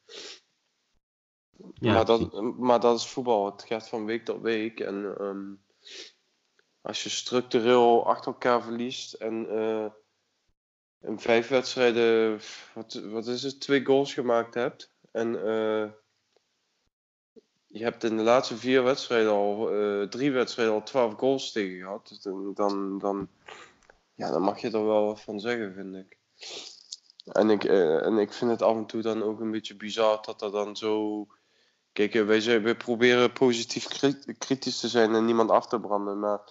Ja, 1.73 1.93
maar, 1.93 2.05
dat, 2.05 2.41
maar 2.57 2.79
dat 2.79 2.99
is 2.99 3.07
voetbal. 3.07 3.45
Het 3.45 3.63
gaat 3.63 3.89
van 3.89 4.05
week 4.05 4.25
tot 4.25 4.41
week. 4.41 4.79
En 4.79 5.15
ehm, 5.17 5.53
als 6.81 7.03
je 7.03 7.09
structureel 7.09 8.05
achter 8.05 8.31
elkaar 8.31 8.63
verliest 8.63 9.13
en 9.13 9.49
eh, 9.49 9.86
in 11.09 11.19
vijf 11.19 11.47
wedstrijden, 11.47 12.39
wat, 12.73 12.93
wat 12.93 13.27
is 13.27 13.43
het, 13.43 13.59
twee 13.59 13.86
goals 13.86 14.13
gemaakt 14.13 14.53
hebt. 14.53 14.91
En 15.11 15.45
eh, 15.45 15.89
je 17.74 17.84
hebt 17.84 18.03
in 18.03 18.17
de 18.17 18.24
laatste 18.24 18.57
vier 18.57 18.84
wedstrijden 18.84 19.32
al, 19.32 19.71
eh, 19.71 20.07
drie 20.07 20.32
wedstrijden 20.32 20.74
al 20.74 20.84
twaalf 20.84 21.13
goals 21.13 21.51
tegen 21.51 21.78
gehad. 21.80 22.19
Dan, 22.21 22.53
dan, 22.53 22.99
dan, 22.99 23.30
ja, 24.13 24.32
dan 24.32 24.41
mag 24.41 24.61
je 24.61 24.67
er 24.71 24.86
wel 24.86 25.05
wat 25.05 25.21
van 25.21 25.39
zeggen, 25.39 25.74
vind 25.74 25.95
ik. 25.95 26.17
En 27.26 27.49
ik, 27.49 27.63
eh, 27.63 28.05
en 28.05 28.17
ik 28.17 28.34
vind 28.34 28.51
het 28.51 28.61
af 28.61 28.76
en 28.76 28.86
toe 28.86 29.01
dan 29.01 29.24
ook 29.24 29.39
een 29.39 29.51
beetje 29.51 29.76
bizar 29.76 30.21
dat 30.21 30.41
er 30.41 30.51
dan 30.51 30.76
zo. 30.78 31.26
Kijk, 31.91 32.15
eh, 32.15 32.26
wij, 32.26 32.41
zijn, 32.41 32.63
wij 32.63 32.76
proberen 32.76 33.34
positief 33.34 33.88
kri- 33.88 34.34
kritisch 34.38 34.80
te 34.80 34.88
zijn 34.88 35.15
en 35.15 35.26
niemand 35.26 35.49
af 35.49 35.67
te 35.67 35.80
branden. 35.80 36.19
Maar 36.19 36.41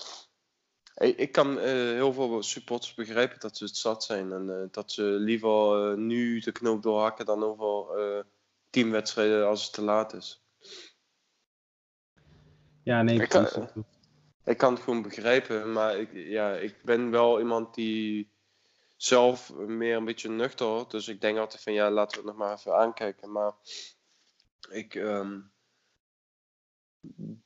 Ik, 0.95 1.33
kan 1.33 1.59
heel 1.59 2.13
veel 2.13 2.43
supporters 2.43 2.95
begrijpen 2.95 3.41
dat 3.41 3.57
ze 3.57 3.65
het 3.65 3.77
zat 3.77 4.05
zijn. 4.05 4.33
En 4.33 4.69
dat 4.71 4.93
ze 4.93 5.03
liever 5.03 5.99
nu 5.99 6.41
de 6.41 6.53
knoop 6.53 6.83
doorhakken 6.83 7.27
dan 7.27 7.45
over 7.45 7.99
eh 7.99 8.25
teamwedstrijden 8.71 9.47
als 9.47 9.63
het 9.65 9.73
te 9.73 9.83
laat 9.83 10.15
is. 10.15 10.42
Ja, 12.83 13.03
nee, 13.03 13.21
Ik 13.23 13.29
kan-. 13.29 13.47
Ik 14.45 14.57
kan 14.59 14.75
het 14.75 14.83
gewoon 14.83 15.03
begrijpen, 15.03 15.73
maar 15.73 15.99
ik, 15.99 16.11
ja, 16.13 16.55
ik 16.55 16.83
ben 16.85 17.11
wel 17.11 17.41
iemand 17.41 17.75
die 17.75 18.31
zelf 18.97 19.55
meer 19.55 19.97
een 19.97 20.05
beetje 20.05 20.29
nuchter. 20.29 20.85
Dus 20.89 21.09
ik 21.09 21.21
denk 21.21 21.39
altijd 21.39 21.63
van 21.63 21.73
ja, 21.73 21.91
laten 21.91 22.23
we 22.23 22.29
het 22.29 22.37
nog 22.39 22.47
maar 22.47 22.57
even 22.57 22.77
aankijken. 22.77 23.33
Maar 23.33 23.53
ik 24.71 24.95
ehm, 24.95 25.41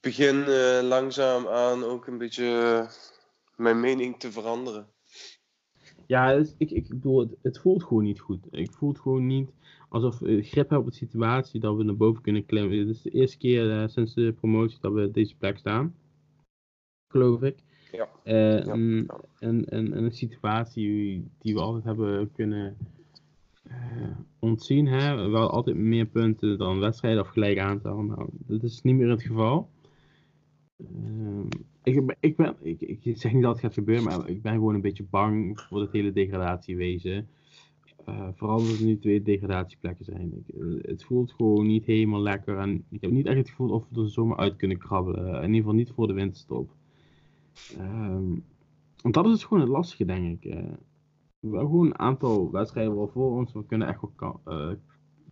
begin 0.00 0.44
eh, 0.44 0.80
langzaam 0.82 1.48
aan 1.48 1.84
ook 1.84 2.06
een 2.06 2.18
beetje 2.18 2.88
mijn 3.56 3.80
mening 3.80 4.20
te 4.20 4.32
veranderen. 4.32 4.92
Ja, 6.06 6.44
ik, 6.58 6.70
ik 6.70 6.88
bedoel, 6.88 7.18
het, 7.18 7.36
het 7.42 7.58
voelt 7.58 7.82
gewoon 7.82 8.04
niet 8.04 8.20
goed. 8.20 8.46
Ik 8.50 8.72
voel 8.72 8.88
het 8.88 9.00
gewoon 9.00 9.26
niet 9.26 9.50
alsof 9.96 10.18
we 10.18 10.42
grip 10.42 10.68
hebben 10.68 10.86
op 10.86 10.92
de 10.92 11.06
situatie 11.06 11.60
dat 11.60 11.76
we 11.76 11.82
naar 11.82 11.96
boven 11.96 12.22
kunnen 12.22 12.46
klimmen. 12.46 12.78
Het 12.78 12.88
is 12.88 13.02
de 13.02 13.10
eerste 13.10 13.38
keer 13.38 13.80
eh, 13.80 13.88
sinds 13.88 14.14
de 14.14 14.32
promotie 14.32 14.78
dat 14.80 14.92
we 14.92 15.06
op 15.06 15.14
deze 15.14 15.36
plek 15.36 15.58
staan. 15.58 15.94
Geloof 17.08 17.42
ik. 17.42 17.56
Ja. 17.92 18.08
Eh, 18.22 18.64
Ja, 18.64 18.72
een, 18.72 19.06
ja. 19.06 19.20
Een, 19.38 20.12
situatie 20.12 21.30
die 21.38 21.54
we 21.54 21.60
altijd 21.60 21.84
hebben 21.84 22.32
kunnen 22.32 22.76
eh, 23.62 24.16
ontzien. 24.38 24.86
Hè? 24.86 25.14
We 25.14 25.36
hadden 25.36 25.50
altijd 25.50 25.76
meer 25.76 26.06
punten 26.06 26.58
dan 26.58 26.80
wedstrijden 26.80 27.22
of 27.22 27.28
gelijk 27.28 27.58
aantal. 27.58 28.02
Nou, 28.02 28.28
dat 28.32 28.62
is 28.62 28.82
niet 28.82 28.96
meer 28.96 29.10
het 29.10 29.22
geval. 29.22 29.68
Ik, 31.82 32.14
ik, 32.20 32.36
ben, 32.36 32.56
ik, 32.60 32.80
ik 32.80 33.16
zeg 33.16 33.32
niet 33.32 33.42
dat 33.42 33.52
het 33.52 33.60
gaat 33.60 33.74
gebeuren, 33.74 34.04
maar 34.04 34.28
ik 34.28 34.42
ben 34.42 34.52
gewoon 34.52 34.74
een 34.74 34.80
beetje 34.80 35.06
bang 35.10 35.60
voor 35.60 35.80
het 35.80 35.92
hele 35.92 36.12
degradatiewezen. 36.12 37.28
Eh 38.06 38.28
vooral 38.34 38.58
omdat 38.58 38.78
er 38.78 38.84
nu 38.84 38.98
twee 38.98 39.22
degradatieplekken 39.22 40.04
zijn. 40.04 40.32
Ik, 40.36 40.54
eh, 40.54 40.90
het 40.90 41.04
voelt 41.04 41.32
gewoon 41.32 41.66
niet 41.66 41.84
helemaal 41.84 42.20
lekker. 42.20 42.58
En 42.58 42.84
ik 42.90 43.00
heb 43.00 43.10
niet 43.10 43.26
echt 43.26 43.36
het 43.36 43.48
gevoel 43.48 43.70
of 43.70 43.84
we 43.88 44.00
er 44.00 44.10
zomaar 44.10 44.36
uit 44.36 44.56
kunnen 44.56 44.78
krabbelen. 44.78 45.26
In 45.26 45.42
ieder 45.42 45.56
geval 45.56 45.72
niet 45.72 45.90
voor 45.90 46.06
de 46.06 46.12
winterstop. 46.12 46.70
Ehm, 47.78 48.34
want 49.02 49.14
dat 49.14 49.24
is 49.24 49.30
dus 49.30 49.44
gewoon 49.44 49.62
het 49.62 49.72
lastige, 49.72 50.04
denk 50.04 50.42
ik. 50.42 50.52
Eh, 50.52 50.72
we 51.40 51.48
hebben 51.48 51.70
gewoon 51.70 51.86
een 51.86 51.98
aantal 51.98 52.50
wedstrijden 52.50 52.96
wel 52.96 53.08
voor 53.08 53.30
ons. 53.30 53.52
We 53.52 53.66
kunnen 53.66 53.88
echt 53.88 54.00
wel 54.16 54.40
eh, 54.44 54.70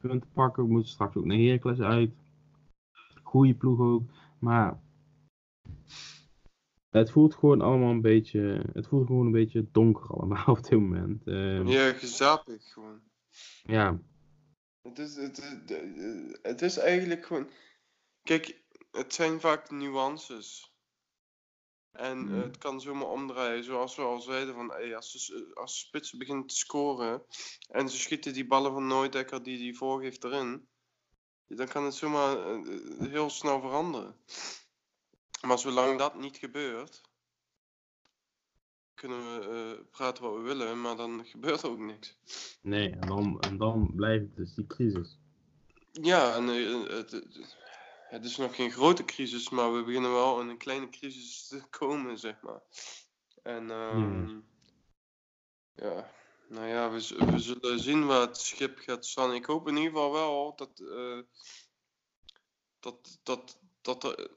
punten 0.01 0.29
pakken. 0.33 0.64
We 0.64 0.70
moeten 0.70 0.91
straks 0.91 1.16
ook 1.16 1.25
naar 1.25 1.37
Heracles 1.37 1.81
uit. 1.81 2.14
Goede 3.22 3.55
ploeg 3.55 3.81
ook. 3.81 4.03
Maar 4.39 4.81
het 6.99 7.11
voelt 7.11 7.34
gewoon 7.34 7.61
allemaal 7.61 7.90
een 7.90 8.01
beetje. 8.01 8.64
Het 8.72 8.86
voelt 8.86 9.07
gewoon 9.07 9.26
een 9.26 9.32
beetje 9.32 9.70
donker 9.72 10.07
allemaal 10.11 10.45
op 10.57 10.62
dit 10.62 10.70
moment. 10.72 11.26
Ehm, 11.26 11.66
Ja, 11.66 11.92
gezapig 11.92 12.72
gewoon. 12.72 13.01
ja. 13.62 14.01
Het 14.82 14.99
is, 14.99 15.16
het, 15.16 15.38
is- 15.38 16.38
het 16.42 16.62
is 16.62 16.76
eigenlijk 16.76 17.26
gewoon. 17.26 17.49
Kijk, 18.22 18.62
het 18.90 19.14
zijn 19.14 19.40
vaak 19.40 19.70
nuances. 19.70 20.72
En 21.92 22.18
Mhm. 22.18 22.40
het 22.40 22.59
kan 22.59 22.80
zomaar 22.80 23.09
omdraaien, 23.09 23.64
zoals 23.64 23.97
we 23.97 24.03
al 24.03 24.20
zeiden. 24.20 24.55
Van, 24.55 24.70
hey, 24.70 24.97
als, 24.97 25.12
de, 25.26 25.51
als 25.55 25.78
spitsen 25.78 26.18
beginnen 26.18 26.47
te 26.47 26.57
scoren 26.57 27.22
en 27.68 27.88
ze 27.88 27.97
schieten 27.99 28.32
die 28.32 28.47
ballen 28.47 28.72
van 28.72 28.86
Nooidekker 28.86 29.42
die 29.42 29.59
die 29.59 29.76
voorgeeft 29.76 30.24
erin, 30.24 30.68
dan 31.47 31.68
kan 31.68 31.84
het 31.84 31.95
zomaar 31.95 32.36
eh, 32.38 32.55
eh, 32.74 33.11
heel 33.11 33.30
snel 33.30 33.61
veranderen. 33.61 34.16
Maar 35.47 35.59
zolang 35.59 35.99
dat 35.99 36.14
niet 36.18 36.36
gebeurt, 36.36 37.01
kunnen 38.95 39.18
we 39.40 39.49
eh, 39.78 39.84
praten 39.90 40.22
wat 40.22 40.34
we 40.34 40.40
willen, 40.40 40.80
maar 40.80 40.97
dan 40.97 41.26
gebeurt 41.26 41.62
er 41.62 41.68
ook 41.70 41.78
niks. 41.78 42.16
Nee, 42.62 42.90
en 42.90 43.01
dan, 43.09 43.40
en 43.40 43.57
dan 43.57 43.92
blijft 43.95 44.24
het 44.24 44.36
dus 44.36 44.55
die 44.55 44.66
crisis. 44.66 45.18
Ja, 45.92 46.34
en 46.34 46.49
eh, 46.49 46.97
het, 46.97 47.11
het- 47.11 47.57
het 48.05 48.24
is 48.24 48.36
nog 48.36 48.55
geen 48.55 48.70
grote 48.70 49.05
crisis, 49.05 49.51
maar 49.51 49.74
we 49.74 49.82
beginnen 49.84 50.12
wel 50.12 50.40
in 50.40 50.49
een 50.49 50.59
kleine 50.59 50.88
crisis 50.88 51.47
te 51.47 51.62
komen, 51.70 52.18
zeg 52.18 52.40
maar. 52.42 52.61
En 53.42 53.70
ehm, 53.70 54.40
ja, 55.74 56.11
nou 56.49 56.66
ja, 56.66 56.90
we, 56.90 57.01
zullen 57.38 57.80
zien 57.80 58.07
waar 58.07 58.20
het 58.20 58.36
schip 58.36 58.78
gaat 58.78 59.07
staan. 59.07 59.34
Ik 59.34 59.45
hoop 59.45 59.68
in 59.68 59.76
ieder 59.76 59.90
geval 59.90 60.12
wel 60.12 60.57
dat, 60.57 60.80
eh, 60.80 61.18
dat, 62.80 63.18
dat, 63.22 63.59
dat 63.80 64.05
er, 64.05 64.30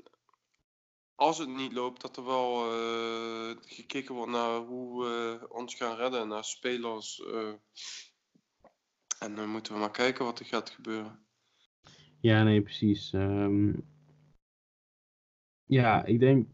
als 1.17 1.37
het 1.37 1.55
niet 1.55 1.73
loopt, 1.73 2.01
dat 2.01 2.17
er 2.17 2.25
wel 2.25 2.71
eh, 2.71 3.55
gekeken 3.61 4.15
wordt 4.15 4.31
naar 4.31 4.59
hoe 4.59 5.03
we 5.03 5.45
ons 5.49 5.75
gaan 5.75 5.95
redden, 5.95 6.27
naar 6.27 6.43
spelers. 6.43 7.23
eh. 7.25 7.53
en 9.19 9.35
dan 9.35 9.49
moeten 9.49 9.73
we 9.73 9.79
maar 9.79 9.91
kijken 9.91 10.25
wat 10.25 10.39
er 10.39 10.45
gaat 10.45 10.69
gebeuren. 10.69 11.19
Ja, 12.19 12.43
nee, 12.43 12.61
precies. 12.61 13.13
Ehm, 13.13 13.73
ja, 15.65 16.05
ik 16.05 16.19
denk 16.19 16.47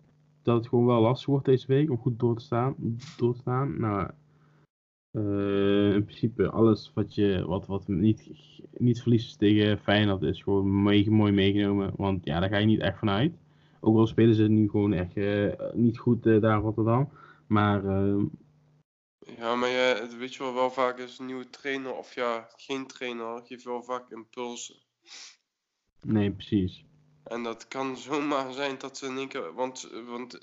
dat 0.43 0.57
het 0.57 0.67
gewoon 0.67 0.85
wel 0.85 1.01
lastig 1.01 1.27
wordt 1.27 1.45
deze 1.45 1.67
week 1.67 1.89
om 1.89 1.97
goed 1.97 2.19
door 2.19 2.35
te 2.35 2.43
staan. 2.43 2.75
Door 3.17 3.33
te 3.33 3.39
staan. 3.39 3.79
Nou, 3.79 4.11
eh, 5.11 5.93
in 5.93 6.03
principe 6.05 6.49
alles 6.49 6.91
wat 6.93 7.15
je 7.15 7.45
wat, 7.45 7.65
wat 7.65 7.87
niet, 7.87 8.29
niet 8.77 9.01
verliest 9.01 9.39
tegen 9.39 9.79
Feyenoord 9.79 10.21
is 10.21 10.43
gewoon 10.43 10.83
mee, 10.83 11.09
mooi 11.09 11.31
meegenomen. 11.31 11.93
Want 11.95 12.25
ja, 12.25 12.39
daar 12.39 12.49
ga 12.49 12.57
je 12.57 12.65
niet 12.65 12.81
echt 12.81 12.99
vanuit. 12.99 13.42
Ook 13.85 13.97
al 13.97 14.07
spelen 14.07 14.35
ze 14.35 14.43
nu 14.43 14.69
gewoon 14.69 14.93
echt 14.93 15.17
eh, 15.17 15.73
niet 15.73 15.97
goed 15.97 16.25
eh, 16.25 16.41
daar 16.41 16.55
in 16.57 16.63
Rotterdam. 16.63 17.09
Maar 17.47 17.85
ehm, 17.85 18.25
Ja, 19.37 19.55
maar 19.55 19.69
ja, 19.69 19.95
het 19.95 20.17
weet 20.17 20.33
je 20.33 20.43
wel, 20.43 20.53
wel 20.53 20.71
vaak 20.71 20.97
is 20.97 21.19
een 21.19 21.25
nieuwe 21.25 21.49
trainer 21.49 21.93
of 21.93 22.15
ja, 22.15 22.47
geen 22.55 22.87
trainer, 22.87 23.41
geeft 23.45 23.63
wel 23.63 23.83
vaak 23.83 24.09
impulsen. 24.11 24.75
nee, 26.01 26.31
precies. 26.31 26.85
En 27.23 27.43
dat 27.43 27.67
kan 27.67 27.97
zomaar 28.07 28.53
zijn 28.53 28.77
dat 28.77 28.97
ze 28.97 29.05
in 29.05 29.17
één 29.17 29.27
keer, 29.27 29.53
want, 29.53 29.89
want 30.05 30.37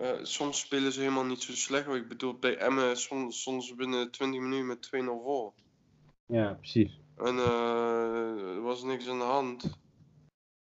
eh, 0.00 0.18
soms 0.22 0.60
spelen 0.60 0.92
ze 0.92 1.00
helemaal 1.00 1.24
niet 1.24 1.42
zo 1.42 1.52
slecht. 1.52 1.88
Ik 1.88 2.08
bedoel, 2.08 2.34
bij 2.34 2.56
Emmen 2.56 2.96
soms, 2.96 3.42
soms 3.42 3.74
binnen 3.74 4.10
20 4.10 4.40
minuten 4.40 4.66
met 4.66 4.86
2-0 4.86 5.22
voor. 5.22 5.52
Ja, 6.26 6.54
precies. 6.54 7.00
En 7.16 7.38
eh, 7.38 8.54
er 8.54 8.60
was 8.62 8.82
niks 8.82 9.08
aan 9.08 9.18
de 9.18 9.24
hand. 9.24 9.79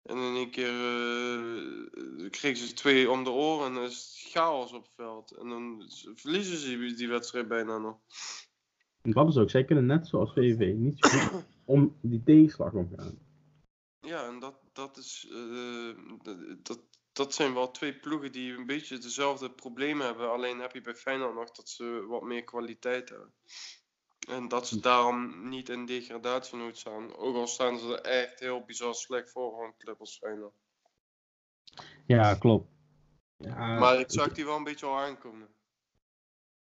En 0.03 0.17
in 0.17 0.35
één 0.35 0.51
keer 0.51 0.69
eh 0.69 2.31
kregen 2.31 2.67
ze 2.67 2.75
twee 2.75 3.11
om 3.11 3.25
de 3.25 3.31
oren 3.31 3.67
en 3.67 3.75
dan 3.75 3.85
is 3.85 3.95
het 3.95 4.33
chaos 4.33 4.73
op 4.73 4.83
het 4.83 4.93
veld. 4.97 5.31
En 5.31 5.49
dan 5.49 5.91
verliezen 6.15 6.57
ze 6.57 6.95
die, 6.97 7.09
wedstrijd 7.09 7.49
bijna 7.49 7.79
nog. 7.79 7.99
Dat 9.03 9.29
is 9.29 9.37
ook, 9.37 9.51
zij 9.51 9.65
kunnen 9.65 9.87
net 9.87 10.07
zoals 10.07 10.33
VVV 10.33 10.75
niet 10.75 10.97
zo 10.99 11.09
goed 11.09 11.45
om 11.65 11.99
die 12.01 12.23
tegenslag 12.23 12.73
omgaan. 12.73 13.19
Ja, 14.01 14.27
en 14.27 14.39
dat, 14.39 14.61
dat 14.73 14.97
is. 14.97 15.29
eh, 15.31 15.97
dat, 16.63 16.81
dat 17.13 17.35
zijn 17.35 17.55
wel 17.55 17.71
twee 17.71 17.95
ploegen 17.95 18.33
die 18.33 18.53
een 18.53 18.67
beetje 18.67 18.99
dezelfde 18.99 19.51
problemen 19.51 20.07
hebben. 20.07 20.31
Alleen 20.31 20.59
heb 20.59 20.73
je 20.73 20.81
bij 20.81 20.95
Feyenoord 20.95 21.35
nog 21.35 21.51
dat 21.51 21.69
ze 21.69 22.05
wat 22.09 22.23
meer 22.23 22.45
kwaliteit 22.45 23.09
hebben. 23.09 23.33
En 24.29 24.49
dat 24.49 24.69
ze 24.69 24.81
daarom 24.81 25.49
niet 25.49 25.69
in 25.69 25.87
degradatienood 25.87 26.79
staan. 26.79 27.17
Ook 27.17 27.35
al 27.35 27.47
staan 27.47 27.79
ze 27.79 27.99
er 27.99 28.01
echt 28.01 28.41
heel 28.41 28.65
bizar 28.65 28.95
slecht 28.95 29.31
voor 29.31 29.73
van 29.85 29.97
als 29.99 30.19
Feyenoord. 30.19 30.55
Ja, 32.07 32.35
klopt. 32.35 32.69
Ja, 33.37 33.79
Maar 33.79 33.99
ik 34.01 34.11
zag 34.11 34.33
die 34.33 34.45
wel 34.45 34.57
een 34.57 34.65
beetje 34.65 34.87
al 34.87 34.99
aankomen. 34.99 35.55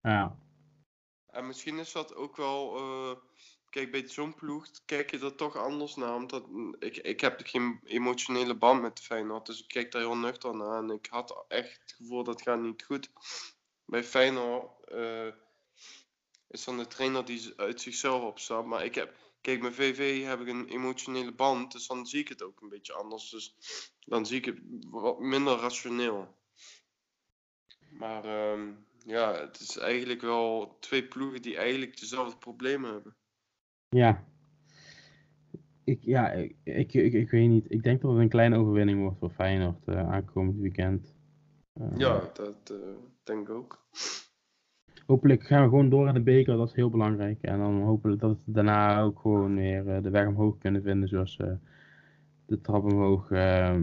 Ja, 0.01 0.37
En 1.25 1.47
misschien 1.47 1.79
is 1.79 1.91
dat 1.91 2.15
ook 2.15 2.35
wel. 2.35 2.75
eh, 2.77 3.17
kijk, 3.69 3.91
bij 3.91 4.07
zo'n 4.07 4.35
ploeg 4.35 4.67
kijk 4.85 5.11
je 5.11 5.19
er 5.19 5.35
toch 5.35 5.55
anders 5.55 5.95
naar. 5.95 6.15
Omdat 6.15 6.47
ik, 6.79 6.97
ik 6.97 7.21
heb 7.21 7.39
geen 7.43 7.79
emotionele 7.83 8.55
band 8.55 8.81
met 8.81 8.99
Feyenoord. 8.99 9.45
Dus 9.45 9.61
ik 9.61 9.67
kijk 9.67 9.91
daar 9.91 10.01
heel 10.01 10.17
nuchter 10.17 10.55
naar. 10.55 10.77
En 10.77 10.89
ik 10.89 11.05
had 11.05 11.45
echt 11.47 11.81
het 11.81 11.91
gevoel 11.91 12.23
dat 12.23 12.41
gaat 12.41 12.59
niet 12.59 12.83
goed. 12.83 13.11
Bij 13.85 14.03
Feyenoord 14.03 14.89
eh, 14.89 15.27
is 16.49 16.63
dan 16.63 16.77
de 16.77 16.87
trainer 16.87 17.25
die 17.25 17.53
uit 17.55 17.81
zichzelf 17.81 18.23
opstapt. 18.23 18.67
Maar 18.67 18.85
ik 18.85 18.95
heb. 18.95 19.15
Kijk, 19.41 19.61
met 19.61 19.73
VV 19.73 20.23
heb 20.23 20.39
ik 20.41 20.47
een 20.47 20.67
emotionele 20.67 21.33
band. 21.33 21.71
Dus 21.71 21.87
dan 21.87 22.05
zie 22.05 22.19
ik 22.19 22.27
het 22.27 22.43
ook 22.43 22.61
een 22.61 22.69
beetje 22.69 22.93
anders. 22.93 23.29
Dus 23.29 23.55
dan 23.99 24.25
zie 24.25 24.37
ik 24.37 24.45
het 24.45 24.59
wat 24.89 25.19
minder 25.19 25.57
rationeel. 25.57 26.35
Maar 27.89 28.25
ehm, 28.25 28.71
ja, 29.05 29.33
het 29.33 29.59
is 29.59 29.77
eigenlijk 29.77 30.21
wel 30.21 30.77
twee 30.79 31.07
ploegen 31.07 31.41
die 31.41 31.57
eigenlijk 31.57 31.99
dezelfde 31.99 32.37
problemen 32.37 32.91
hebben. 32.91 33.15
ja. 33.89 34.25
Ik, 35.83 36.03
ja, 36.03 36.31
ik, 36.31 36.55
ik, 36.63 36.93
ik, 36.93 37.13
ik 37.13 37.29
weet 37.29 37.49
niet. 37.49 37.65
Ik 37.71 37.83
denk 37.83 38.01
dat 38.01 38.11
het 38.11 38.19
een 38.19 38.29
kleine 38.29 38.57
overwinning 38.57 39.01
wordt 39.01 39.17
voor 39.19 39.29
Feyenoord 39.29 39.87
eh, 39.87 40.09
aankomend 40.11 40.59
weekend. 40.59 41.15
Eh, 41.73 41.97
Ja, 41.97 42.29
dat 42.33 42.69
eh, 42.71 42.77
denk 43.23 43.47
ik 43.47 43.53
ook. 43.55 43.85
Hopelijk 45.07 45.43
gaan 45.43 45.63
we 45.63 45.69
gewoon 45.69 45.89
door 45.89 46.03
naar 46.03 46.13
de 46.13 46.21
beker, 46.21 46.57
dat 46.57 46.67
is 46.67 46.75
heel 46.75 46.89
belangrijk. 46.89 47.41
En 47.41 47.59
dan 47.59 47.81
hopelijk 47.81 48.21
dat 48.21 48.37
we 48.45 48.51
daarna 48.51 49.01
ook 49.01 49.19
gewoon 49.19 49.55
weer 49.55 49.89
eh, 49.89 50.03
de 50.03 50.09
weg 50.09 50.27
omhoog 50.27 50.57
kunnen 50.57 50.83
vinden, 50.83 51.09
zoals 51.09 51.37
eh, 51.37 51.53
de 52.45 52.61
trap 52.61 52.83
omhoog 52.83 53.31
eh, 53.31 53.81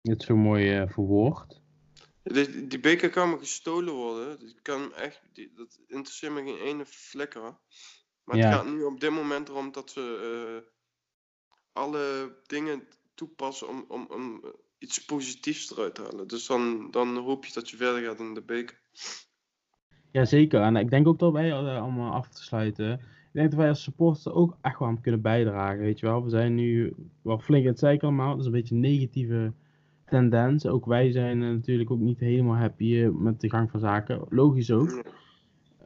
het 0.00 0.22
zo 0.22 0.36
mooi 0.36 0.76
eh 0.76 0.88
verwoordt. 0.88 1.60
Die, 2.22 2.80
beker 2.80 3.10
kan 3.10 3.30
me 3.30 3.38
gestolen 3.38 3.94
worden. 3.94 4.38
Die 4.38 4.56
kan 4.62 4.94
echt, 4.94 5.22
die, 5.32 5.52
dat 5.54 5.80
interesseert 5.86 6.32
me 6.32 6.42
geen 6.42 6.58
ene 6.58 6.86
flikker. 6.86 7.58
Maar 8.24 8.36
Ja. 8.36 8.48
het 8.48 8.54
gaat 8.54 8.74
nu 8.74 8.82
op 8.82 9.00
dit 9.00 9.10
moment 9.10 9.48
erom 9.48 9.72
dat 9.72 9.90
ze 9.90 10.64
alle 11.72 12.36
dingen 12.46 12.88
toepassen 13.14 13.68
om, 13.68 13.84
om, 13.88 14.06
om 14.10 14.44
iets 14.78 15.04
positiefs 15.04 15.70
eruit 15.70 15.94
te 15.94 16.02
halen. 16.02 16.28
Dus 16.28 16.46
dan, 16.46 16.90
dan 16.90 17.16
hoop 17.16 17.44
je 17.44 17.52
dat 17.52 17.70
je 17.70 17.76
verder 17.76 18.02
gaat 18.02 18.20
in 18.20 18.34
de 18.34 18.42
beker. 18.42 18.80
Jazeker, 20.16 20.60
en 20.60 20.76
ik 20.76 20.90
denk 20.90 21.08
ook 21.08 21.18
dat 21.18 21.32
wij 21.32 21.50
eh, 21.50 21.82
allemaal 21.82 22.12
af 22.12 22.28
te 22.28 22.42
sluiten. 22.42 22.92
Ik 22.92 23.32
denk 23.32 23.50
dat 23.50 23.58
wij 23.58 23.68
als 23.68 23.82
supporters 23.82 24.24
er 24.24 24.34
ook 24.34 24.56
echt 24.60 24.78
wel 24.78 24.88
aan 24.88 25.00
kunnen 25.00 25.20
bijdragen, 25.20 25.78
weet 25.78 26.00
je 26.00 26.06
wel. 26.06 26.24
We 26.24 26.30
zijn 26.30 26.54
nu 26.54 26.94
wel 27.22 27.38
flink 27.38 27.62
in 27.62 27.68
het 27.68 27.78
zeiken 27.78 28.08
allemaal, 28.08 28.30
dat 28.30 28.40
is 28.40 28.46
een 28.46 28.52
beetje 28.52 28.74
een 28.74 28.80
negatieve 28.80 29.52
tendens. 30.04 30.66
Ook 30.66 30.86
wij 30.86 31.10
zijn 31.10 31.42
eh, 31.42 31.48
natuurlijk 31.48 31.90
ook 31.90 31.98
niet 31.98 32.20
helemaal 32.20 32.56
happy 32.56 32.96
eh, 32.96 33.10
met 33.10 33.40
de 33.40 33.50
gang 33.50 33.70
van 33.70 33.80
zaken, 33.80 34.24
logisch 34.28 34.70
ook. 34.70 35.02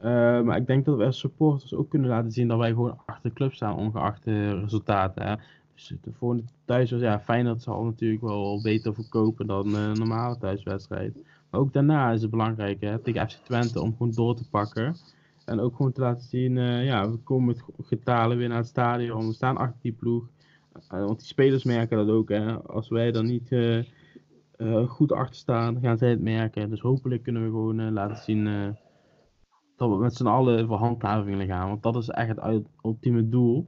Eh, 0.01 0.41
maar 0.41 0.57
ik 0.57 0.67
denk 0.67 0.85
dat 0.85 0.97
wij 0.97 1.05
als 1.05 1.19
supporters 1.19 1.73
ook 1.73 1.89
kunnen 1.89 2.09
laten 2.09 2.31
zien 2.31 2.47
dat 2.47 2.57
wij 2.57 2.69
gewoon 2.69 2.99
achter 3.05 3.29
de 3.29 3.35
club 3.35 3.53
staan, 3.53 3.77
ongeacht 3.77 4.23
de 4.23 4.59
resultaten. 4.59 5.27
Hè. 5.27 5.35
Dus 5.73 5.93
de 6.01 6.11
volgende 6.13 6.43
thuis 6.65 6.91
was 6.91 7.01
ja, 7.01 7.19
Feyenoord 7.19 7.61
zal 7.61 7.83
natuurlijk 7.83 8.21
wel 8.21 8.61
beter 8.61 8.93
verkopen 8.93 9.47
dan 9.47 9.75
eh, 9.75 9.83
een 9.83 9.97
normale 9.97 10.37
thuiswedstrijd. 10.37 11.17
Maar 11.51 11.61
ook 11.61 11.73
daarna 11.73 12.11
is 12.11 12.21
het 12.21 12.31
belangrijk 12.31 12.81
hè, 12.81 12.99
tegen 12.99 13.29
FC 13.29 13.37
Twente 13.43 13.81
om 13.81 13.91
gewoon 13.91 14.11
door 14.11 14.35
te 14.35 14.49
pakken. 14.49 14.95
En 15.45 15.59
ook 15.59 15.75
gewoon 15.75 15.91
te 15.91 16.01
laten 16.01 16.27
zien, 16.27 16.57
eh, 16.57 16.85
ja, 16.85 17.11
we 17.11 17.17
komen 17.17 17.45
met 17.45 17.63
getalen 17.87 18.37
weer 18.37 18.47
naar 18.47 18.57
het 18.57 18.67
stadion. 18.67 19.27
We 19.27 19.33
staan 19.33 19.57
achter 19.57 19.79
die 19.81 19.91
ploeg. 19.91 20.29
Eh, 20.73 21.05
want 21.05 21.19
die 21.19 21.27
spelers 21.27 21.63
merken 21.63 21.97
dat 21.97 22.09
ook. 22.15 22.29
Hè. 22.29 22.61
Als 22.61 22.89
wij 22.89 23.13
er 23.13 23.23
niet 23.23 23.51
eh, 23.51 24.87
goed 24.87 25.11
achter 25.11 25.35
staan, 25.35 25.73
dan 25.73 25.83
gaan 25.83 25.97
zij 25.97 26.09
het 26.09 26.21
merken. 26.21 26.69
Dus 26.69 26.81
hopelijk 26.81 27.23
kunnen 27.23 27.43
we 27.43 27.49
gewoon 27.49 27.93
laten 27.93 28.23
zien 28.23 28.75
dat 29.75 29.89
we 29.89 29.95
met 29.95 30.15
z'n 30.15 30.27
allen 30.27 30.67
voor 30.67 30.77
handhaving 30.77 31.29
willen 31.29 31.47
gaan. 31.55 31.67
Want 31.67 31.83
dat 31.83 31.95
is 31.95 32.09
echt 32.09 32.41
het 32.41 32.65
ultieme 32.83 33.29
doel. 33.29 33.67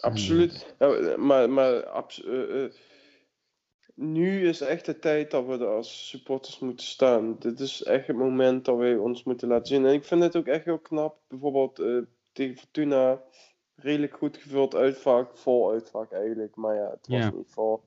Absoluut. 0.00 0.74
Ja, 0.78 1.16
maar 1.16 1.50
maar 1.50 1.86
abs- 1.86 2.24
eh, 2.24 2.64
nu 3.96 4.48
is 4.48 4.60
echt 4.60 4.86
de 4.86 4.98
tijd 4.98 5.30
dat 5.30 5.46
we 5.46 5.52
er 5.52 5.66
als 5.66 6.08
supporters 6.08 6.58
moeten 6.58 6.86
staan. 6.86 7.36
Dit 7.38 7.60
is 7.60 7.82
echt 7.82 8.06
het 8.06 8.16
moment 8.16 8.64
dat 8.64 8.76
wij 8.76 8.96
ons 8.96 9.24
moeten 9.24 9.48
laten 9.48 9.66
zien. 9.66 9.86
En 9.86 9.92
ik 9.92 10.04
vind 10.04 10.22
het 10.22 10.36
ook 10.36 10.46
echt 10.46 10.64
heel 10.64 10.78
knap. 10.78 11.18
Bijvoorbeeld 11.28 11.78
eh, 11.78 11.98
tegen 12.32 12.56
Fortuna. 12.56 13.22
Redelijk 13.74 14.14
goed 14.16 14.36
gevuld 14.36 14.74
uitvak. 14.74 15.36
Vol 15.36 15.70
uitvak 15.70 16.12
eigenlijk. 16.12 16.56
Maar 16.56 16.74
ja, 16.74 16.90
het 16.90 17.06
was 17.08 17.18
niet 17.30 17.50
vol. 17.50 17.80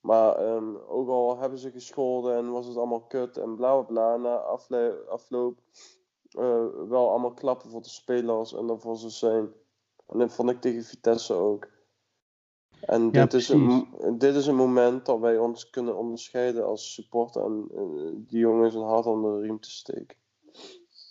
Maar 0.00 0.36
ehm, 0.36 0.74
ook 0.88 1.08
al 1.08 1.38
hebben 1.38 1.58
ze 1.58 1.70
gescholden 1.70 2.36
en 2.36 2.50
was 2.50 2.66
het 2.66 2.76
allemaal 2.76 3.00
kut 3.06 3.36
en 3.36 3.56
bla 3.56 3.74
bla 3.74 3.82
bla. 3.82 4.16
Na 4.16 4.34
afle- 4.36 5.04
afloop 5.08 5.58
eh, 6.30 6.66
wel 6.88 7.10
allemaal 7.10 7.34
klappen 7.34 7.70
voor 7.70 7.82
de 7.82 7.88
spelers 7.88 8.54
en 8.54 8.66
daarvoor 8.66 8.96
ze 8.96 9.10
zijn. 9.10 9.52
En 10.08 10.18
dat 10.18 10.34
vond 10.34 10.50
ik 10.50 10.60
tegen 10.60 10.82
Vitesse 10.84 11.34
ook. 11.34 11.68
En 12.86 13.08
Ja, 13.12 13.22
dit, 13.22 13.34
is 13.34 13.48
een, 13.48 13.86
dit 14.18 14.34
is 14.34 14.46
een 14.46 14.56
moment 14.56 15.06
dat 15.06 15.20
wij 15.20 15.38
ons 15.38 15.70
kunnen 15.70 15.96
onderscheiden 15.96 16.66
als 16.66 16.94
supporter 16.94 17.44
en 17.44 17.68
eh, 17.74 17.82
die 18.16 18.38
jongens 18.38 18.74
een 18.74 18.82
hart 18.82 19.06
onder 19.06 19.40
de 19.40 19.46
riem 19.46 19.60
te 19.60 19.70
steken. 19.70 20.16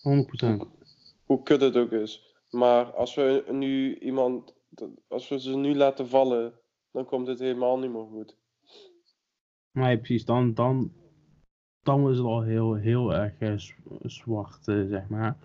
100%. 0.04 0.68
Hoe 1.26 1.44
kut 1.44 1.62
het 1.62 1.78
ook 1.78 1.92
is. 1.92 2.36
Maar 2.50 2.86
als 2.86 3.16
we 3.16 3.46
nu 3.52 3.98
iemand, 4.00 4.54
als 5.08 5.30
we 5.30 5.40
ze 5.40 5.56
nu 5.56 5.76
laten 5.76 6.08
vallen, 6.08 6.54
dan 6.92 7.06
komt 7.06 7.28
het 7.28 7.40
helemaal 7.40 7.80
niet 7.80 7.92
meer 7.92 8.06
goed. 8.06 8.38
Ja, 9.72 9.96
precies, 9.96 10.26
dan, 10.26 10.54
dan, 10.54 10.92
dan 11.84 12.10
is 12.10 12.18
het 12.18 12.26
al 12.26 12.42
heel, 12.42 12.74
heel 12.74 13.14
erg 13.14 13.40
eh, 13.40 13.54
zwart, 14.02 14.68
eh, 14.68 14.86
zeg 14.88 15.08
maar. 15.08 15.38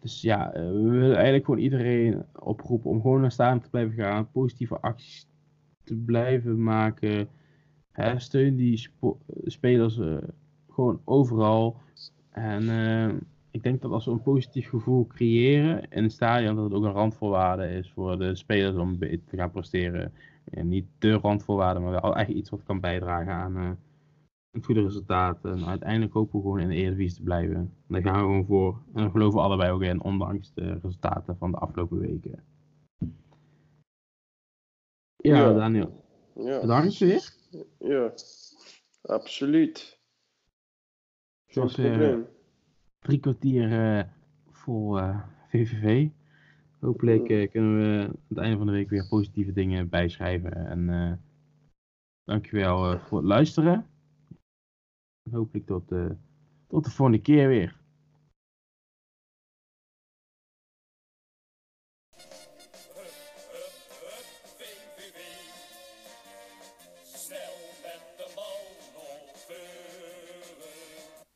Dus 0.00 0.20
ja, 0.20 0.50
we 0.52 0.88
willen 0.88 1.14
eigenlijk 1.14 1.44
gewoon 1.44 1.60
iedereen 1.60 2.26
oproepen 2.38 2.90
om 2.90 3.00
gewoon 3.00 3.20
naar 3.20 3.32
staan 3.32 3.60
te 3.60 3.70
blijven 3.70 3.94
gaan, 3.94 4.30
positieve 4.30 4.80
acties 4.80 5.28
te 5.88 5.96
blijven 5.96 6.62
maken. 6.62 7.28
Hè, 7.92 8.18
steun 8.18 8.56
die 8.56 8.90
spelers 9.44 9.98
eh, 9.98 10.16
gewoon 10.70 11.00
overal. 11.04 11.76
En 12.30 12.68
eh, 12.68 13.14
ik 13.50 13.62
denk 13.62 13.82
dat 13.82 13.90
als 13.90 14.04
we 14.04 14.10
een 14.10 14.22
positief 14.22 14.68
gevoel 14.68 15.06
creëren 15.06 15.90
in 15.90 16.02
het 16.02 16.12
stadion, 16.12 16.54
dat 16.54 16.64
het 16.64 16.74
ook 16.74 16.84
een 16.84 16.92
randvoorwaarde 16.92 17.68
is 17.68 17.90
voor 17.90 18.18
de 18.18 18.34
spelers 18.34 18.76
om 18.76 18.98
te 18.98 19.36
gaan 19.36 19.50
presteren. 19.50 20.12
En 20.44 20.68
niet 20.68 20.86
de 20.98 21.12
randvoorwaarde, 21.12 21.80
maar 21.80 22.00
wel 22.00 22.16
echt 22.16 22.30
iets 22.30 22.50
wat 22.50 22.62
kan 22.62 22.80
bijdragen 22.80 23.32
aan 23.32 23.56
eh, 23.56 23.70
een 24.50 24.64
goede 24.64 24.82
resultaat. 24.82 25.44
En 25.44 25.64
uiteindelijk 25.64 26.12
hopen 26.12 26.38
we 26.38 26.42
gewoon 26.42 26.60
in 26.60 26.68
de 26.68 26.74
Eredivisie 26.74 27.16
te 27.16 27.22
blijven. 27.22 27.72
Daar 27.88 28.02
gaan 28.02 28.14
we 28.14 28.20
gewoon 28.20 28.46
voor. 28.46 28.82
En 28.94 29.02
daar 29.02 29.10
geloven 29.10 29.38
we 29.38 29.44
allebei 29.44 29.70
ook 29.70 29.82
in, 29.82 30.02
ondanks 30.02 30.52
de 30.54 30.78
resultaten 30.82 31.36
van 31.36 31.50
de 31.50 31.58
afgelopen 31.58 31.98
weken. 31.98 32.42
Ja, 35.20 35.36
Ja. 35.36 35.52
Daniel. 35.52 36.04
Ja, 36.34 36.60
Bedankt 36.60 36.98
weer. 36.98 37.32
ja 37.78 38.12
absoluut. 39.02 40.00
Zoals 41.46 41.76
weer 41.76 41.90
probleem. 41.90 42.26
drie 42.98 43.20
kwartier 43.20 43.72
eh, 43.98 44.04
vol 44.50 44.98
eh, 44.98 45.20
VVV. 45.48 46.08
Hopelijk 46.80 47.28
eh, 47.28 47.50
kunnen 47.50 47.76
we 47.78 48.04
aan 48.06 48.16
het 48.28 48.38
einde 48.38 48.56
van 48.56 48.66
de 48.66 48.72
week 48.72 48.88
weer 48.88 49.08
positieve 49.08 49.52
dingen 49.52 49.88
bijschrijven. 49.88 50.52
En 50.66 50.88
eh 50.88 51.12
dankjewel 52.24 52.92
eh, 52.92 53.00
voor 53.00 53.18
het 53.18 53.26
luisteren. 53.26 53.86
En 55.22 55.32
hopelijk 55.32 55.66
tot, 55.66 55.92
eh, 55.92 56.10
tot 56.66 56.84
de 56.84 56.90
volgende 56.90 57.20
keer 57.22 57.48
weer. 57.48 57.77